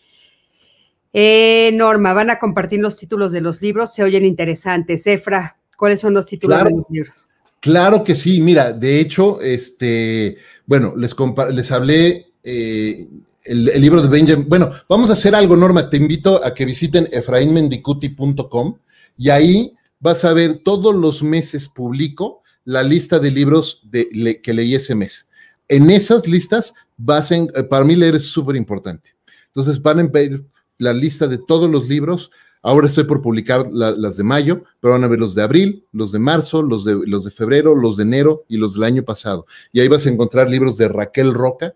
Eh, 1.13 1.71
Norma, 1.75 2.13
van 2.13 2.31
a 2.31 2.39
compartir 2.39 2.81
los 2.81 2.97
títulos 2.97 3.33
de 3.33 3.41
los 3.41 3.63
libros, 3.63 3.95
se 3.95 4.03
oyen 4.03 4.25
interesantes. 4.25 5.07
Efra, 5.07 5.57
¿Cuáles 5.77 6.01
son 6.01 6.15
los 6.15 6.27
títulos 6.27 6.63
de 6.65 6.71
los 6.71 6.85
libros? 6.89 7.29
Claro 7.61 8.05
que 8.05 8.15
sí, 8.15 8.41
mira, 8.41 8.73
de 8.73 9.01
hecho, 9.01 9.41
este, 9.41 10.37
bueno, 10.67 10.95
les, 10.97 11.15
les 11.53 11.73
hablé 11.73 12.27
eh, 12.43 13.09
el, 13.45 13.81
libro 13.81 14.03
de 14.03 14.09
Benjamin. 14.09 14.49
Bueno, 14.49 14.73
vamos 14.89 15.11
a 15.11 15.15
hacer 15.15 15.35
algo, 15.35 15.57
Norma. 15.57 15.89
Te 15.89 15.97
invito 15.97 16.45
a 16.45 16.55
que 16.55 16.65
visiten 16.65 17.09
efrainmendicuti.com 17.11 18.77
y 19.17 19.31
ahí 19.31 19.73
vas 19.99 20.25
a 20.25 20.33
ver 20.33 20.61
todos 20.63 20.95
los 20.95 21.23
meses 21.23 21.69
publico 21.69 22.43
la 22.65 22.83
lista 22.83 23.19
de 23.19 23.31
libros 23.31 23.81
de, 23.85 24.41
que 24.43 24.55
leí 24.55 24.75
ese 24.75 24.95
mes. 24.95 25.29
En 25.69 25.91
esas 25.91 26.27
listas, 26.27 26.75
vas 26.97 27.31
en, 27.31 27.49
eh, 27.55 27.63
para 27.63 27.85
mí 27.85 27.97
leer 27.97 28.17
es 28.17 28.25
súper 28.25 28.57
importante. 28.57 29.15
Entonces 29.49 29.81
van 29.81 30.01
a 30.01 30.03
ver 30.05 30.43
la 30.79 30.93
lista 30.93 31.27
de 31.27 31.39
todos 31.39 31.71
los 31.71 31.89
libros. 31.89 32.31
Ahora 32.63 32.87
estoy 32.87 33.05
por 33.05 33.21
publicar 33.21 33.71
las 33.71 34.17
de 34.17 34.25
mayo, 34.25 34.65
pero 34.81 34.95
van 34.95 35.05
a 35.05 35.09
ver 35.09 35.21
los 35.21 35.35
de 35.35 35.43
abril, 35.43 35.85
los 35.93 36.13
de 36.13 36.19
marzo, 36.19 36.63
los 36.63 36.85
de, 36.85 36.99
los 37.07 37.25
de 37.25 37.31
febrero, 37.31 37.75
los 37.75 37.99
de 37.99 38.05
enero 38.05 38.45
y 38.49 38.57
los 38.57 38.75
del 38.75 38.85
año 38.85 39.05
pasado. 39.05 39.47
Y 39.73 39.81
ahí 39.81 39.89
vas 39.89 40.07
a 40.07 40.11
encontrar 40.11 40.49
libros 40.49 40.79
de 40.79 40.89
Raquel 40.89 41.35
Roca 41.35 41.75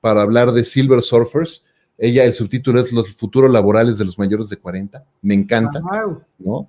para 0.00 0.22
hablar 0.22 0.52
de 0.52 0.64
Silver 0.64 1.02
Surfers. 1.02 1.64
Ella, 1.96 2.24
el 2.24 2.34
subtítulo 2.34 2.80
es 2.80 2.92
Los 2.92 3.14
futuros 3.14 3.50
laborales 3.50 3.98
de 3.98 4.04
los 4.04 4.18
mayores 4.18 4.48
de 4.48 4.56
40. 4.56 5.04
Me 5.22 5.34
encanta, 5.34 5.80
¿no? 6.38 6.68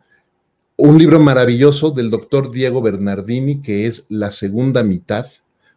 Un 0.79 0.99
libro 0.99 1.19
maravilloso 1.19 1.89
del 1.89 2.11
doctor 2.11 2.51
Diego 2.51 2.83
Bernardini, 2.83 3.63
que 3.63 3.87
es 3.87 4.05
La 4.09 4.29
segunda 4.29 4.83
mitad, 4.83 5.25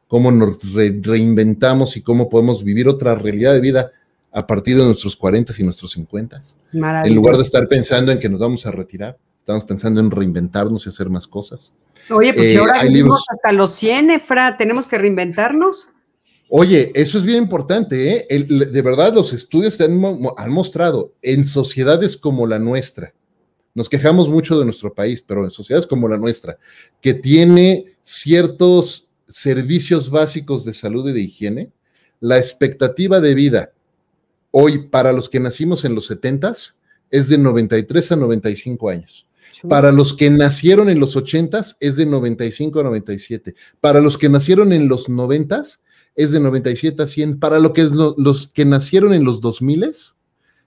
cómo 0.06 0.30
nos 0.30 0.74
reinventamos 0.74 1.96
y 1.96 2.02
cómo 2.02 2.28
podemos 2.28 2.62
vivir 2.62 2.86
otra 2.86 3.14
realidad 3.14 3.54
de 3.54 3.60
vida 3.60 3.92
a 4.30 4.46
partir 4.46 4.76
de 4.76 4.84
nuestros 4.84 5.16
40 5.16 5.54
y 5.58 5.62
nuestros 5.64 5.92
50. 5.92 6.38
En 7.04 7.14
lugar 7.14 7.36
de 7.36 7.42
estar 7.42 7.66
pensando 7.66 8.12
en 8.12 8.18
que 8.18 8.28
nos 8.28 8.40
vamos 8.40 8.66
a 8.66 8.72
retirar, 8.72 9.16
estamos 9.38 9.64
pensando 9.64 10.02
en 10.02 10.10
reinventarnos 10.10 10.84
y 10.84 10.90
hacer 10.90 11.08
más 11.08 11.26
cosas. 11.26 11.72
Oye, 12.10 12.34
pues 12.34 12.48
si 12.48 12.56
eh, 12.56 12.58
ahora 12.58 12.82
vivimos 12.82 13.24
hasta 13.26 13.52
los 13.52 13.70
100, 13.76 14.10
Efra, 14.10 14.58
¿tenemos 14.58 14.86
que 14.86 14.98
reinventarnos? 14.98 15.88
Oye, 16.50 16.92
eso 16.94 17.16
es 17.16 17.24
bien 17.24 17.38
importante, 17.38 18.26
¿eh? 18.28 18.44
de 18.46 18.82
verdad, 18.82 19.14
los 19.14 19.32
estudios 19.32 19.80
han, 19.80 19.98
han 20.36 20.50
mostrado 20.50 21.14
en 21.22 21.46
sociedades 21.46 22.18
como 22.18 22.46
la 22.46 22.58
nuestra, 22.58 23.14
nos 23.74 23.88
quejamos 23.88 24.28
mucho 24.28 24.58
de 24.58 24.64
nuestro 24.64 24.92
país, 24.92 25.22
pero 25.26 25.44
en 25.44 25.50
sociedades 25.50 25.86
como 25.86 26.08
la 26.08 26.18
nuestra, 26.18 26.58
que 27.00 27.14
tiene 27.14 27.86
ciertos 28.02 29.08
servicios 29.28 30.10
básicos 30.10 30.64
de 30.64 30.74
salud 30.74 31.08
y 31.08 31.12
de 31.12 31.20
higiene, 31.20 31.70
la 32.20 32.38
expectativa 32.38 33.20
de 33.20 33.34
vida 33.34 33.72
hoy 34.50 34.88
para 34.88 35.12
los 35.12 35.28
que 35.28 35.40
nacimos 35.40 35.84
en 35.84 35.94
los 35.94 36.06
70 36.06 36.54
es 37.10 37.28
de 37.28 37.38
93 37.38 38.12
a 38.12 38.16
95 38.16 38.88
años. 38.88 39.26
Para 39.68 39.92
los 39.92 40.14
que 40.14 40.30
nacieron 40.30 40.88
en 40.88 41.00
los 41.00 41.16
80 41.16 41.76
es 41.80 41.96
de 41.96 42.06
95 42.06 42.80
a 42.80 42.84
97. 42.84 43.54
Para 43.80 44.00
los 44.00 44.16
que 44.16 44.28
nacieron 44.28 44.72
en 44.72 44.88
los 44.88 45.08
90 45.08 45.62
es 46.16 46.30
de 46.30 46.40
97 46.40 47.02
a 47.02 47.06
100. 47.06 47.38
Para 47.38 47.58
lo 47.58 47.72
que, 47.72 47.84
los 47.84 48.48
que 48.48 48.64
nacieron 48.64 49.12
en 49.12 49.24
los 49.24 49.40
2000 49.40 49.84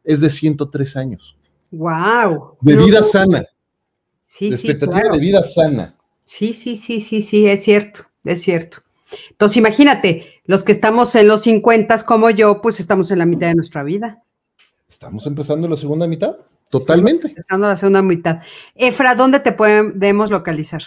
es 0.03 0.19
de 0.19 0.29
103 0.29 0.95
años. 0.95 1.35
Wow. 1.73 2.57
De 2.61 2.75
vida 2.75 3.01
sana. 3.01 3.43
Sí, 4.27 4.49
de 4.49 4.55
expectativa 4.55 5.09
de 5.11 5.19
vida 5.19 5.41
sana. 5.41 5.95
Sí, 6.23 6.53
sí, 6.53 6.75
sí, 6.75 7.01
sí, 7.01 7.23
sí, 7.23 7.47
es 7.47 7.63
cierto, 7.63 8.05
es 8.23 8.43
cierto. 8.43 8.77
Entonces, 9.31 9.57
imagínate, 9.57 10.41
los 10.45 10.63
que 10.63 10.71
estamos 10.71 11.15
en 11.15 11.27
los 11.27 11.41
50 11.41 12.05
como 12.05 12.29
yo, 12.29 12.61
pues 12.61 12.79
estamos 12.79 13.09
en 13.09 13.19
la 13.19 13.25
mitad 13.25 13.47
de 13.47 13.55
nuestra 13.55 13.83
vida. 13.83 14.21
Estamos 14.87 15.25
empezando 15.25 15.67
la 15.67 15.75
segunda 15.75 16.07
mitad, 16.07 16.37
totalmente. 16.69 17.27
empezando 17.27 17.67
la 17.67 17.75
segunda 17.75 18.03
mitad. 18.03 18.41
Efra, 18.75 19.15
¿dónde 19.15 19.39
te 19.39 19.51
podemos 19.51 20.29
localizar? 20.29 20.83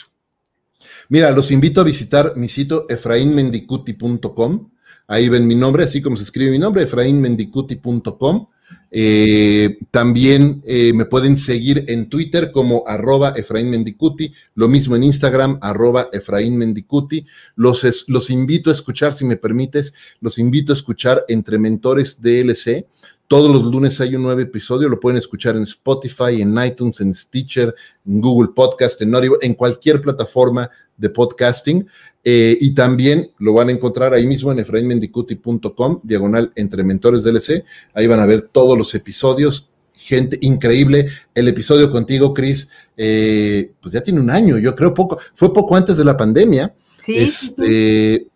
Mira, 1.08 1.32
los 1.32 1.50
invito 1.50 1.80
a 1.80 1.84
visitar 1.84 2.36
mi 2.36 2.48
sitio 2.48 2.86
efrainmendicuti.com. 2.88 4.70
Ahí 5.08 5.28
ven 5.28 5.46
mi 5.48 5.56
nombre, 5.56 5.84
así 5.84 6.00
como 6.00 6.16
se 6.16 6.22
escribe 6.22 6.52
mi 6.52 6.60
nombre, 6.60 6.84
efrainmendicuti.com. 6.84 8.46
Eh, 8.90 9.78
también 9.90 10.62
eh, 10.64 10.92
me 10.94 11.04
pueden 11.04 11.36
seguir 11.36 11.84
en 11.88 12.08
Twitter 12.08 12.52
como 12.52 12.84
arroba 12.86 13.30
Efraín 13.36 13.68
Mendicuti, 13.68 14.32
lo 14.54 14.68
mismo 14.68 14.96
en 14.96 15.02
Instagram, 15.02 15.58
arroba 15.60 16.08
Efraín 16.12 16.56
Mendicuti. 16.56 17.26
Los, 17.56 17.82
los 18.08 18.30
invito 18.30 18.70
a 18.70 18.72
escuchar, 18.72 19.14
si 19.14 19.24
me 19.24 19.36
permites, 19.36 19.92
los 20.20 20.38
invito 20.38 20.72
a 20.72 20.76
escuchar 20.76 21.24
Entre 21.28 21.58
Mentores 21.58 22.22
DLC. 22.22 22.86
Todos 23.28 23.50
los 23.50 23.64
lunes 23.64 24.00
hay 24.00 24.14
un 24.14 24.22
nuevo 24.22 24.40
episodio, 24.40 24.88
lo 24.88 25.00
pueden 25.00 25.18
escuchar 25.18 25.56
en 25.56 25.64
Spotify, 25.64 26.40
en 26.40 26.56
iTunes, 26.64 27.00
en 27.00 27.12
Stitcher, 27.12 27.74
en 28.06 28.20
Google 28.20 28.52
Podcast, 28.54 29.02
en 29.02 29.12
en 29.42 29.54
cualquier 29.54 30.00
plataforma 30.00 30.70
de 30.96 31.10
podcasting. 31.10 31.86
Eh, 32.28 32.58
y 32.60 32.72
también 32.72 33.30
lo 33.38 33.52
van 33.52 33.68
a 33.68 33.72
encontrar 33.72 34.12
ahí 34.12 34.26
mismo 34.26 34.50
en 34.50 34.58
efrainmendicuti.com, 34.58 36.00
diagonal 36.02 36.50
entre 36.56 36.82
mentores 36.82 37.22
DLC. 37.22 37.64
Ahí 37.94 38.08
van 38.08 38.18
a 38.18 38.26
ver 38.26 38.48
todos 38.50 38.76
los 38.76 38.92
episodios. 38.96 39.70
Gente 39.94 40.36
increíble. 40.42 41.06
El 41.36 41.46
episodio 41.46 41.88
contigo, 41.88 42.34
Cris, 42.34 42.68
eh, 42.96 43.70
pues 43.80 43.92
ya 43.92 44.00
tiene 44.00 44.18
un 44.18 44.30
año, 44.30 44.58
yo 44.58 44.74
creo 44.74 44.92
poco, 44.92 45.20
fue 45.36 45.54
poco 45.54 45.76
antes 45.76 45.98
de 45.98 46.04
la 46.04 46.16
pandemia. 46.16 46.74
Sí. 46.98 47.16
Este, 47.16 48.26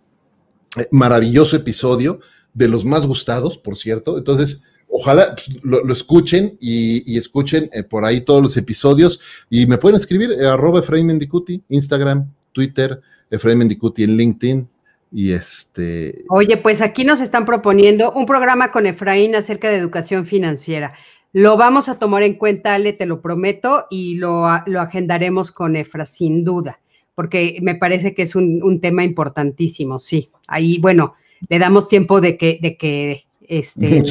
Maravilloso 0.92 1.56
episodio, 1.56 2.20
de 2.54 2.68
los 2.68 2.84
más 2.84 3.04
gustados, 3.04 3.58
por 3.58 3.76
cierto. 3.76 4.18
Entonces, 4.18 4.62
ojalá 4.92 5.34
lo, 5.64 5.92
escuchen 5.92 6.56
y, 6.60 7.18
escuchen 7.18 7.68
eh, 7.72 7.82
por 7.82 8.04
ahí 8.04 8.20
todos 8.20 8.40
los 8.40 8.56
episodios. 8.56 9.18
Y 9.50 9.66
me 9.66 9.78
pueden 9.78 9.96
escribir 9.96 10.30
arroba 10.44 10.78
Efraín 10.78 11.06
Mendicuti, 11.06 11.60
Instagram, 11.68 12.32
Twitter, 12.52 13.00
Efraín 13.30 13.58
Mendicuti 13.58 14.02
en 14.02 14.16
LinkedIn. 14.16 14.68
Y 15.12 15.32
este. 15.32 16.24
Oye, 16.28 16.56
pues 16.56 16.82
aquí 16.82 17.04
nos 17.04 17.20
están 17.20 17.44
proponiendo 17.44 18.12
un 18.12 18.26
programa 18.26 18.70
con 18.70 18.86
Efraín 18.86 19.34
acerca 19.34 19.68
de 19.68 19.76
educación 19.76 20.24
financiera. 20.26 20.94
Lo 21.32 21.56
vamos 21.56 21.88
a 21.88 21.98
tomar 21.98 22.22
en 22.24 22.34
cuenta, 22.34 22.74
Ale, 22.74 22.92
te 22.92 23.06
lo 23.06 23.20
prometo, 23.20 23.86
y 23.88 24.16
lo, 24.16 24.46
lo 24.66 24.80
agendaremos 24.80 25.52
con 25.52 25.76
Efra, 25.76 26.04
sin 26.04 26.44
duda, 26.44 26.80
porque 27.14 27.58
me 27.62 27.76
parece 27.76 28.14
que 28.14 28.22
es 28.22 28.34
un, 28.34 28.80
tema 28.80 29.04
importantísimo, 29.04 30.00
sí. 30.00 30.30
Ahí, 30.48 30.78
bueno, 30.78 31.14
le 31.48 31.58
damos 31.60 31.88
tiempo 31.88 32.20
de 32.20 32.36
que, 32.36 32.58
de 32.60 32.76
que, 32.76 33.24
este, 33.42 34.02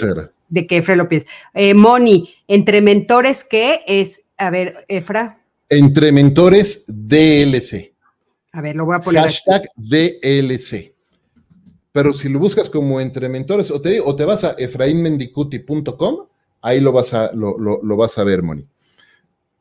de 0.47 0.67
que 0.67 0.77
Efra 0.77 0.95
lo 0.95 1.09
piense. 1.09 1.27
Eh, 1.53 1.73
Moni, 1.73 2.33
entre 2.47 2.81
mentores, 2.81 3.43
¿qué 3.43 3.81
es? 3.85 4.25
A 4.37 4.49
ver, 4.49 4.85
Efra. 4.87 5.41
Entre 5.67 6.13
mentores 6.13 6.85
DLC. 6.87 7.88
A 8.51 8.61
ver, 8.61 8.75
lo 8.75 8.85
voy 8.85 8.95
a 8.95 8.99
poner. 8.99 9.21
Hashtag 9.21 9.69
DLC. 9.75 10.93
Pero 11.91 12.13
si 12.13 12.29
lo 12.29 12.39
buscas 12.39 12.69
como 12.69 13.01
entre 13.01 13.29
mentores, 13.29 13.71
o 13.71 13.81
te, 13.81 13.99
o 13.99 14.15
te 14.15 14.25
vas 14.25 14.43
a 14.43 14.51
efrainmendicuti.com, 14.51 16.27
ahí 16.61 16.79
lo 16.79 16.91
vas 16.91 17.13
a, 17.13 17.31
lo, 17.33 17.97
vas 17.97 18.17
a 18.17 18.23
ver, 18.23 18.43
Moni. 18.43 18.65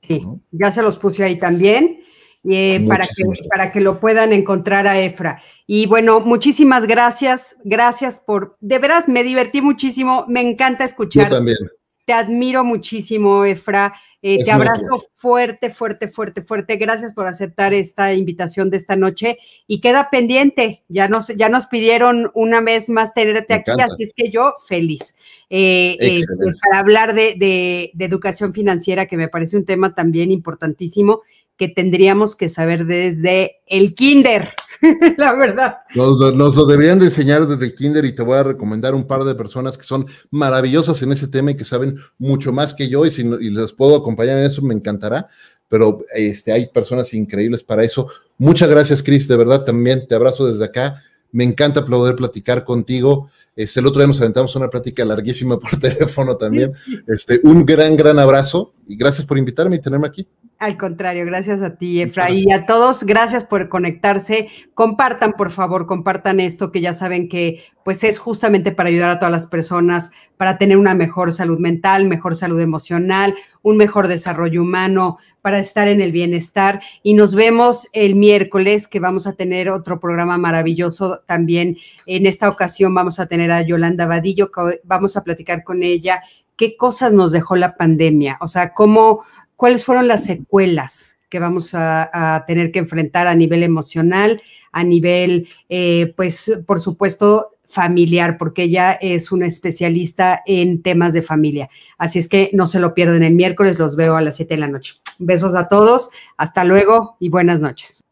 Sí, 0.02 0.23
ya 0.52 0.70
se 0.70 0.82
los 0.82 0.98
puse 0.98 1.24
ahí 1.24 1.39
también. 1.39 2.05
Eh, 2.48 2.85
para, 2.86 3.05
que, 3.05 3.24
para 3.51 3.73
que 3.73 3.81
lo 3.81 3.98
puedan 3.98 4.32
encontrar 4.32 4.86
a 4.86 4.98
Efra. 5.01 5.43
Y 5.66 5.86
bueno, 5.86 6.20
muchísimas 6.20 6.86
gracias, 6.86 7.56
gracias 7.65 8.16
por, 8.16 8.56
de 8.60 8.78
veras 8.78 9.09
me 9.09 9.24
divertí 9.24 9.60
muchísimo, 9.60 10.24
me 10.28 10.40
encanta 10.40 10.85
escuchar. 10.85 11.24
Yo 11.24 11.36
también. 11.36 11.59
Te 12.06 12.12
admiro 12.12 12.65
muchísimo, 12.65 13.44
Efra. 13.44 13.93
Eh, 14.20 14.42
te 14.44 14.50
abrazo 14.50 15.04
fuerte, 15.14 15.70
fuerte, 15.70 16.08
fuerte, 16.08 16.42
fuerte. 16.42 16.76
Gracias 16.76 17.12
por 17.12 17.28
aceptar 17.28 17.72
esta 17.72 18.14
invitación 18.14 18.68
de 18.68 18.76
esta 18.76 18.96
noche 18.96 19.38
y 19.68 19.80
queda 19.80 20.10
pendiente. 20.10 20.82
Ya 20.88 21.08
nos, 21.08 21.28
ya 21.28 21.48
nos 21.48 21.66
pidieron 21.66 22.30
una 22.34 22.60
vez 22.60 22.88
más 22.88 23.14
tenerte 23.14 23.54
aquí, 23.54 23.70
así 23.70 24.02
es 24.02 24.12
que 24.14 24.30
yo 24.30 24.54
feliz. 24.66 25.14
Eh, 25.50 25.96
eh, 26.00 26.22
para 26.62 26.80
hablar 26.80 27.14
de, 27.14 27.92
educación 27.98 28.52
financiera, 28.52 29.06
que 29.06 29.16
me 29.16 29.28
parece 29.28 29.56
un 29.56 29.64
tema 29.64 29.94
también 29.94 30.32
importantísimo 30.32 31.22
que 31.56 31.68
tendríamos 31.68 32.36
que 32.36 32.48
saber 32.48 32.86
desde 32.86 33.60
el 33.66 33.94
kinder, 33.94 34.54
la 35.16 35.32
verdad. 35.34 35.78
Nos, 35.94 36.18
lo 36.34 36.66
deberían 36.66 36.98
de 36.98 37.06
enseñar 37.06 37.46
desde 37.46 37.66
el 37.66 37.74
kinder 37.74 38.05
y 38.05 38.14
te 38.14 38.22
voy 38.22 38.36
a 38.36 38.42
recomendar 38.42 38.94
un 38.94 39.06
par 39.06 39.24
de 39.24 39.34
personas 39.34 39.76
que 39.76 39.84
son 39.84 40.06
maravillosas 40.30 41.02
en 41.02 41.12
ese 41.12 41.28
tema 41.28 41.50
y 41.50 41.56
que 41.56 41.64
saben 41.64 41.98
mucho 42.18 42.52
más 42.52 42.74
que 42.74 42.88
yo 42.88 43.05
y 43.06 43.10
si 43.10 43.24
les 43.24 43.72
puedo 43.72 43.96
acompañar 43.96 44.38
en 44.38 44.44
eso 44.44 44.62
me 44.62 44.74
encantará, 44.74 45.28
pero 45.68 46.05
este, 46.14 46.52
hay 46.52 46.68
personas 46.68 47.12
increíbles 47.14 47.62
para 47.62 47.84
eso. 47.84 48.09
Muchas 48.38 48.68
gracias, 48.68 49.02
Cris, 49.02 49.28
de 49.28 49.36
verdad 49.36 49.64
también 49.64 50.06
te 50.06 50.14
abrazo 50.14 50.46
desde 50.46 50.64
acá. 50.64 51.02
Me 51.30 51.44
encanta 51.44 51.84
poder 51.84 52.16
platicar 52.16 52.64
contigo. 52.64 53.30
Este, 53.55 53.80
el 53.80 53.86
otro 53.86 54.00
día 54.00 54.06
nos 54.06 54.20
aventamos 54.20 54.56
una 54.56 54.70
plática 54.70 55.05
larguísima 55.05 55.59
por 55.59 55.76
teléfono 55.80 56.36
también. 56.36 56.72
Este, 57.06 57.40
un 57.42 57.66
gran, 57.66 57.96
gran 57.96 58.18
abrazo 58.18 58.72
y 58.86 58.96
gracias 58.96 59.26
por 59.26 59.36
invitarme 59.36 59.76
y 59.76 59.80
tenerme 59.80 60.06
aquí. 60.06 60.26
Al 60.60 60.76
contrario, 60.76 61.24
gracias 61.24 61.62
a 61.62 61.76
ti, 61.76 62.01
Efra. 62.02 62.30
Y 62.30 62.51
a 62.51 62.66
todos, 62.66 63.05
gracias 63.05 63.44
por 63.44 63.68
conectarse. 63.68 64.48
Compartan, 64.74 65.35
por 65.35 65.52
favor, 65.52 65.86
compartan 65.86 66.40
esto, 66.40 66.72
que 66.72 66.80
ya 66.80 66.93
saben 66.93 67.28
que 67.28 67.62
pues 67.85 68.02
es 68.02 68.18
justamente 68.18 68.72
para 68.72 68.89
ayudar 68.89 69.10
a 69.10 69.18
todas 69.20 69.30
las 69.30 69.47
personas, 69.47 70.10
para 70.36 70.59
tener 70.59 70.76
una 70.76 70.94
mejor 70.94 71.32
salud 71.32 71.60
mental, 71.60 72.09
mejor 72.09 72.35
salud 72.35 72.59
emocional, 72.59 73.36
un 73.62 73.76
mejor 73.76 74.09
desarrollo 74.09 74.62
humano, 74.62 75.18
para 75.43 75.60
estar 75.60 75.86
en 75.86 76.01
el 76.01 76.10
bienestar. 76.10 76.82
Y 77.05 77.14
nos 77.14 77.36
vemos 77.36 77.86
el 77.93 78.16
miércoles, 78.16 78.89
que 78.89 78.98
vamos 78.98 79.28
a 79.28 79.35
tener 79.35 79.70
otro 79.70 80.01
programa 80.01 80.39
maravilloso 80.39 81.20
también. 81.24 81.76
En 82.05 82.26
esta 82.26 82.48
ocasión 82.48 82.93
vamos 82.93 83.20
a 83.20 83.26
tener 83.26 83.52
a 83.52 83.62
Yolanda 83.62 84.06
Vadillo, 84.06 84.51
que 84.51 84.80
vamos 84.82 85.16
a 85.16 85.22
platicar 85.22 85.62
con 85.62 85.85
ella 85.85 86.20
qué 86.59 86.76
cosas 86.76 87.14
nos 87.14 87.30
dejó 87.30 87.55
la 87.55 87.76
pandemia, 87.76 88.36
o 88.40 88.48
sea, 88.48 88.74
cómo, 88.74 89.22
cuáles 89.59 89.85
fueron 89.85 90.06
las 90.06 90.24
secuelas 90.24 91.18
que 91.28 91.40
vamos 91.40 91.72
a, 91.74 92.44
tener 92.47 92.70
que 92.70 92.78
enfrentar 92.78 93.26
a 93.26 93.35
nivel 93.35 93.62
emocional, 93.62 94.40
a 94.72 94.85
nivel, 94.85 95.48
eh, 95.68 96.14
pues, 96.16 96.62
por 96.64 96.80
supuesto, 96.80 97.56
familiar, 97.66 98.39
porque 98.39 98.62
ella 98.62 98.93
es 98.93 99.30
una 99.30 99.47
especialista 99.47 100.43
en 100.47 100.80
temas 100.80 101.12
de 101.12 101.22
familia. 101.22 101.68
Así 101.98 102.18
es 102.18 102.28
que 102.28 102.51
no 102.55 102.66
se 102.66 102.80
lo 102.80 102.94
pierden 102.94 103.24
el 103.24 103.35
miércoles, 103.35 103.78
los 103.78 103.97
veo 103.97 104.16
a 104.16 104.22
las 104.22 104.36
7 104.36 104.55
de 104.55 104.60
la 104.60 104.68
noche. 104.68 104.94
Besos 105.18 105.55
a 105.55 105.68
todos, 105.68 106.10
hasta 106.39 106.64
luego 106.64 107.16
y 107.18 107.28
buenas 107.28 107.60
noches. 107.60 108.07